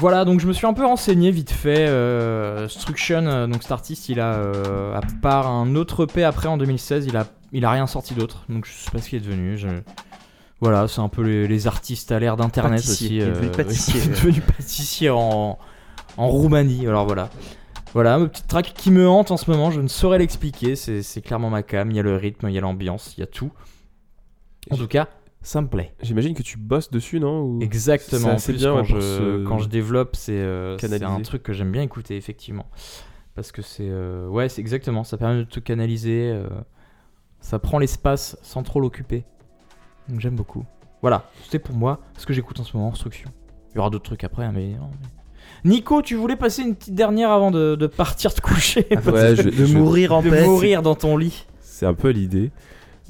[0.00, 1.86] Voilà, donc je me suis un peu renseigné vite fait.
[1.88, 6.48] euh, Struction, euh, donc cet artiste, il a, euh, à part un autre EP après
[6.48, 8.44] en 2016, il a, il a rien sorti d'autre.
[8.48, 9.56] Donc je sais pas ce qu'il est devenu.
[9.58, 9.68] je-
[10.60, 13.16] Voilà, c'est un peu les, les artistes à l'ère d'internet aussi.
[13.16, 15.58] il est devenu pâtissier, il est devenu pâtissier en,
[16.18, 16.86] en Roumanie.
[16.86, 17.28] Alors voilà.
[17.96, 20.76] Voilà, ma petite track qui me hante en ce moment, je ne saurais l'expliquer.
[20.76, 21.90] C'est clairement ma cam.
[21.90, 23.50] Il y a le rythme, il y a l'ambiance, il y a tout.
[24.70, 25.08] En tout cas,
[25.40, 25.94] ça me plaît.
[26.02, 28.36] J'imagine que tu bosses dessus, non Ou- Exactement.
[28.36, 31.72] C'est bien quand, ouais, je, se quand je développe, c'est euh, un truc que j'aime
[31.72, 32.66] bien écouter, effectivement.
[33.34, 33.88] Parce que c'est.
[33.88, 35.02] euh, ouais, c'est exactement.
[35.02, 36.30] Ça permet de te canaliser.
[36.34, 36.48] euh,
[37.40, 39.24] ça prend l'espace sans trop l'occuper.
[40.10, 40.66] Donc j'aime beaucoup.
[41.00, 43.30] Voilà, c'était pour moi ce que j'écoute en ce moment, Instruction.
[43.72, 45.08] Il y aura d'autres trucs après, hein, mais, non, mais-
[45.64, 49.42] Nico, tu voulais passer une petite dernière avant de, de partir te coucher Ouais, de,
[49.42, 50.44] je- de je- mourir en De paix.
[50.46, 51.46] mourir dans ton lit.
[51.60, 52.50] C'est un peu l'idée.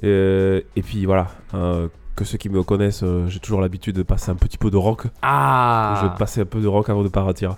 [0.04, 4.02] Euh, et puis voilà, hein, que ceux qui me connaissent, euh, j'ai toujours l'habitude de
[4.02, 5.04] passer un petit peu de rock.
[5.22, 7.56] Ah Je vais passer un peu de rock avant de partir.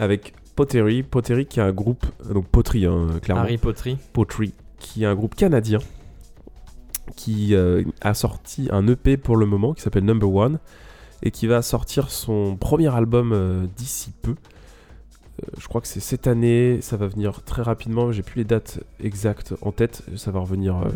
[0.00, 3.96] Avec Pottery, Pottery qui est un groupe, donc Pottery hein, clairement, Harry Potter.
[4.12, 5.78] Pottery, qui est un groupe canadien
[7.16, 10.58] qui euh, a sorti un EP pour le moment qui s'appelle Number One
[11.22, 14.30] et qui va sortir son premier album euh, d'ici peu.
[14.32, 18.44] Euh, je crois que c'est cette année, ça va venir très rapidement, j'ai plus les
[18.44, 20.76] dates exactes en tête, ça va revenir.
[20.76, 20.88] euh,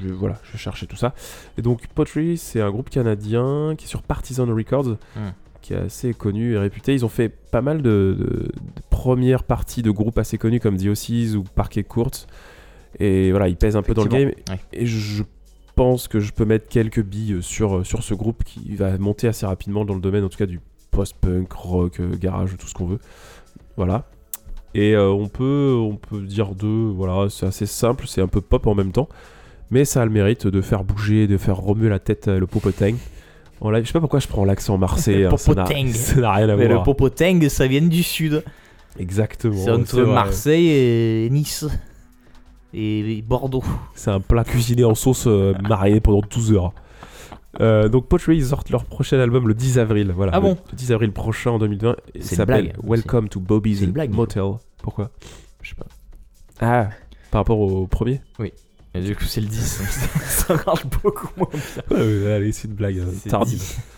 [0.00, 1.14] je, voilà, je vais chercher tout ça.
[1.58, 5.30] Et donc Pottery, c'est un groupe canadien qui est sur Partisan Records, Hmm.
[5.62, 6.94] qui est assez connu et réputé.
[6.94, 10.76] Ils ont fait pas mal de, de- de premières parties de groupes assez connus comme
[10.76, 12.12] The Ossies ou Parquet Court.
[12.98, 14.28] Et voilà, ils pèsent un peu dans le game.
[14.48, 14.60] Ouais.
[14.72, 15.22] Et je
[15.82, 19.46] pense que je peux mettre quelques billes sur, sur ce groupe qui va monter assez
[19.46, 22.84] rapidement dans le domaine, en tout cas du post-punk, rock, euh, garage, tout ce qu'on
[22.84, 22.98] veut.
[23.78, 24.04] Voilà.
[24.74, 28.42] Et euh, on, peut, on peut dire deux, voilà, c'est assez simple, c'est un peu
[28.42, 29.08] pop en même temps.
[29.70, 32.46] Mais ça a le mérite de faire bouger, de faire remuer la tête euh, le
[32.46, 32.96] popoteng.
[33.62, 35.24] En live, je sais pas pourquoi je prends l'accent marseillais.
[35.24, 35.64] hein, ça n'a-
[36.34, 36.82] rien à Mais le voir.
[36.82, 38.44] Popoteng, ça vient du sud.
[38.98, 39.54] Exactement.
[39.56, 40.02] C'est entre.
[40.02, 41.64] Marseille et Nice.
[42.72, 43.64] Et Bordeaux.
[43.94, 46.72] C'est un plat cuisiné en sauce euh, mariné pendant 12 heures.
[47.60, 50.12] Euh, donc Pottery, ils sortent leur prochain album le 10 avril.
[50.14, 51.96] Voilà, Ah bon Le 10 avril prochain en 2020.
[52.14, 54.12] Il C'est une s'appelle blague, Welcome to Bobby's blague.
[54.14, 54.44] Motel.
[54.82, 55.10] Pourquoi?
[55.62, 55.86] Je sais pas.
[56.60, 56.90] Ah,
[57.32, 58.20] par rapport au premier?
[58.94, 59.58] Et du coup, c'est le 10.
[60.26, 61.96] ça marche beaucoup moins bien.
[61.98, 63.58] Ouais, allez, c'est une blague C'est tardive.
[63.58, 63.78] 10.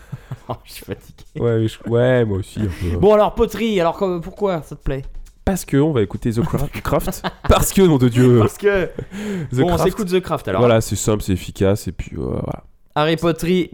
[0.48, 1.24] Oh, je suis fatigué.
[1.40, 2.58] Ouais, mais je- ouais, moi aussi.
[2.60, 2.96] un peu.
[2.98, 5.02] Bon, alors, poterie, alors pourquoi ça te plaît?
[5.44, 7.22] Parce que on va écouter The Cra- Craft.
[7.48, 8.86] Parce que, nom de Dieu, Parce que.
[8.86, 9.84] The bon, on Craft.
[9.84, 10.60] s'écoute The Craft alors.
[10.60, 11.88] Voilà, c'est simple, c'est efficace.
[11.88, 12.64] Et puis, euh, voilà.
[12.94, 13.70] Harry Potter.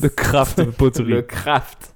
[0.00, 1.10] The Craft Pottery.
[1.10, 1.94] Le Craft.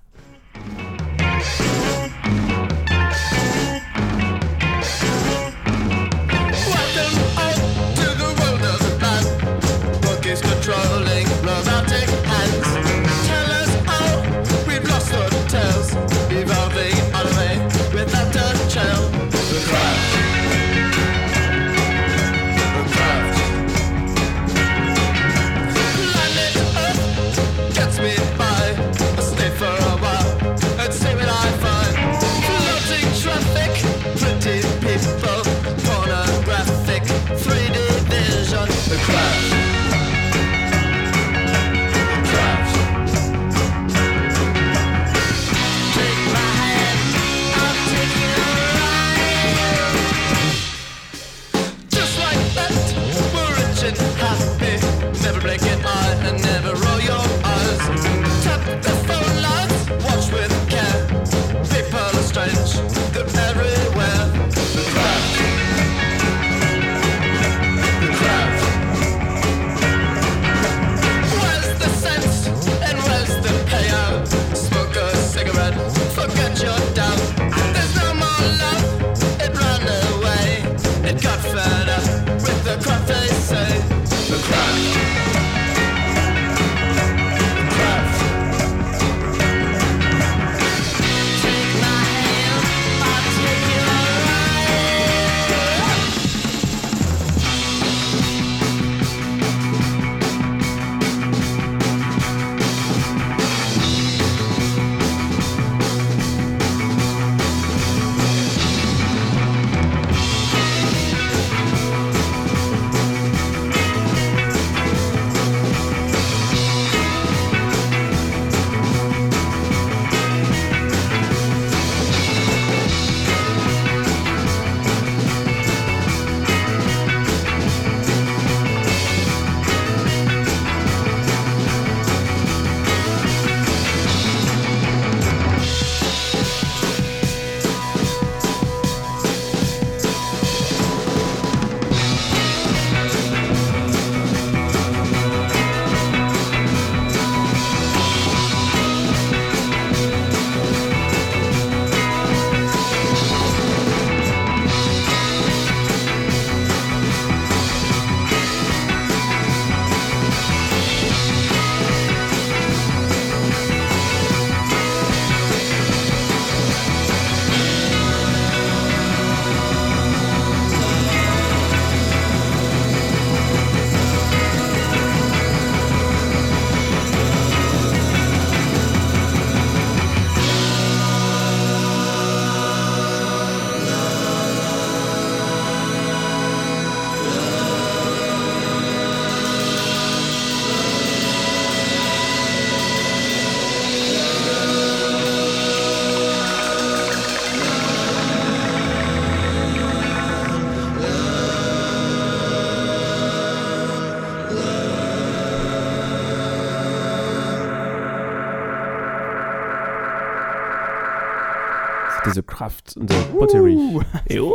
[212.94, 213.77] The pottery.
[214.28, 214.55] Et oh,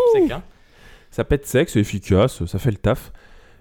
[1.11, 3.11] ça pète sec, c'est efficace, ça fait le taf.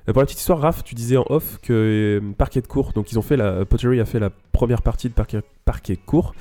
[0.09, 2.93] Euh, Pour la petite histoire, Raph, tu disais en off que euh, Parquet de Cours,
[2.93, 6.01] donc ils ont fait la Pottery a fait la première partie de Parquet, Parquet de
[6.05, 6.35] Cours.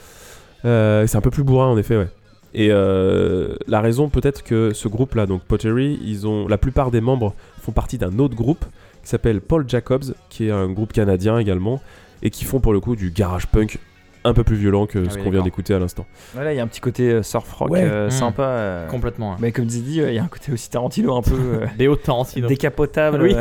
[0.65, 2.09] Euh, c'est un peu plus bourrin en effet, ouais.
[2.53, 7.01] Et euh, la raison peut-être que ce groupe-là, donc Pottery, ils ont la plupart des
[7.01, 8.63] membres font partie d'un autre groupe
[9.03, 11.81] qui s'appelle Paul Jacobs, qui est un groupe canadien également,
[12.23, 13.79] et qui font pour le coup du garage punk
[14.25, 16.05] un peu plus violent que Ah ce oui, qu'on vient d'écouter à l'instant.
[16.33, 17.83] Voilà, il y a un petit côté euh, surf rock Ouais.
[17.83, 18.11] euh, Mm.
[18.11, 18.43] sympa.
[18.43, 19.33] euh, Complètement.
[19.33, 19.37] hein.
[19.39, 21.95] Mais comme dit, euh, il y a un côté aussi Tarantino un peu euh, Léo
[21.95, 22.47] Tarantino.
[22.47, 23.21] décapotable.
[23.21, 23.35] Oui.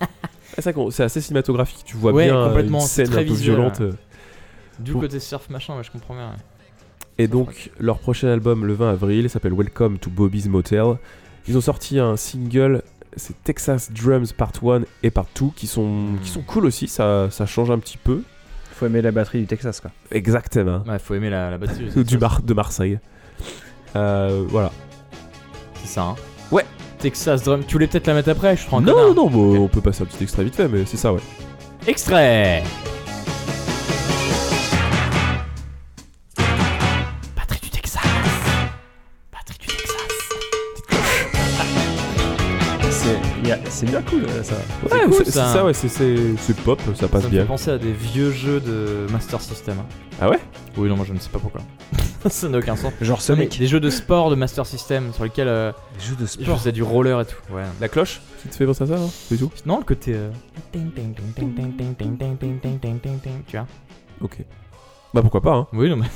[0.00, 0.06] Ah,
[0.90, 3.56] C'est assez cinématographique, tu vois Ouais, bien complètement, une c'est scène très un peu visuel,
[3.56, 3.82] violente.
[4.78, 6.28] Du côté surf machin, ouais, je comprends bien.
[6.30, 6.36] ouais.
[7.18, 10.96] Et donc, leur prochain album, le 20 avril, s'appelle Welcome to Bobby's Motel.
[11.46, 12.82] Ils ont sorti un single,
[13.16, 17.28] c'est Texas Drums Part 1 et Part 2, qui sont, qui sont cool aussi, ça,
[17.30, 18.22] ça change un petit peu.
[18.76, 19.90] Faut aimer la batterie du Texas, quoi.
[20.10, 20.82] Exactement.
[20.86, 21.90] Ouais, faut aimer la, la batterie.
[21.96, 22.98] Ou du Mar- de Marseille.
[23.96, 24.70] Euh, voilà.
[25.80, 26.14] C'est ça, hein.
[26.50, 26.64] Ouais.
[26.98, 27.62] Texas Drum.
[27.64, 29.14] Tu voulais peut-être la mettre après Je prends un Non, connard.
[29.14, 31.20] non, bon, on peut passer un petit extrait vite fait, mais c'est ça, ouais.
[31.86, 32.62] Extrait
[43.68, 44.54] C'est bien cool ça.
[44.90, 45.64] Ouais, c'est ça.
[45.64, 47.46] ouais, pop, ça passe ça bien.
[47.56, 49.76] J'ai à des vieux jeux de Master System.
[50.20, 50.38] Ah ouais
[50.76, 51.60] Oui, non, moi je ne sais pas pourquoi.
[52.30, 52.92] ça n'a aucun sens.
[53.00, 53.58] Genre Sonic.
[53.58, 55.46] Des, jeux de sport de Master System sur lesquels.
[55.46, 56.46] Des jeux de sport.
[56.46, 57.36] Je faisais du roller et tout.
[57.52, 57.62] Ouais.
[57.80, 60.14] La cloche Tu te fais penser à ça, non tout Non, le côté.
[60.14, 60.30] Euh...
[63.46, 63.66] Tu vois
[64.20, 64.38] Ok.
[65.12, 66.06] Bah pourquoi pas, hein Oui, non, mais.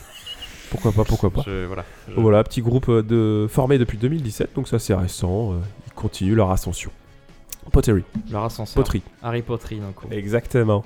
[0.71, 1.43] Pourquoi pas, pourquoi pas.
[1.47, 2.21] Je, voilà, je...
[2.21, 5.53] voilà, petit groupe de, formé depuis 2017, donc ça c'est récent.
[5.53, 5.57] Euh,
[5.87, 6.91] ils continuent leur ascension.
[7.71, 8.75] Pottery, Leur ascenseur.
[8.83, 9.03] poterie.
[9.23, 9.97] Harry Potter, donc.
[10.13, 10.85] Exactement.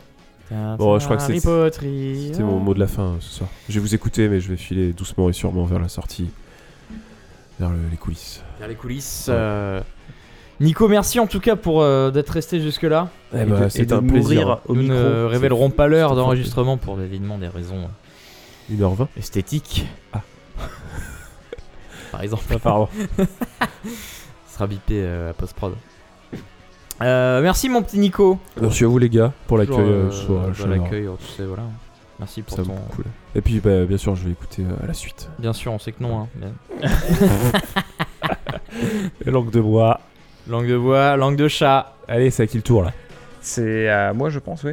[0.79, 2.27] Bon, je crois que c'est- Harry Potter.
[2.29, 3.49] C'était mon mot de la fin euh, ce soir.
[3.69, 6.31] Je vais vous écouter, mais je vais filer doucement et sûrement vers la sortie,
[7.59, 8.43] vers le- les coulisses.
[8.59, 9.27] Vers les coulisses.
[9.29, 9.35] Ouais.
[9.35, 9.81] euh,
[10.61, 13.09] Nico, merci en tout cas pour euh, d'être resté jusque-là.
[13.35, 14.61] Eh bah, de- et c'est de un plaisir.
[14.67, 14.95] au Nous micro.
[14.97, 17.89] ne révélerons pas l'heure d'enregistrement pour évidemment des raisons
[18.71, 19.09] 1h20.
[19.17, 19.87] esthétiques.
[20.13, 20.21] Ah.
[22.13, 22.45] Par exemple.
[22.51, 22.89] Ah, pardon.
[24.47, 25.75] Ce sera bipé euh, à post-prod.
[27.03, 28.39] Euh, merci mon petit Nico.
[28.61, 30.47] Merci à vous les gars pour l'accueil euh, euh, ce soir.
[30.47, 31.65] bah, l'accueil, tu sais, voilà.
[32.19, 32.75] Merci pour Ça ton.
[32.95, 33.05] cool.
[33.35, 35.29] Et puis bah, bien sûr, je vais écouter euh, à la suite.
[35.39, 36.21] Bien sûr, on sait que non.
[36.21, 36.29] Hein.
[36.41, 36.91] mais-
[39.31, 40.01] Langue de bois.
[40.49, 41.95] Langue de bois, langue de chat.
[42.09, 42.93] Allez, c'est à qui le tour là
[43.41, 44.73] C'est à moi, je pense, oui.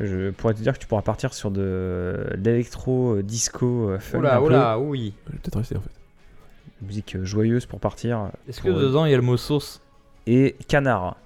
[0.00, 4.20] Je pourrais te dire que tu pourras partir sur de l'électro, disco, euh, funk, un
[4.20, 5.12] Oula, oula, oui.
[5.26, 5.90] Je vais peut-être rester en fait.
[6.82, 8.30] musique joyeuse pour partir.
[8.48, 9.80] Est-ce que euh, dedans il y a le mot sauce?
[10.26, 11.16] Et canard,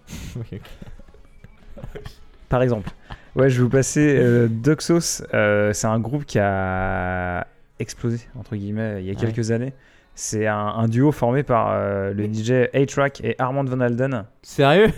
[2.49, 2.91] par exemple.
[3.37, 5.23] Ouais, je vais vous passer euh, Duxos.
[5.35, 7.47] euh, c'est un groupe qui a
[7.79, 9.19] explosé, entre guillemets, il y a Ouais.
[9.19, 9.73] quelques années.
[10.15, 14.25] C'est un, un duo formé par euh, le DJ A-Track et Armand Van Alden.
[14.43, 14.89] Sérieux?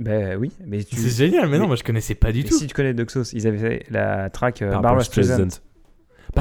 [0.00, 0.96] Ben oui, mais tu.
[0.96, 2.54] C'est génial, mais non, moi je connaissais pas du tout.
[2.54, 5.48] si tu connais Duxos, ils avaient fait la track euh, Barbra Streisand.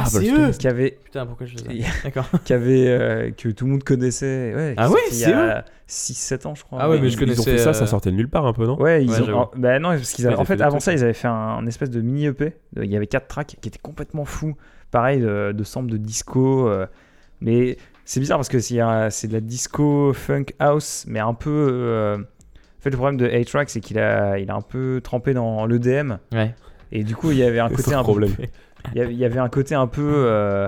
[0.03, 2.25] Ah, c'est eux Qui avait, Putain, pourquoi je les ai D'accord.
[2.43, 4.53] qui avait euh, que tout le monde connaissait.
[4.55, 6.79] Ouais, Ah sortait il y c'est a 6-7 ans, je crois.
[6.81, 8.45] Ah ouais, mais je Ils ont connaissais, fait ça, ça euh, sortait de nulle part
[8.45, 8.79] un peu, non?
[8.81, 9.49] Ouais, ils Ouais, ont.
[9.55, 11.89] Bah non, parce qu'ils avaient- en fait avant ça, ils avaient fait un, un espèce
[11.89, 12.53] de mini EP.
[12.81, 14.55] Il y avait quatre tracks qui étaient complètement fous.
[14.91, 16.67] Pareil, de, de sample de disco.
[16.69, 16.85] euh,
[17.41, 21.49] mais c'est bizarre parce que c'est euh, de la disco, funk, house, mais un peu.
[21.71, 25.33] euh, En fait, le problème de A-Track, c'est qu'il a, il a un peu trempé
[25.33, 26.17] dans l'EDM.
[26.31, 26.53] Ouais.
[26.91, 28.31] Et du coup, il y avait un C'est côté le un problème.
[28.35, 28.43] peu.
[28.93, 30.01] Il y avait, un côté un peu.
[30.27, 30.67] euh,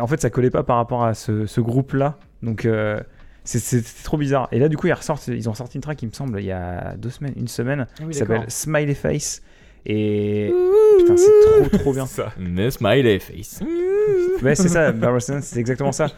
[0.00, 2.16] En fait, ça collait pas par rapport à ce, ce groupe-là.
[2.42, 2.64] Donc.
[2.64, 3.00] euh,
[3.44, 4.48] c'est- C'était trop bizarre.
[4.52, 6.44] Et là, du coup, ils, ressortent, ils ont sorti une track, il me semble, il
[6.46, 9.42] y a deux semaines, une semaine, qui s'appelle Smiley Face.
[9.86, 10.52] Et
[10.98, 11.30] putain, c'est
[11.70, 12.04] trop trop bien.
[12.18, 12.32] Ça.
[12.38, 13.60] Mais smiley face.
[14.42, 14.92] Ouais, c'est ça,
[15.40, 16.08] c'est exactement ça.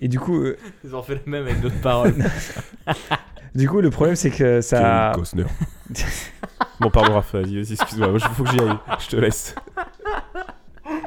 [0.00, 2.14] Et du coup, euh, Ils ont fait le même avec d'autres paroles.
[3.54, 5.12] du coup, le problème c'est que ça.
[5.14, 5.44] Costner.
[6.80, 8.76] bon, pardon, Raph, vas-y, vas-y, excuse-moi, il faut que j'y aille.
[9.00, 9.54] Je te laisse.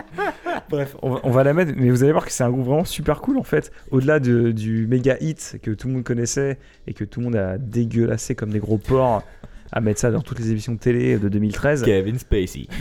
[0.70, 2.66] Bref, on va, on va la mettre, mais vous allez voir que c'est un groupe
[2.66, 3.72] vraiment super cool en fait.
[3.92, 6.58] Au-delà de- du méga hit que tout le monde connaissait
[6.88, 9.24] et que tout le monde a dégueulassé comme des gros porcs
[9.72, 11.84] à mettre ça dans toutes les émissions de télé de 2013.
[11.84, 12.68] Kevin Spacey.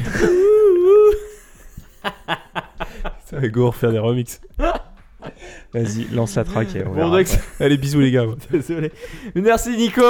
[3.24, 4.40] Ça va go refaire des remixes.
[5.74, 7.26] Vas-y, lance la track et on Bon, donc.
[7.58, 8.24] Allez, bisous les gars.
[8.50, 8.92] Désolé.
[9.34, 10.00] Merci Nico.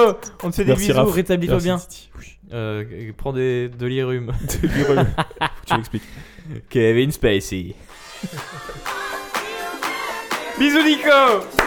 [0.42, 0.98] On te fait des Merci, bisous.
[0.98, 1.12] Raph.
[1.14, 1.78] Rétablis-toi bien.
[2.18, 2.26] Oui.
[2.52, 2.84] Euh,
[3.16, 4.30] prends des, de l'irum.
[4.48, 6.02] Faut que tu m'expliques.
[6.68, 7.74] Kevin Spacey.
[10.58, 11.65] bisous Nico.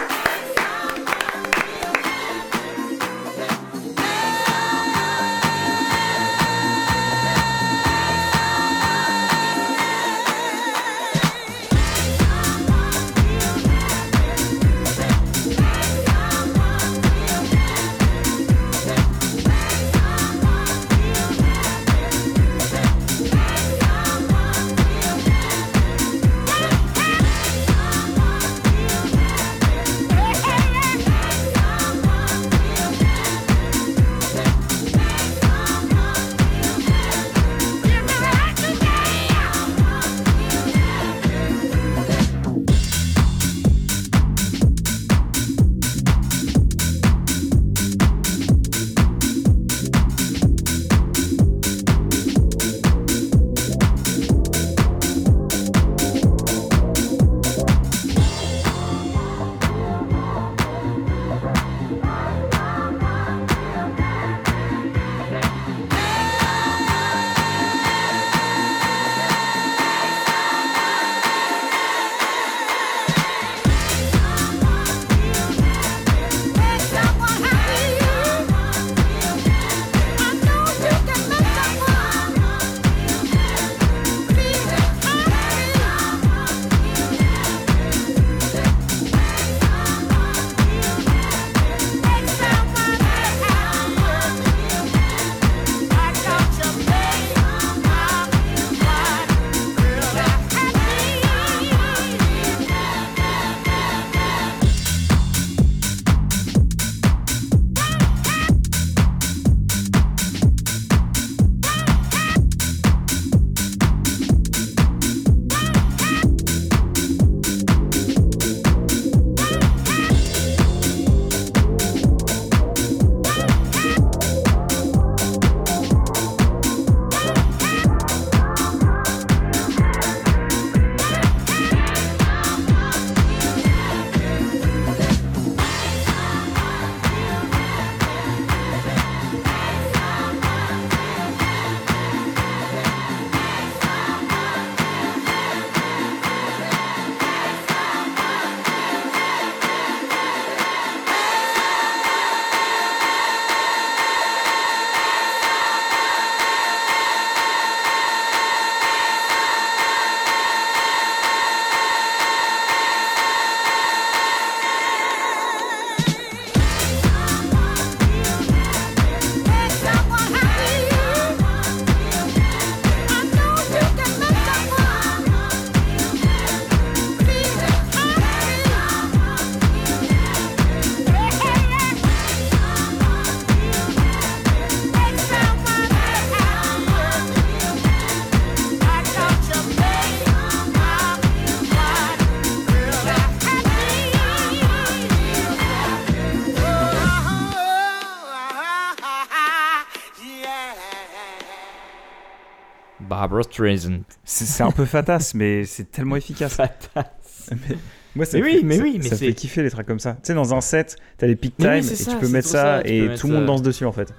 [203.30, 204.00] Barbara Streisand.
[204.24, 206.58] C'est un peu fatas, mais c'est tellement efficace.
[207.50, 207.76] Mais-
[208.16, 209.86] moi, ça Mais me oui, fait- mais ça- oui, mais ça fait kiffer les tracks
[209.86, 210.14] comme ça.
[210.14, 212.48] Tu sais, dans un set, t'as les peak oui, time et ça, tu peux mettre
[212.48, 214.12] ça, et mettre tout le monde danse dessus en fait.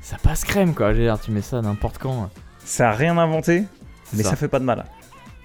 [0.00, 2.30] Ça passe crème quoi, dire, tu mets ça n'importe quand.
[2.64, 3.64] Ça a rien inventé,
[4.12, 4.30] mais ça.
[4.30, 4.84] ça fait pas de mal.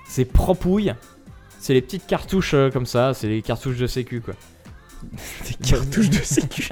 [0.08, 0.94] C'est propouille.
[1.60, 4.36] C'est les petites cartouches euh, comme ça, c'est les cartouches de sécu quoi.
[5.48, 6.70] Des cartouches de sécu.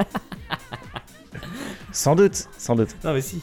[1.92, 2.96] sans doute, sans doute.
[3.04, 3.42] Non mais si.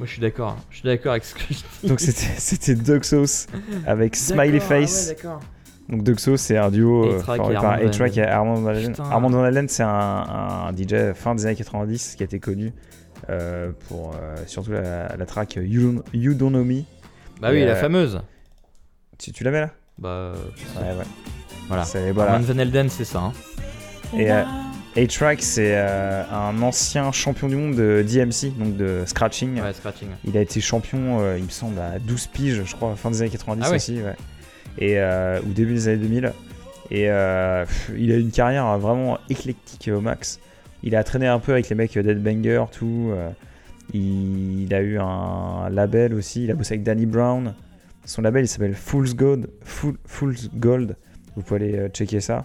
[0.00, 1.86] Moi je suis d'accord, je suis d'accord avec ce que je dis.
[1.88, 3.46] Donc c'était Sauce
[3.86, 5.08] avec Smiley ah ouais, Face.
[5.08, 5.40] d'accord.
[5.90, 8.22] Donc Sauce c'est un duo euh, formé et par A-Track et.
[8.22, 8.72] Armand Van.
[8.72, 9.04] Putain.
[9.10, 12.72] Armand Van Helden c'est un, un DJ fin des années 90 qui a été connu
[13.28, 16.84] euh, pour euh, surtout la, la track You Don't, You Don't Know Me.
[17.42, 18.22] Bah oui, Et, la euh, fameuse.
[19.18, 19.70] Tu, tu la mets là?
[19.98, 20.32] Bah
[20.78, 21.04] Ouais ouais.
[22.14, 22.32] voilà.
[22.32, 23.18] Armand Van Helden c'est ça.
[23.18, 23.32] hein.
[24.16, 24.30] Et
[24.96, 29.60] A-Track, c'est euh, un ancien champion du monde de DMC, donc de scratching.
[29.60, 30.08] Ouais, scratching.
[30.24, 33.22] Il a été champion, euh, il me semble, à 12 piges, je crois, fin des
[33.22, 34.16] années 90 Ah aussi, ouais.
[34.78, 36.32] Et, euh, ou début des années 2000.
[36.92, 40.40] Et pff, il a eu une carrière vraiment éclectique au max.
[40.82, 43.12] Il a traîné un peu avec les mecs Dead Banger, tout.
[43.94, 47.54] il, il a eu un label aussi, il a bossé avec Danny Brown.
[48.04, 49.50] Son label, il s'appelle Fool's Gold.
[49.62, 50.96] Fool- Fool's Gold.
[51.36, 52.44] Vous pouvez aller checker ça.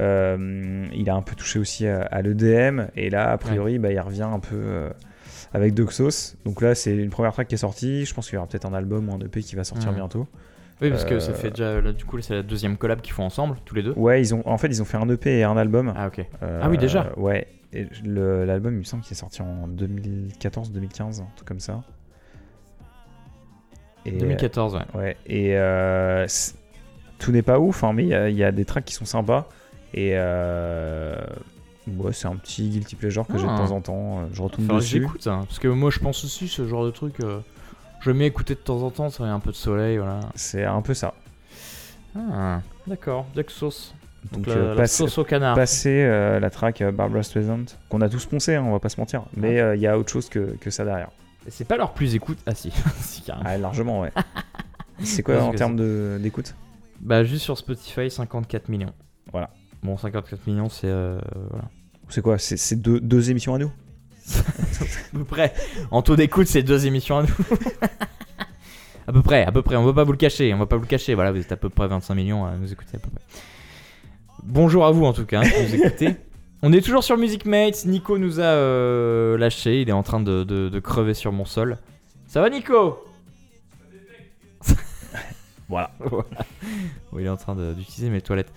[0.00, 2.86] Euh, il a un peu touché aussi à, à l'EDM.
[2.96, 4.90] Et là, a priori, bah, il revient un peu euh,
[5.54, 6.36] avec Doxos.
[6.44, 8.04] Donc là, c'est une première track qui est sortie.
[8.04, 10.26] Je pense qu'il y aura peut-être un album ou un EP qui va sortir bientôt.
[10.82, 11.80] Oui, parce que Euh, ça fait déjà.
[11.80, 13.94] là, du coup, c'est la deuxième collab qu'ils font ensemble, tous les deux.
[13.96, 15.94] Ouais, ils ont, en fait, ils ont fait un EP et un album.
[15.96, 16.24] Ah, ok.
[16.42, 17.46] Ah oui, déjà Ouais.
[18.04, 21.82] L'album, il me semble qu'il est sorti en 2014-2015, un truc comme ça.
[24.04, 24.80] Et, 2014, ouais.
[24.94, 25.16] Ouais.
[25.26, 26.26] Et euh,
[27.18, 28.94] tout n'est pas ouf, hein, mais il y, a- il y a des tracks qui
[28.94, 29.48] sont sympas.
[29.96, 31.16] Et euh,
[31.88, 33.56] ouais, c'est un petit guilty pleasure que j'ai de Ah.
[33.58, 34.18] temps en temps.
[34.20, 35.00] euh, Je que dessus.
[35.00, 37.20] j'écoute, hein, parce que moi je pense aussi ce genre de truc.
[37.20, 37.40] euh,
[38.00, 40.20] je vais écouter de temps en temps, ça y a un peu de soleil, voilà.
[40.34, 41.14] C'est un peu ça.
[42.14, 43.94] Ah, d'accord, Jack Sauce.
[44.32, 45.54] Donc, Donc, la, euh, la sauce au canard.
[45.54, 49.00] Passer euh, la track Barbara Streisand, qu'on a tous poncé, hein, on va pas se
[49.00, 49.22] mentir.
[49.36, 51.10] Mais il y a autre chose que, que ça derrière.
[51.48, 52.38] C'est pas leur plus écoute.
[52.44, 53.44] Ah si, si carrément.
[53.48, 54.10] Ah, largement, ouais.
[55.02, 55.76] c'est quoi en termes
[56.20, 56.54] d'écoute?
[57.00, 58.92] Bah juste sur Spotify, 54 millions.
[59.30, 59.50] Voilà.
[59.82, 61.18] Bon, 54 millions, c'est euh,
[61.50, 61.64] voilà.
[62.08, 63.70] C'est quoi C'est deux, deux émissions à nous
[64.38, 65.52] à peu près.
[65.90, 67.28] En taux d'écoute, c'est deux émissions à nous.
[69.06, 69.76] à peu près, à peu près.
[69.76, 71.14] On va pas vous le cacher, on va pas vous le cacher.
[71.14, 73.22] Voilà, vous êtes à peu près 25 millions à nous écouter à peu près.
[74.42, 76.16] Bonjour à vous en tout cas, hein, nous écoutez.
[76.62, 77.84] On est toujours sur Music Mates.
[77.84, 79.82] Nico nous a euh, lâché.
[79.82, 81.78] Il est en train de, de- de crever sur mon sol.
[82.26, 82.98] Ça va, Nico?
[85.68, 85.90] Voilà.
[86.00, 86.24] Voilà.
[87.12, 88.52] Bon, il est en train d'utiliser mes toilettes.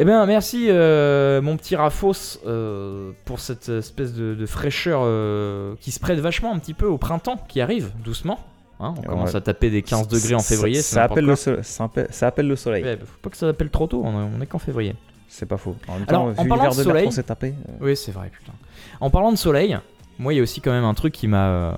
[0.00, 5.74] Eh bien, merci, euh, mon petit Rafos, euh, pour cette espèce de, de fraîcheur euh,
[5.80, 8.38] qui se prête vachement un petit peu au printemps qui arrive doucement.
[8.78, 9.06] Hein, on Ouais.
[9.08, 10.82] commence à taper des 15 degrés en février.
[10.82, 11.64] Ça, appelle le soleil.
[11.64, 12.84] Ça appelle, ça appelle le soleil.
[12.84, 14.94] Ouais, bah, faut pas que ça appelle trop tôt, on est, on est qu'en février.
[15.26, 15.74] C'est pas faux.
[15.88, 17.54] En même Alors, temps, en vu parlant l'hiver de soleil- qu'on s'est tapé.
[17.80, 18.52] Oui, c'est vrai, putain.
[19.00, 19.76] En parlant de soleil,
[20.20, 21.76] moi, il y a aussi quand même un truc qui m'a,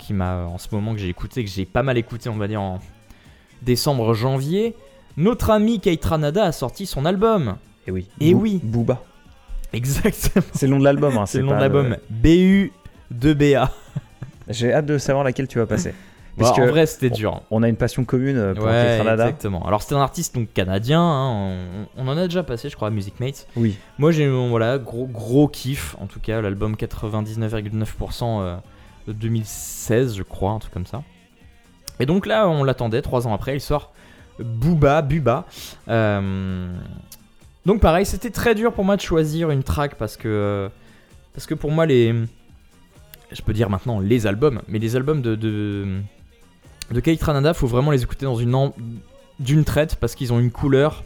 [0.00, 2.48] qui m'a, en ce moment, que j'ai écouté, que j'ai pas mal écouté, on va
[2.48, 2.80] dire, en
[3.62, 4.74] décembre, janvier.
[5.20, 7.56] Notre ami Kate Ranada a sorti son album.
[7.86, 8.08] Et oui.
[8.20, 8.60] Et Bou- oui.
[8.62, 9.02] Booba.
[9.72, 10.44] Exactement.
[10.52, 11.16] C'est le nom de l'album.
[11.18, 11.96] hein, C'est le nom de l'album.
[12.10, 13.68] BU2BA.
[14.48, 15.90] J'ai hâte de savoir laquelle tu vas passer.
[16.36, 17.42] Bah, Parce que en vrai, c'était dur.
[17.50, 19.66] On a une passion commune euh, pour Ouais, exactement.
[19.66, 21.00] Alors, c'est un artiste donc canadien.
[21.02, 21.56] hein,
[21.96, 23.46] on, on en a déjà passé, je crois, à Music Mates.
[23.56, 23.76] Oui.
[23.98, 25.96] Moi, j'ai eu, voilà, gros, gros kiff.
[26.00, 28.56] En tout cas, l'album 99,9% euh,
[29.08, 31.02] de 2016, je crois, un truc comme ça.
[31.98, 33.02] Et donc là, on l'attendait.
[33.02, 33.92] Trois ans après, il sort
[34.42, 35.46] Booba, Buba.
[35.88, 36.72] Euh,
[37.66, 40.70] Donc pareil, c'était très dur pour moi de choisir une track parce que
[41.34, 42.14] parce que pour moi les
[43.32, 46.00] je peux dire maintenant les albums, mais les albums de de,
[46.90, 48.72] de Kate Ranada, faut vraiment les écouter dans une
[49.38, 51.04] d'une traite parce qu'ils ont une couleur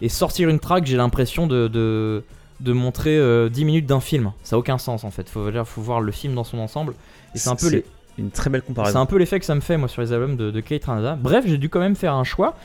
[0.00, 2.22] et sortir une track, j'ai l'impression de, de
[2.60, 4.32] de montrer euh, 10 minutes d'un film.
[4.42, 5.28] Ça a aucun sens en fait.
[5.28, 6.94] Faut, faut voir le film dans son ensemble.
[7.34, 7.84] Et c'est un peu les,
[8.18, 9.00] une très belle c'est comparaison.
[9.00, 11.16] un peu l'effet que ça me fait moi sur les albums de, de Kate Ranada.
[11.20, 12.56] Bref, j'ai dû quand même faire un choix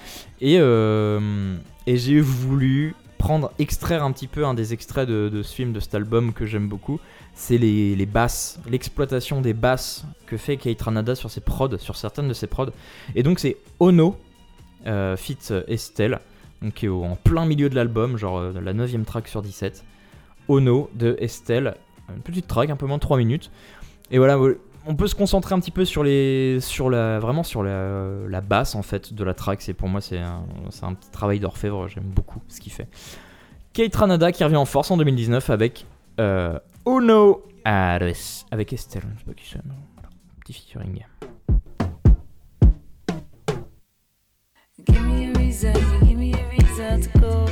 [0.42, 1.56] et, euh,
[1.88, 5.80] et j'ai voulu prendre, extraire un petit peu un des extraits de, ce film, de
[5.80, 7.00] cet album que j'aime beaucoup.
[7.34, 12.28] C'est les, basses, l'exploitation des basses que fait Kate Ranada sur ses prods, sur certaines
[12.28, 12.72] de ses prods.
[13.16, 14.18] Et donc c'est Ono,
[14.88, 15.38] euh, fit
[15.70, 16.20] Estelle,
[16.76, 19.86] qui est en plein milieu de l'album, genre euh, la 9ème track sur 17.
[20.50, 21.76] Ono de Estelle,
[22.14, 23.52] une petite track, un peu moins de 3 minutes.
[24.12, 24.38] Et voilà,
[24.86, 28.42] on peut se concentrer un petit peu sur les, sur la, vraiment sur la, la
[28.42, 29.62] basse en fait de la track.
[29.62, 30.44] C'est pour moi c'est un,
[30.82, 31.88] un petit travail d'orfèvre.
[31.88, 32.88] J'aime beaucoup ce qu'il fait.
[33.74, 35.86] Kate Ranada qui revient en force en 2019 avec
[36.20, 39.04] euh, Uno Ares avec Estelle.
[39.28, 39.64] Je sais pas.
[40.42, 41.00] Petit featuring.
[44.86, 45.34] Give me a
[46.04, 47.48] give to.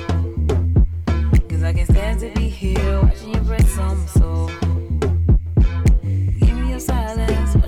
[1.48, 4.61] Cause I can stand to be here, watching you breath on soul.
[6.82, 7.61] Give me your silence,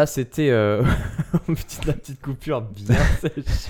[0.00, 0.82] Voilà, c'était euh,
[1.46, 3.68] petite, la petite coupure bien sèche.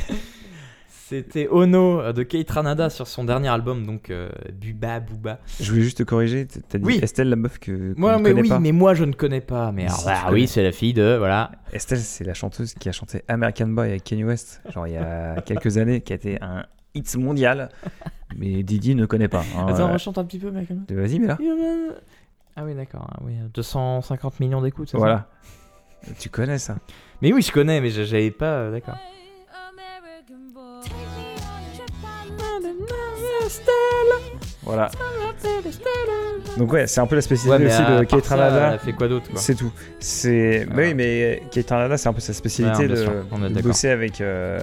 [0.88, 5.40] C'était Ono euh, de Kate Ranada sur son dernier album, donc euh, Buba Booba.
[5.60, 7.00] Je voulais juste te corriger, t'as dit Oui.
[7.02, 8.60] Estelle la meuf que Moi, mais connaît oui, pas.
[8.60, 9.72] mais moi je ne connais pas.
[9.72, 11.50] Mais alors, si, bah tu oui, c'est la fille de voilà.
[11.72, 14.98] Estelle, c'est la chanteuse qui a chanté American Boy avec Kanye West, genre il y
[14.98, 17.70] a quelques années, qui a été un hit mondial,
[18.36, 19.42] mais Didi ne connaît pas.
[19.58, 19.66] hein.
[19.66, 20.68] Attends, Euh, rechante un petit peu, mec.
[20.90, 21.38] Vas-y, mais là.
[22.54, 23.08] Ah oui, d'accord.
[23.12, 24.90] ah oui, 250 millions d'écoutes.
[24.90, 24.98] c'est ça?
[24.98, 25.28] Voilà.
[26.18, 26.76] Tu connais ça?
[27.22, 28.46] Mais oui, je connais, mais je- j'avais pas.
[28.46, 28.96] euh, d'accord.
[34.62, 34.90] Voilà.
[36.56, 38.68] Donc ouais, c'est un peu la spécialité mais aussi à de part Kate ça, Ranada.
[38.68, 39.40] elle a fait quoi d'autre, quoi?
[39.40, 39.72] C'est tout.
[39.98, 43.12] C'est bah oui, mais Kate Ranada, c'est un peu sa spécialité Ouais, bien de, sûr,
[43.32, 43.70] on est de d'accord.
[43.70, 44.60] bosser avec euh,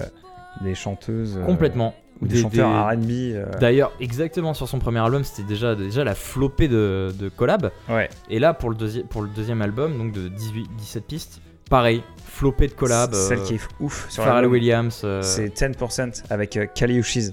[0.62, 1.94] des chanteuses euh, Complètement.
[2.20, 3.10] ou des, chanteurs R&B.
[3.10, 7.70] euh, D'ailleurs, exactement sur son premier album, c'était déjà, déjà la flopée de, de collab.
[7.88, 8.08] Ouais.
[8.30, 11.40] Et là, pour le, deuxi- pour le deuxième album, donc de 18, 17 pistes,
[11.70, 13.12] pareil, flopée de collab.
[13.14, 15.02] Celle euh, qui est ouf sur Pharrell Williams.
[15.04, 17.30] euh, C'est 10% avec Kali Uchis.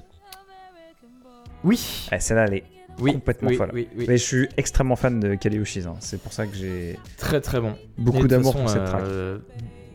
[1.64, 2.08] Oui.
[2.12, 2.64] Ouais, Celle-là, elle est
[3.00, 3.72] Oui, complètement oui, folle.
[3.74, 3.88] oui.
[3.96, 5.84] Mais je suis extrêmement fan de Kali Uchis.
[5.88, 5.96] hein.
[6.00, 7.74] C'est pour ça que j'ai Très très bon.
[7.98, 9.04] beaucoup d'amour pour cette track.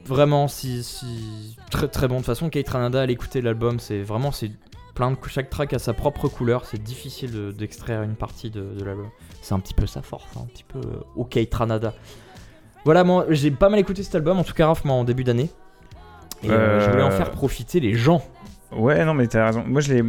[0.07, 2.15] Vraiment, si, si très très bon.
[2.17, 4.51] De toute façon, Kate Ranada, écouter l'album, c'est vraiment c'est
[4.95, 6.65] plein de chaque track a sa propre couleur.
[6.67, 9.09] C'est difficile de- d'extraire une partie de, de l'album.
[9.41, 11.95] C'est un petit peu sa force, hein, un petit peu euh, au Kate Ranada.
[12.85, 15.23] Voilà, moi j'ai pas mal écouté cet album, en tout cas Raph, moi en début
[15.25, 15.51] d'année.
[16.43, 18.23] Et euh, je voulais en Euh, faire profiter les gens.
[18.73, 19.63] Ouais, non, mais t'as raison.
[19.67, 20.05] Moi, je l'ai.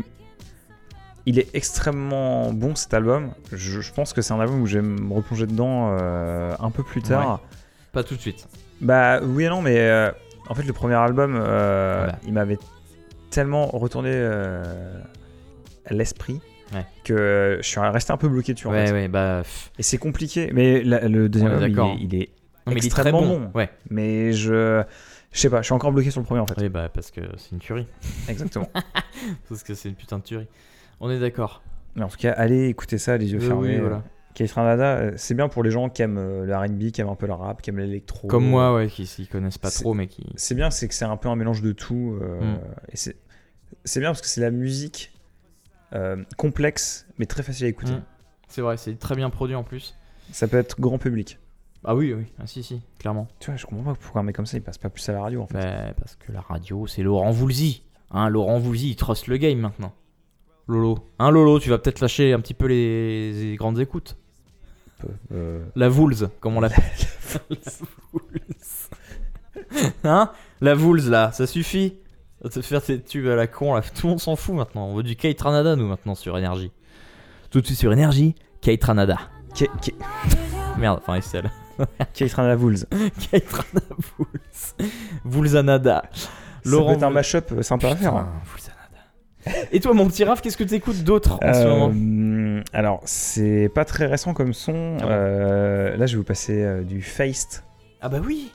[1.26, 3.32] Il est extrêmement bon cet album.
[3.52, 6.72] Je, je pense que c'est un album où je vais me replonger dedans euh, un
[6.72, 7.34] peu plus tard.
[7.34, 7.48] Ouais.
[7.92, 8.48] Pas tout de suite.
[8.82, 10.12] Bah oui et non, mais euh,
[10.50, 12.20] en fait, le premier album, euh, Voilà.
[12.26, 12.58] il m'avait
[13.30, 14.64] tellement retourné euh,
[15.90, 16.40] l'esprit
[16.74, 16.86] Ouais.
[17.04, 18.68] que je suis resté un peu bloqué dessus.
[18.68, 18.94] en Ouais, fait.
[18.94, 19.44] ouais, bah.
[19.78, 20.52] Et c'est compliqué.
[20.54, 22.30] Mais la- le deuxième album, il est, il est
[22.68, 23.40] Non, mais il est très extrêmement bon.
[23.42, 23.52] bon.
[23.54, 23.70] Ouais.
[23.90, 24.82] Mais je.
[25.34, 26.56] Je sais pas, je suis encore bloqué sur le premier en fait.
[26.60, 27.88] Oui, bah parce que c'est une tuerie.
[28.30, 28.70] Exactement.
[29.50, 30.48] parce que c'est une putain de tuerie.
[31.00, 31.62] On est d'accord.
[31.96, 33.76] Mais en tout cas, allez écouter ça les yeux fermés.
[33.76, 34.04] oui, voilà.
[34.34, 37.10] Keith Ranada, euh, c'est bien pour les gens qui aiment euh, le R&B, qui aiment
[37.10, 38.28] un peu le rap, qui aiment l'électro.
[38.28, 40.26] Comme moi, ouais, qui s'y connaissent pas trop, mais qui.
[40.36, 42.18] C'est bien, c'est que c'est un peu un mélange de tout.
[42.22, 42.60] euh, Mm.
[42.92, 43.16] Et c'est
[43.84, 45.12] c'est bien parce que c'est la musique
[45.94, 47.94] euh, complexe, mais très facile à écouter.
[47.94, 48.04] Mm.
[48.48, 49.96] C'est vrai, c'est très bien produit en plus.
[50.32, 51.40] Ça peut être grand public.
[51.84, 53.28] Ah oui, oui, ah si, si, clairement.
[53.40, 55.14] Tu vois, je comprends pas pourquoi un mec comme ça, il passe pas plus à
[55.14, 55.58] la radio en fait.
[55.58, 57.84] Bah, parce que la radio, c'est Laurent Voulzy.
[58.12, 59.92] Hein, Laurent Voulzy, il trust le game maintenant.
[60.68, 61.00] Lolo.
[61.20, 64.18] Hein, Lolo, tu vas peut-être lâcher un petit peu les, les grandes écoutes.
[65.34, 66.84] Euh, La Voulz, comme on l'appelle.
[67.50, 67.58] La
[68.12, 68.90] Voulz.
[70.04, 70.32] hein?
[70.62, 71.98] La Voulz, là, ça suffit.
[72.50, 73.82] Te faire tes tubes à la con, là.
[73.82, 74.88] Tout le monde s'en fout maintenant.
[74.88, 76.72] On veut du Kate Ranada, nous, maintenant, sur Énergie.
[77.52, 79.18] Tout de suite sur Énergie, Kate Ranada.
[80.78, 81.52] Merde, enfin, Estelle.
[82.14, 82.86] Keith Ranada Wools.
[83.32, 84.76] Kate Ranada Voulz.
[85.24, 86.04] Voulzanada.
[86.64, 88.16] Laurent Laurent peut être un mashup euh, sympa à faire.
[88.16, 88.32] hein.
[89.72, 93.70] Et toi, mon petit Raph, qu'est-ce que t'écoutes d'autre en ce moment Euh, alors, c'est
[93.74, 94.98] pas très récent comme son.
[95.02, 97.64] Ah Euh, là, je vais vous passer euh, du Feist.
[98.02, 98.52] Ah bah oui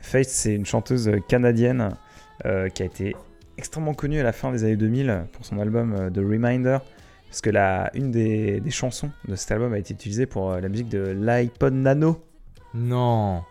[0.00, 1.90] Feist, c'est une chanteuse canadienne
[2.44, 3.14] euh, qui a été
[3.56, 6.78] extrêmement connue à la fin des années 2000 pour son album euh, The Reminder.
[7.28, 10.60] Parce que la, une des, des chansons de cet album a été utilisée pour euh,
[10.60, 12.22] la musique de l'iPod Nano.
[12.74, 13.42] Non.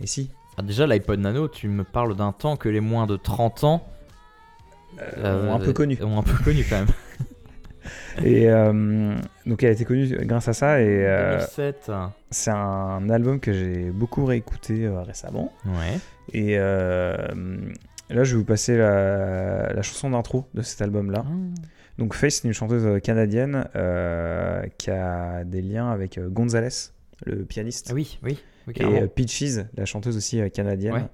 [0.00, 3.16] Et si Ah, déjà, l'iPod Nano, tu me parles d'un temps que les moins de
[3.16, 3.86] 30 ans
[5.18, 5.98] euh, ont un peu connu.
[6.02, 6.88] Ont un peu connu quand même.
[8.24, 9.14] Et euh,
[9.44, 10.80] donc, elle a été connue grâce à ça.
[10.80, 11.90] Et euh, 2007.
[12.30, 15.52] c'est un album que j'ai beaucoup réécouté euh, récemment.
[15.66, 15.98] Ouais.
[16.32, 17.16] Et euh,
[18.10, 21.24] là, je vais vous passer la, la chanson d'intro de cet album-là.
[21.98, 26.68] Donc, Faith, c'est une chanteuse canadienne euh, qui a des liens avec euh, Gonzalez,
[27.26, 28.38] le pianiste, Ah oui, oui.
[28.68, 30.94] oui et euh, Peaches, la chanteuse aussi euh, canadienne.
[30.94, 31.08] Ouais.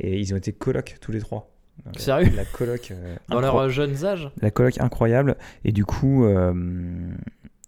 [0.00, 1.50] Et ils ont été colocs tous les trois.
[1.96, 2.90] Sérieux La coloc.
[2.90, 5.36] euh, Dans leurs euh, jeunes âges La coloc incroyable.
[5.64, 6.52] Et du coup, euh,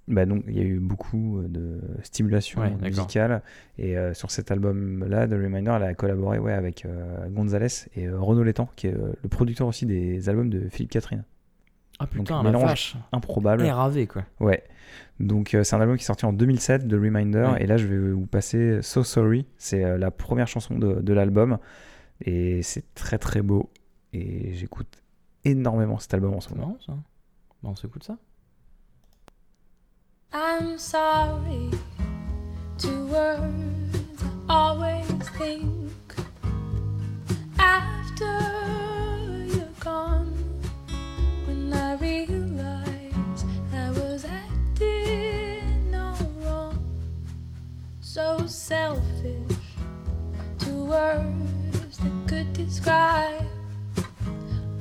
[0.08, 3.42] bah donc, il y a eu beaucoup de stimulation Ouais, musicale.
[3.78, 7.66] Et euh, sur cet album-là, The Reminder, elle a collaboré ouais, avec euh, Gonzalez
[7.96, 11.24] et euh, Renaud Létang, qui est le producteur aussi des albums de Philippe Catherine.
[12.00, 12.96] Ah putain, Donc, la mélange vache.
[13.12, 13.64] Improbable.
[13.64, 14.22] RAV quoi.
[14.40, 14.62] Ouais.
[15.20, 17.64] Donc c'est un album qui est sorti en 2007, The Reminder, Ouais.
[17.64, 21.58] et là je vais vous passer So Sorry, c'est la première chanson de, de l'album,
[22.24, 23.68] et c'est très très beau,
[24.12, 25.02] et j'écoute
[25.44, 26.76] énormément cet album en ce moment.
[26.84, 26.94] ça.
[27.62, 28.16] Bon, on s'écoute ça
[30.32, 31.70] I'm sorry.
[32.76, 35.90] Two words I always think
[37.58, 38.38] after
[39.46, 40.32] you're gone.
[41.46, 46.78] When I realize I was acting all wrong,
[48.00, 49.56] so selfish.
[50.58, 53.44] Two words that could describe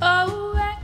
[0.00, 0.74] oh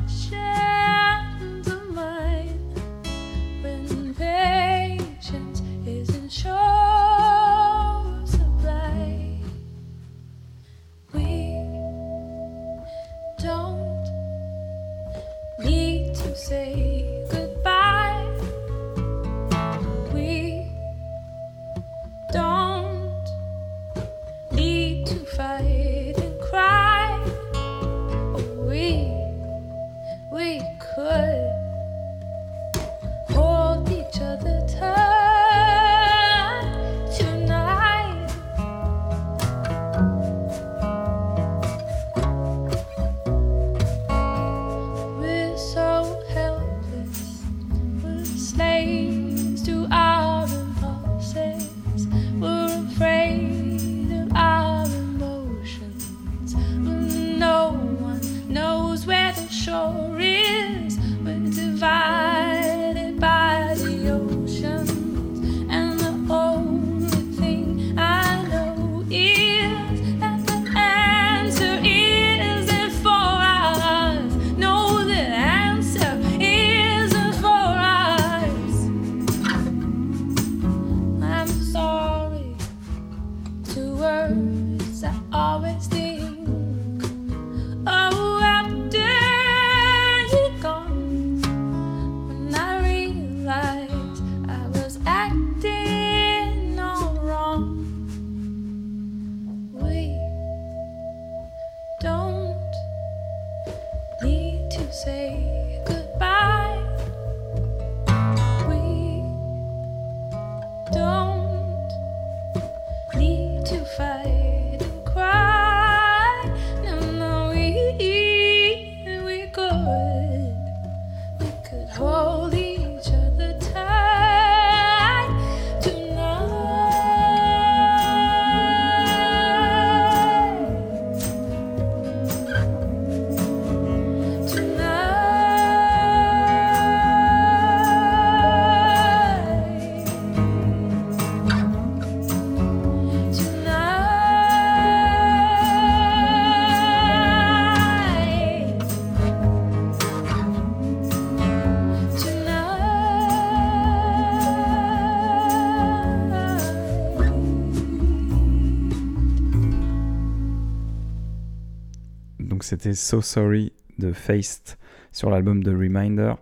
[162.85, 164.77] c'était So Sorry de Faced
[165.11, 166.35] sur l'album The Reminder.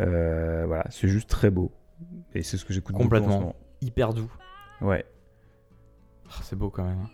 [0.00, 1.72] Euh, voilà, c'est juste très beau.
[2.32, 3.40] Et c'est ce que j'écoute beaucoup en ce Complètement.
[3.40, 3.56] moment.
[3.80, 4.30] Hyper doux.
[4.80, 5.04] Ouais.
[6.28, 6.98] Ah, c'est beau quand même.
[7.00, 7.10] hein.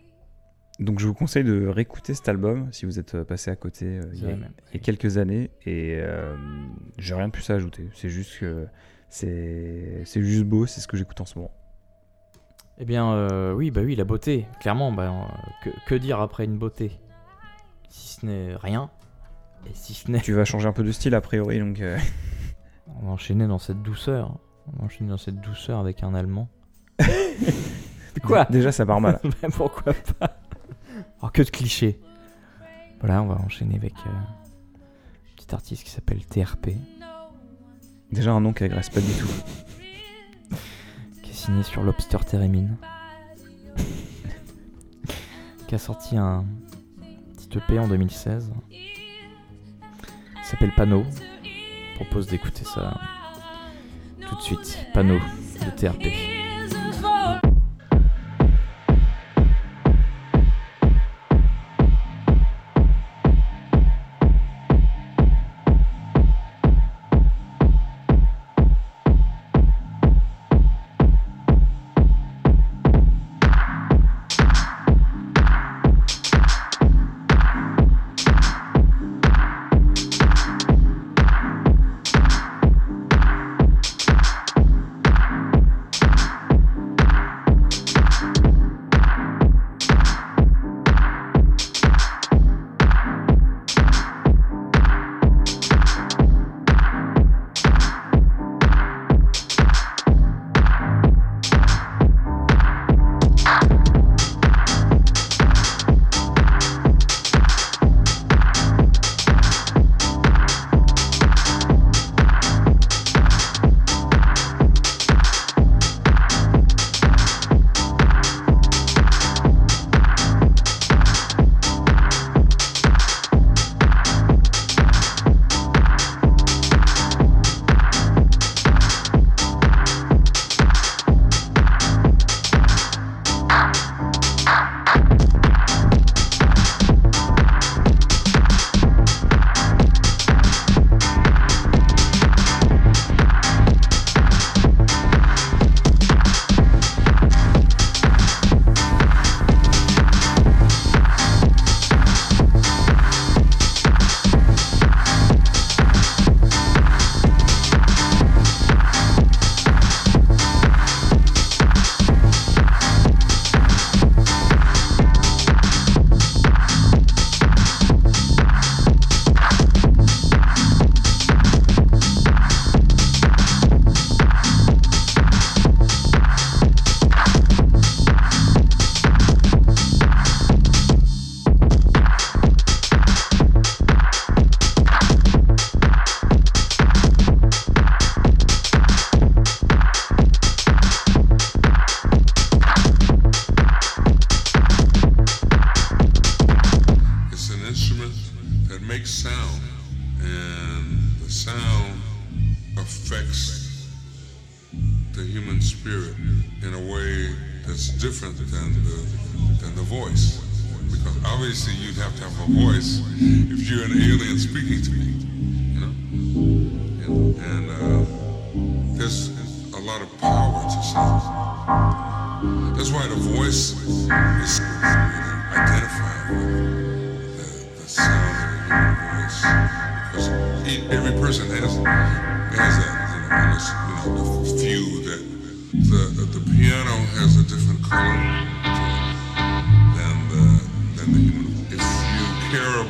[0.79, 3.85] Donc je vous conseille de réécouter cet album si vous êtes euh, passé à côté
[3.87, 5.51] euh, il, y a, C'est même- il y a quelques années.
[5.65, 6.37] Et euh,
[6.99, 7.89] j'ai rien de plus à ajouter.
[7.95, 8.67] C'est juste que
[9.09, 11.53] c'est juste beau, c'est ce que j'écoute en ce moment.
[12.79, 14.47] Eh bien, oui, bah oui, la beauté.
[14.61, 15.13] Clairement, bah,
[15.65, 16.93] que, que dire après une beauté?
[18.21, 18.91] Ce n'est rien.
[19.67, 20.21] Et si ce n'est.
[20.21, 21.99] Tu vas changer un peu de style a priori, donc euh,
[23.01, 24.39] On va enchaîner dans cette douceur.
[24.67, 26.49] On va enchaîner dans cette douceur avec un Allemand.
[28.25, 28.45] Quoi?
[28.51, 29.21] Déjà ça part mal.
[29.43, 30.37] Ben, Pourquoi pas?
[31.23, 32.01] Oh, que de clichés.
[33.01, 36.71] Voilà, on va enchaîner avec euh, un petit artiste qui s'appelle TRP,
[38.13, 39.29] Déjà un nom qui agresse pas du tout.
[41.23, 42.67] qui est signé sur Lobster Theremin,
[45.69, 46.45] qui a sorti un
[47.51, 48.53] petit EP en 2016.
[48.71, 48.79] Il
[50.45, 50.73] s'appelle.
[50.77, 52.99] Je propose d'écouter ça
[54.27, 54.87] tout de suite.
[54.95, 56.40] Pano de TRP.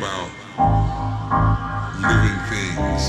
[0.01, 0.31] About
[2.01, 3.02] living things,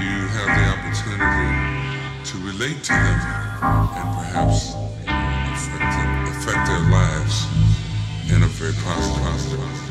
[0.00, 1.52] you have the opportunity
[2.24, 3.20] to relate to them
[4.00, 4.72] and perhaps
[5.52, 7.44] affect, affect their lives
[8.32, 9.85] in a very positive, positive, positive.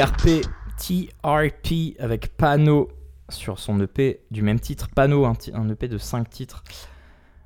[0.00, 0.46] TRP,
[0.78, 2.88] TRP avec Pano
[3.28, 4.88] sur son EP du même titre.
[4.88, 6.64] Pano, un, EP de 5 titres.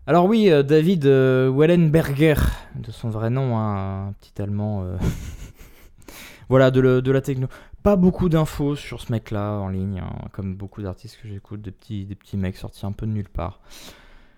[0.06, 2.36] Alors oui, euh, David euh, Wellenberger,
[2.76, 4.84] de son vrai nom, hein, un petit allemand.
[4.84, 4.96] euh,
[6.48, 7.48] voilà, de, la techno.
[7.82, 11.72] Pas beaucoup d'infos sur ce mec-là en ligne, hein, comme beaucoup d'artistes que j'écoute, des
[11.72, 13.62] petits, mecs sortis un peu de nulle part.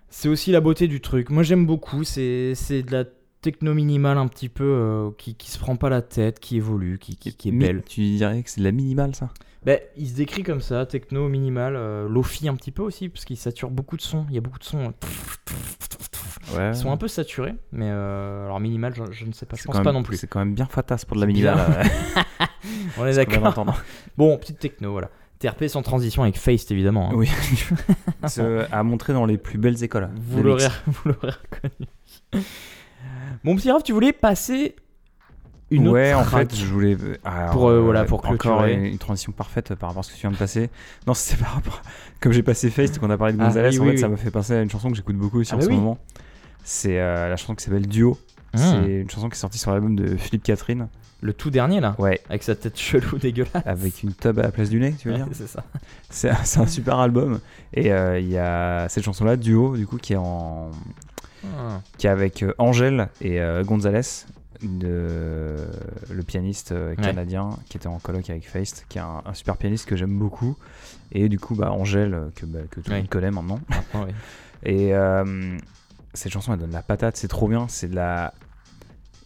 [0.09, 1.29] C'est aussi la beauté du truc.
[1.29, 3.05] Moi j'aime beaucoup, c'est de la
[3.43, 6.99] techno minimale un petit peu euh, qui, qui se prend pas la tête, qui évolue,
[6.99, 7.83] qui, qui, qui est Mi- belle.
[7.89, 9.31] Tu dirais que c'est de la minimale, ça?
[9.65, 13.25] Ben, il se décrit comme ça, techno minimal, euh, lofi un petit peu aussi, parce
[13.25, 14.25] qu'il sature beaucoup de sons.
[14.29, 16.71] Il y a beaucoup de sons euh, Ouais.
[16.73, 19.65] qui sont un peu saturés, mais euh, alors minimal, je, je ne sais pas, je
[19.65, 20.17] pense pas non plus.
[20.17, 21.59] C'est quand même bien fatas pour de la minimale.
[22.99, 23.77] On est vient d'accord.
[24.17, 25.11] Bon, petite techno, voilà.
[25.41, 27.11] TRP sans transition avec Face évidemment.
[27.11, 27.15] hein.
[27.17, 27.29] Oui.
[28.29, 30.09] Ce- à montrer dans les plus belles écoles.
[30.17, 32.45] Vous l'aurez reconnu.
[33.45, 34.77] Mon petit Raph, tu voulais passer
[35.71, 36.97] une ouais, autre en fait, je voulais.
[37.25, 38.75] alors, Pour, euh, voilà, pour Encore clôturer.
[38.75, 40.71] une, une transition parfaite par rapport à ce que tu viens de passer.
[41.07, 41.83] Non, c'était par rapport.
[42.21, 43.97] Comme j'ai passé Face et qu'on a parlé de Ah, Gonzalez, oui, en oui, fait,
[43.99, 45.71] ça m'a fait penser à une chanson que j'écoute beaucoup aussi Ah en bah ce
[45.71, 45.99] moment.
[46.63, 48.19] C'est euh, la chanson qui s'appelle Duo.
[48.55, 50.89] C'est une chanson qui est sortie sur l'album de Philippe Catherine.
[51.21, 52.21] Le tout dernier là, Ouais.
[52.31, 53.51] avec sa tête chelou dégueulasse.
[53.67, 55.63] Avec une tub à la place du nez, tu veux Ouais, dire c'est ça.
[56.09, 57.41] C'est c'est un super album.
[57.75, 60.71] Et euh, il y a cette chanson-là, Duo, du coup, qui est en.
[61.59, 61.81] Ah.
[61.99, 64.01] qui est avec euh, Angèle et euh, Gonzalez,
[64.63, 65.57] de,
[66.11, 66.97] le pianiste euh, Ouais.
[66.97, 70.19] canadien qui était en colloque avec Feist, qui est un, un super pianiste que j'aime
[70.19, 70.57] beaucoup.
[71.13, 73.01] Et du coup, bah, Angèle, que, bah, que tout le Ouais.
[73.03, 73.61] monde connaît maintenant.
[74.63, 75.57] Et euh,
[76.15, 77.67] cette chanson, elle donne la patate, c'est trop bien.
[77.69, 78.33] C'est de la,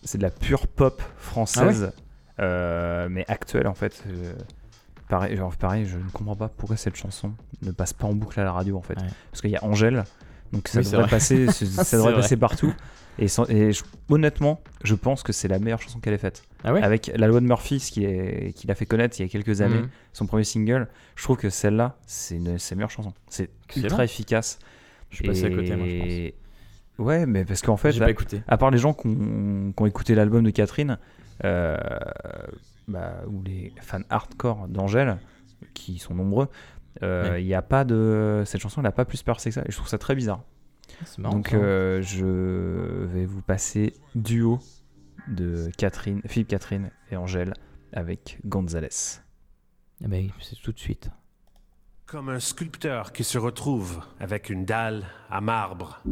[0.03, 1.93] c'est de la pure pop française,
[2.41, 4.03] euh, mais actuelle en fait.
[4.09, 4.35] Euh,
[5.09, 7.33] pareil, genre, pareil, je ne comprends pas pourquoi cette chanson
[7.63, 8.97] ne passe pas en boucle à la radio en fait.
[9.31, 10.05] Parce qu'il y a Angèle,
[10.53, 11.11] donc ça Oui, devrait vrai.
[11.11, 12.23] passer, ça devrait vrai.
[12.23, 12.73] passer partout.
[13.19, 16.43] Et, sans- et je- honnêtement, je pense que c'est la meilleure chanson qu'elle ait faite.
[16.65, 16.83] Ah ouais?
[16.83, 19.29] Avec la loi de Murphy, ce qui est- qui l'a fait connaître il y a
[19.29, 19.89] quelques années, Mhm.
[20.15, 23.13] son premier single, je trouve que celle-là, c'est une de ses meilleures chansons.
[23.29, 24.59] C'est ultra efficace.
[25.11, 27.07] Je suis passé à côté, moi, je pense.
[27.07, 28.43] Ouais, mais parce qu'en fait, J'ai là, pas écouté.
[28.47, 30.99] à part les gens qui ont, qui ont écouté l'album de Catherine,
[31.45, 31.77] euh,
[32.89, 35.19] bah, ou les fans hardcore d'Angèle,
[35.75, 36.49] qui sont nombreux,
[37.03, 37.45] euh, il Ouais.
[37.45, 38.43] y a pas de.
[38.47, 40.43] Cette chanson, elle n'a pas plus percé que ça, et je trouve ça très bizarre.
[41.05, 41.37] C'est marrant.
[41.37, 44.59] Donc, euh, je vais vous passer duo
[45.29, 47.55] de Catherine, Philippe Catherine et Angèle
[47.93, 48.89] avec Gonzalez.
[50.03, 51.11] Ah oui, c'est tout de suite.
[52.07, 56.03] Comme un sculpteur qui se retrouve avec une dalle à marbre.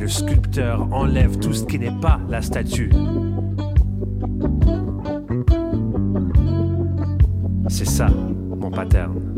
[0.00, 2.90] Le sculpteur enlève tout ce qui n'est pas la statue.
[7.68, 9.37] C'est ça, mon pattern.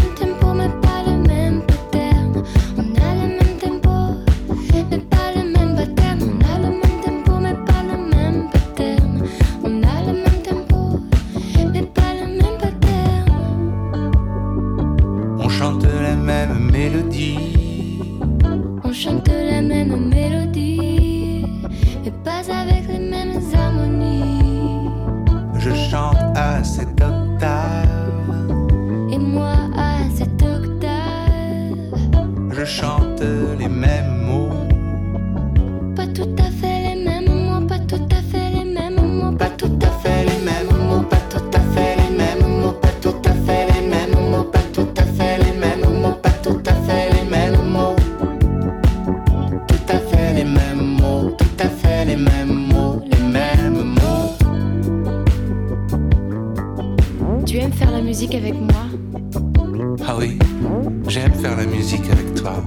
[61.41, 62.63] Faire la musique avec toi.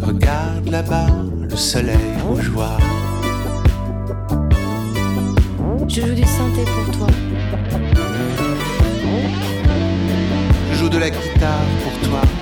[0.00, 1.08] Regarde là-bas,
[1.42, 2.78] le soleil rougeoir.
[5.86, 7.06] Je joue du synthé pour toi.
[10.72, 12.37] Je joue de la guitare pour toi.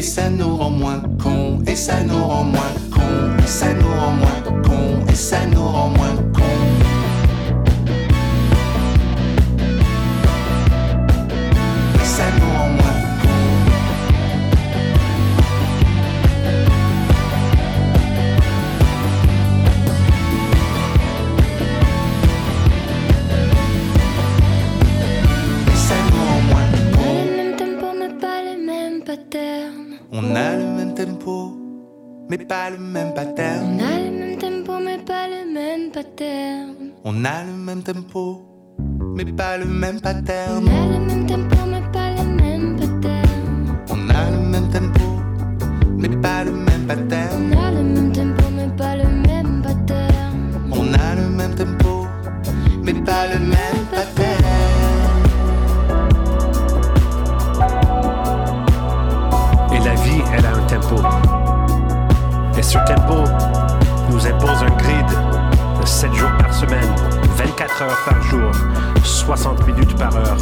[0.00, 2.79] Et ça nous rend moins con, et ça nous rend moins
[32.30, 33.76] mais pas le même pattern.
[33.76, 36.76] On a le même tempo, mais pas le même pattern.
[37.04, 38.42] On a le même tempo,
[39.16, 40.64] mais pas le même pattern.
[40.68, 43.50] On a le même tempo, mais pas le même pattern.
[43.90, 45.06] On a le même tempo,
[45.98, 47.52] mais pas le même pattern.
[47.52, 50.36] On a le même tempo, mais pas le même pattern.
[50.70, 52.06] On a le même tempo,
[52.84, 54.44] mais pas le même pattern.
[59.74, 61.49] Et la vie, elle a un tempo.
[62.60, 63.24] Et ce tempo
[64.10, 65.06] nous impose un grid
[65.80, 66.94] de 7 jours par semaine,
[67.38, 68.50] 24 heures par jour,
[69.02, 70.36] 60 minutes par heure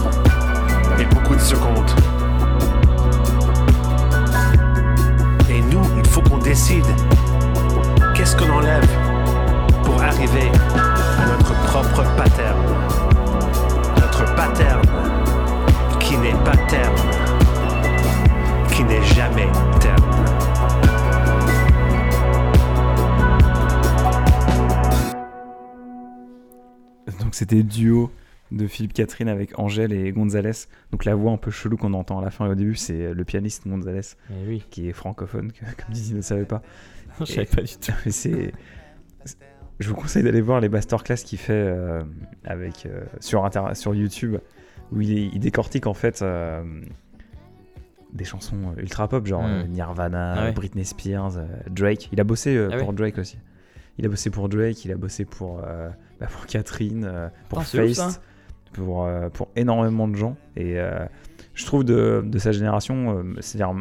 [0.98, 1.92] et beaucoup de secondes.
[5.48, 6.86] Et nous, il faut qu'on décide
[8.16, 8.90] qu'est-ce qu'on enlève
[9.84, 10.50] pour arriver
[11.22, 12.58] à notre propre pattern.
[13.94, 14.82] Notre pattern
[16.00, 16.96] qui n'est pas terme
[18.72, 20.37] qui n'est jamais terme.
[27.28, 28.10] Donc c'était duo
[28.52, 30.52] de Philippe Catherine avec Angèle et Gonzalez.
[30.92, 33.12] Donc la voix un peu chelou qu'on entend à la fin et au début, c'est
[33.12, 34.00] le pianiste Gonzalez
[34.30, 34.64] Eh oui.
[34.70, 36.62] qui est francophone, que, comme Dizzy ne savait pas.
[37.20, 37.92] Je savais pas du tout.
[38.06, 38.52] Mais c'est.
[39.78, 42.02] Je vous conseille d'aller voir les masterclass qu'il fait euh,
[42.44, 44.38] avec, euh, sur, Inter- sur YouTube,
[44.90, 46.62] où il, il décortique en fait euh,
[48.14, 49.46] des chansons ultra pop, genre Mm.
[49.50, 50.52] euh, Nirvana, Ah ouais.
[50.52, 52.08] Britney Spears, euh, Drake.
[52.10, 52.82] Il a bossé euh, Ah ouais.
[52.82, 53.36] pour Drake aussi.
[53.98, 57.62] Il a bossé pour Drake, il a bossé pour, euh, bah, pour Catherine, euh, pour
[57.62, 58.20] Feist, ça.
[58.72, 60.36] pour, euh, pour énormément de gens.
[60.56, 61.04] Et euh,
[61.54, 63.74] je trouve de, de sa génération, euh, c'est-à-dire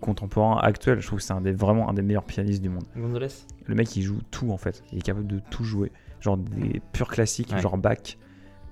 [0.00, 2.84] contemporain, actuel, je trouve que c'est un des, vraiment un des meilleurs pianistes du monde.
[2.96, 3.28] Gonzalez
[3.66, 4.82] Le mec, il joue tout en fait.
[4.92, 5.92] Il est capable de tout jouer.
[6.20, 7.60] Genre des purs classiques, Ouais.
[7.60, 8.18] genre Bach.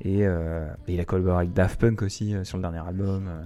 [0.02, 3.28] Et, euh, et il a collaboré avec Daft Punk aussi euh, sur le dernier album.
[3.28, 3.42] Euh,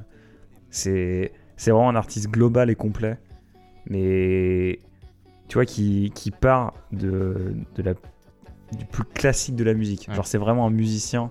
[0.71, 3.19] C'est c'est vraiment un artiste global et complet.
[3.87, 4.81] Mais
[5.49, 7.95] tu vois, qui, qui part de, de la,
[8.77, 10.07] du plus classique de la musique.
[10.09, 10.15] Ouais.
[10.15, 11.31] Genre, c'est vraiment un musicien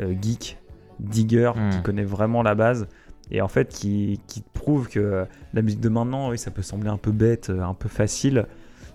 [0.00, 0.58] euh, geek,
[1.00, 2.88] digger, qui connaît vraiment la base.
[3.30, 6.62] Et en fait, qui, qui te prouve que la musique de maintenant, oui, ça peut
[6.62, 8.46] sembler un peu bête, euh, un peu facile,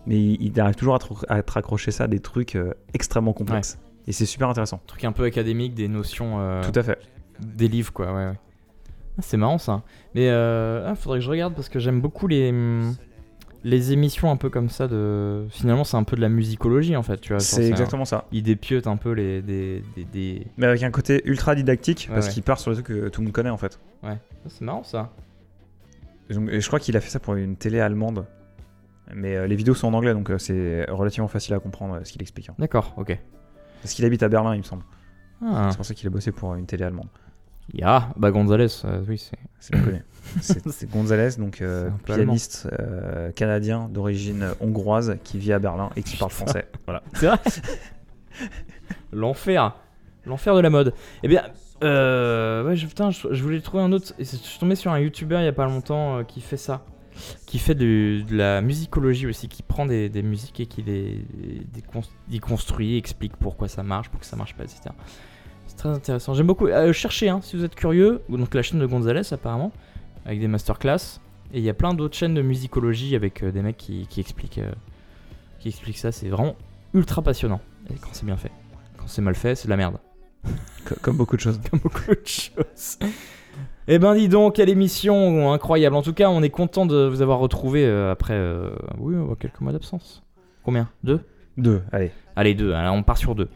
[0.08, 2.74] mais il, il arrive toujours à te, à te raccrocher ça à des trucs euh,
[2.96, 3.78] extrêmement complexes.
[4.08, 4.82] Et c'est super intéressant.
[4.88, 6.40] Truc un peu académique, des notions.
[6.40, 6.98] euh, Tout à fait.
[7.40, 8.40] Des livres, quoi, ouais, ouais.
[9.18, 9.84] Ah, c'est marrant ça.
[10.16, 12.96] Mais euh, ah, faudrait que je regarde parce que j'aime beaucoup les, hum,
[13.64, 15.46] les émissions un peu comme ça de.
[15.50, 17.40] Finalement, c'est un peu de la musicologie en fait, tu vois.
[17.40, 18.26] C'est un- exactement ça.
[18.32, 22.16] Il dépiote un peu les, des, des, des- Mais avec un côté ultra didactique, Ouais,
[22.16, 22.34] parce ouais.
[22.34, 23.80] qu'il part sur des trucs que tout le monde connaît en fait.
[24.04, 24.18] Ouais,
[24.48, 25.12] c'est marrant ça.
[26.30, 28.26] Et donc- et je crois qu'il a fait ça pour une télé allemande.
[29.14, 32.00] Mais euh, les vidéos sont en anglais, donc euh, c'est relativement facile à comprendre euh,
[32.04, 32.50] ce qu'il explique.
[32.50, 32.56] hein.
[32.58, 33.18] D'accord, ok.
[33.82, 34.84] Parce qu'il habite à Berlin, il me semble.
[35.46, 35.68] Ah.
[35.72, 37.08] C'est pour ça qu'il a bossé pour une télé allemande.
[37.72, 39.38] Ya, bah Gonzalez, euh, oui, c'est.
[39.60, 39.76] C'est.
[40.72, 46.18] C'est Gonzalez, donc euh, pianiste euh, canadien d'origine hongroise qui vit à Berlin et qui
[46.18, 46.68] parle français.
[46.86, 47.04] Voilà.
[47.14, 47.38] C'est vrai?
[49.12, 49.76] L'enfer.
[50.26, 50.94] L'enfer de la mode.
[51.24, 51.44] Eh bien,
[51.84, 54.14] euh, ouais, je, putain, je, je voulais trouver un autre.
[54.18, 56.86] Je suis tombé sur un youtubeur il y a pas longtemps qui fait ça.
[57.46, 61.24] Qui fait de, de la musicologie aussi, qui prend des, des musiques et qui les
[62.30, 64.82] déconstruit, explique pourquoi ça marche, pourquoi ça marche pas, etc.
[65.76, 66.34] C'est très intéressant.
[66.36, 66.68] J'aime beaucoup.
[66.68, 68.22] Euh, cherchez, hein, si vous êtes curieux.
[68.30, 69.72] Donc la chaîne de Gonzalez apparemment,
[70.26, 71.20] avec des masterclass.
[71.52, 74.20] Et il y a plein d'autres chaînes de musicologie avec euh, des mecs qui, qui
[74.20, 74.72] expliquent, euh,
[75.60, 76.12] qui expliquent ça.
[76.12, 76.56] C'est vraiment
[76.94, 77.60] ultra passionnant.
[77.90, 78.52] Et quand c'est bien fait.
[78.98, 79.98] Quand c'est mal fait, c'est de la merde.
[80.86, 81.60] Co- Comme beaucoup de choses.
[81.72, 82.98] Comme beaucoup de choses.
[83.88, 85.96] Eh ben dis donc, quelle émission incroyable.
[85.96, 88.40] En tout cas, on est content de vous avoir retrouvé euh, après
[89.00, 90.24] oui, quelques mois d'absence.
[90.64, 90.88] Combien?
[91.04, 91.20] Deux?
[91.58, 92.12] Deux, allez.
[92.36, 92.74] Allez, deux.
[92.74, 93.50] Alors, on part sur deux.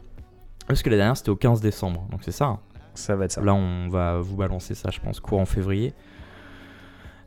[0.68, 2.06] Parce que la dernière, c'était au 15 décembre.
[2.12, 2.46] Donc c'est ça.
[2.46, 2.60] hein.
[2.94, 3.42] Ça va être ça.
[3.42, 5.94] Là, on va vous balancer ça, je pense, courant février.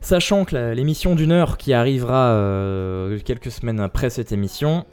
[0.01, 4.85] Sachant que l'émission d'une heure qui arrivera euh, quelques semaines après cette émission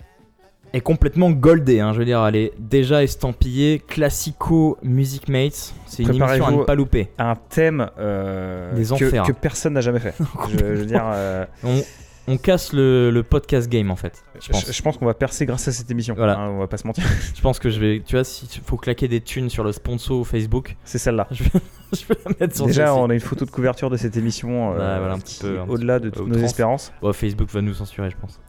[0.75, 1.81] est complètement goldée.
[1.81, 1.95] hein.
[1.95, 5.73] Je veux dire, elle est déjà estampillée Classico Music Mates.
[5.87, 7.09] C'est une émission à ne pas louper.
[7.19, 10.15] Un thème euh, Des que, que personne n'a jamais fait.
[10.53, 11.81] je, je veux dire, euh, On,
[12.29, 14.23] on casse le, le podcast game en fait.
[14.41, 14.67] Je pense.
[14.67, 16.15] je, je pense qu'on va percer grâce à cette émission.
[16.15, 16.39] Voilà.
[16.39, 17.05] hein, on va pas se mentir.
[17.35, 18.03] Je pense que je vais.
[18.07, 21.27] Tu vois, s'il faut claquer des thunes sur le sponsor Facebook, C'est celle-là.
[21.33, 21.51] je vais,
[21.93, 24.73] je vais la mettre sur Déjà, on a une photo de couverture de cette émission
[24.73, 26.37] euh, voilà, un petit peu, au-delà de toutes outrance.
[26.39, 26.93] nos espérances.
[27.13, 28.41] Facebook va nous censurer, je pense.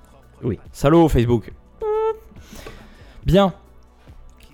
[0.43, 0.60] Oui.
[0.72, 1.51] Salaud, Facebook.
[3.26, 3.53] Bien.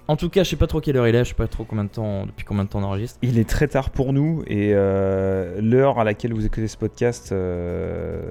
[0.08, 1.64] En tout cas, je sais pas trop quelle heure il est, je sais pas trop
[1.64, 3.18] combien de temps, depuis combien de temps on enregistre.
[3.24, 7.32] Il est très tard pour nous et euh, l'heure à laquelle vous écoutez ce podcast,
[7.32, 8.30] euh,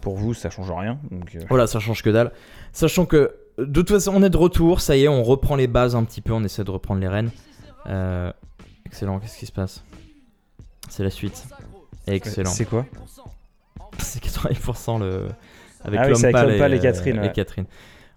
[0.00, 0.98] pour vous, ça change rien.
[1.10, 2.30] Donc, euh, Voilà, ça change que dalle.
[2.72, 5.66] Sachant que de toute façon, on est de retour, ça y est, on reprend les
[5.66, 7.30] bases un petit peu, on essaie de reprendre les rênes.
[8.84, 9.82] Excellent, qu'est-ce qui se passe?
[10.88, 11.44] C'est la suite.
[12.06, 12.50] Excellent.
[12.50, 12.86] C'est quoi?
[13.98, 15.26] C'est 80% le.
[15.84, 17.32] avec Ah oui, l'homme pâle et Catherine, ouais.
[17.32, 17.66] Catherine.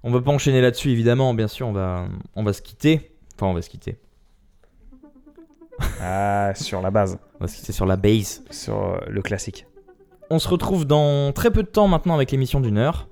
[0.03, 2.05] On va pas enchaîner là-dessus, évidemment, bien sûr, on va,
[2.35, 3.11] on va se quitter.
[3.35, 3.97] Enfin, on va se quitter.
[6.01, 7.19] Ah, sur la base.
[7.39, 8.43] On va se quitter sur la base.
[8.49, 9.65] Sur euh, le classique.
[10.29, 13.07] On se retrouve dans très peu de temps maintenant avec l'émission d'une heure.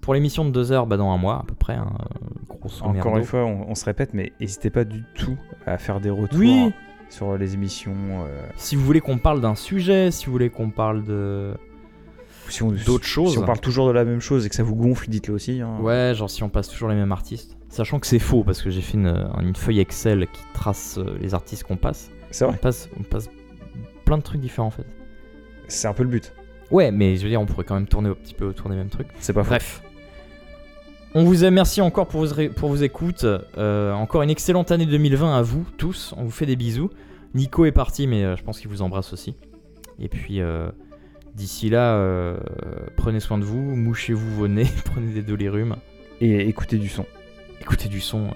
[0.00, 1.74] Pour l'émission de deux heures, bah dans un mois à peu près.
[1.74, 1.92] hein,
[2.48, 3.18] grosso Encore merdo.
[3.18, 5.36] une fois, on, on se répète, mais n'hésitez pas du tout
[5.66, 6.72] à faire des retours Oui.
[7.10, 7.94] sur les émissions.
[8.26, 11.54] euh, Si vous voulez qu'on parle d'un sujet, si vous voulez qu'on parle de
[12.52, 13.32] si on- d'autres choses.
[13.32, 15.60] Si on parle toujours de la même chose et que ça vous gonfle, dites-le aussi.
[15.60, 15.78] hein.
[15.80, 17.56] Ouais, genre si on passe toujours les mêmes artistes.
[17.68, 21.16] Sachant que c'est faux parce que j'ai fait une, une feuille Excel qui trace euh,
[21.20, 22.10] les artistes qu'on passe.
[22.30, 23.28] C'est vrai On passe, on passe
[24.04, 24.86] plein de trucs différents en fait.
[25.68, 26.32] C'est un peu le but.
[26.70, 28.76] Ouais, mais je veux dire, on pourrait quand même tourner un petit peu autour des
[28.76, 29.08] mêmes trucs.
[29.20, 29.50] C'est pas faux.
[29.50, 29.82] Bref.
[31.14, 33.24] On vous remercie encore pour vos, pour vos écoutes.
[33.56, 36.14] Euh, encore une excellente année 2020 à vous tous.
[36.16, 36.90] On vous fait des bisous.
[37.34, 39.34] Nico est parti, mais euh, je pense qu'il vous embrasse aussi.
[39.98, 40.70] Et puis, euh,
[41.38, 42.36] d'ici là, euh,
[42.96, 45.76] prenez soin de vous, mouchez-vous vos nez, prenez des dolirumes.
[46.20, 47.06] Et écoutez du son.
[47.60, 48.30] Écoutez du son, euh,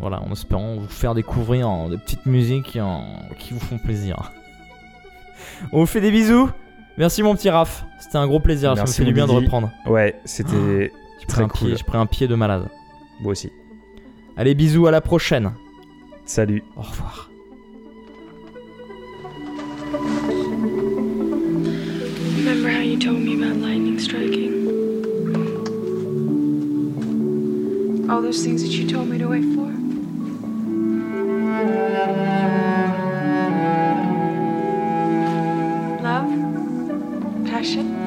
[0.00, 2.98] voilà, en espérant vous faire découvrir euh, des petites musiques euh,
[3.38, 4.32] qui vous font plaisir.
[5.72, 6.50] On vous fait des bisous.
[6.98, 9.32] Merci mon petit Raph, c'était un gros plaisir, ça me Merci, fait du bien de
[9.32, 9.70] reprendre.
[9.84, 10.90] Ouais, c'était
[11.28, 11.68] très cool.
[11.68, 12.68] pied, j'ai pris un pied de malade.
[13.20, 13.50] Moi aussi.
[14.38, 15.52] Allez, bisous, à la prochaine.
[16.24, 16.62] Salut.
[16.76, 17.25] Au revoir.
[22.46, 24.54] Remember how you told me about lightning striking?
[28.08, 29.66] All those things that you told me to wait for?
[36.04, 36.30] Love?
[37.48, 38.05] Passion?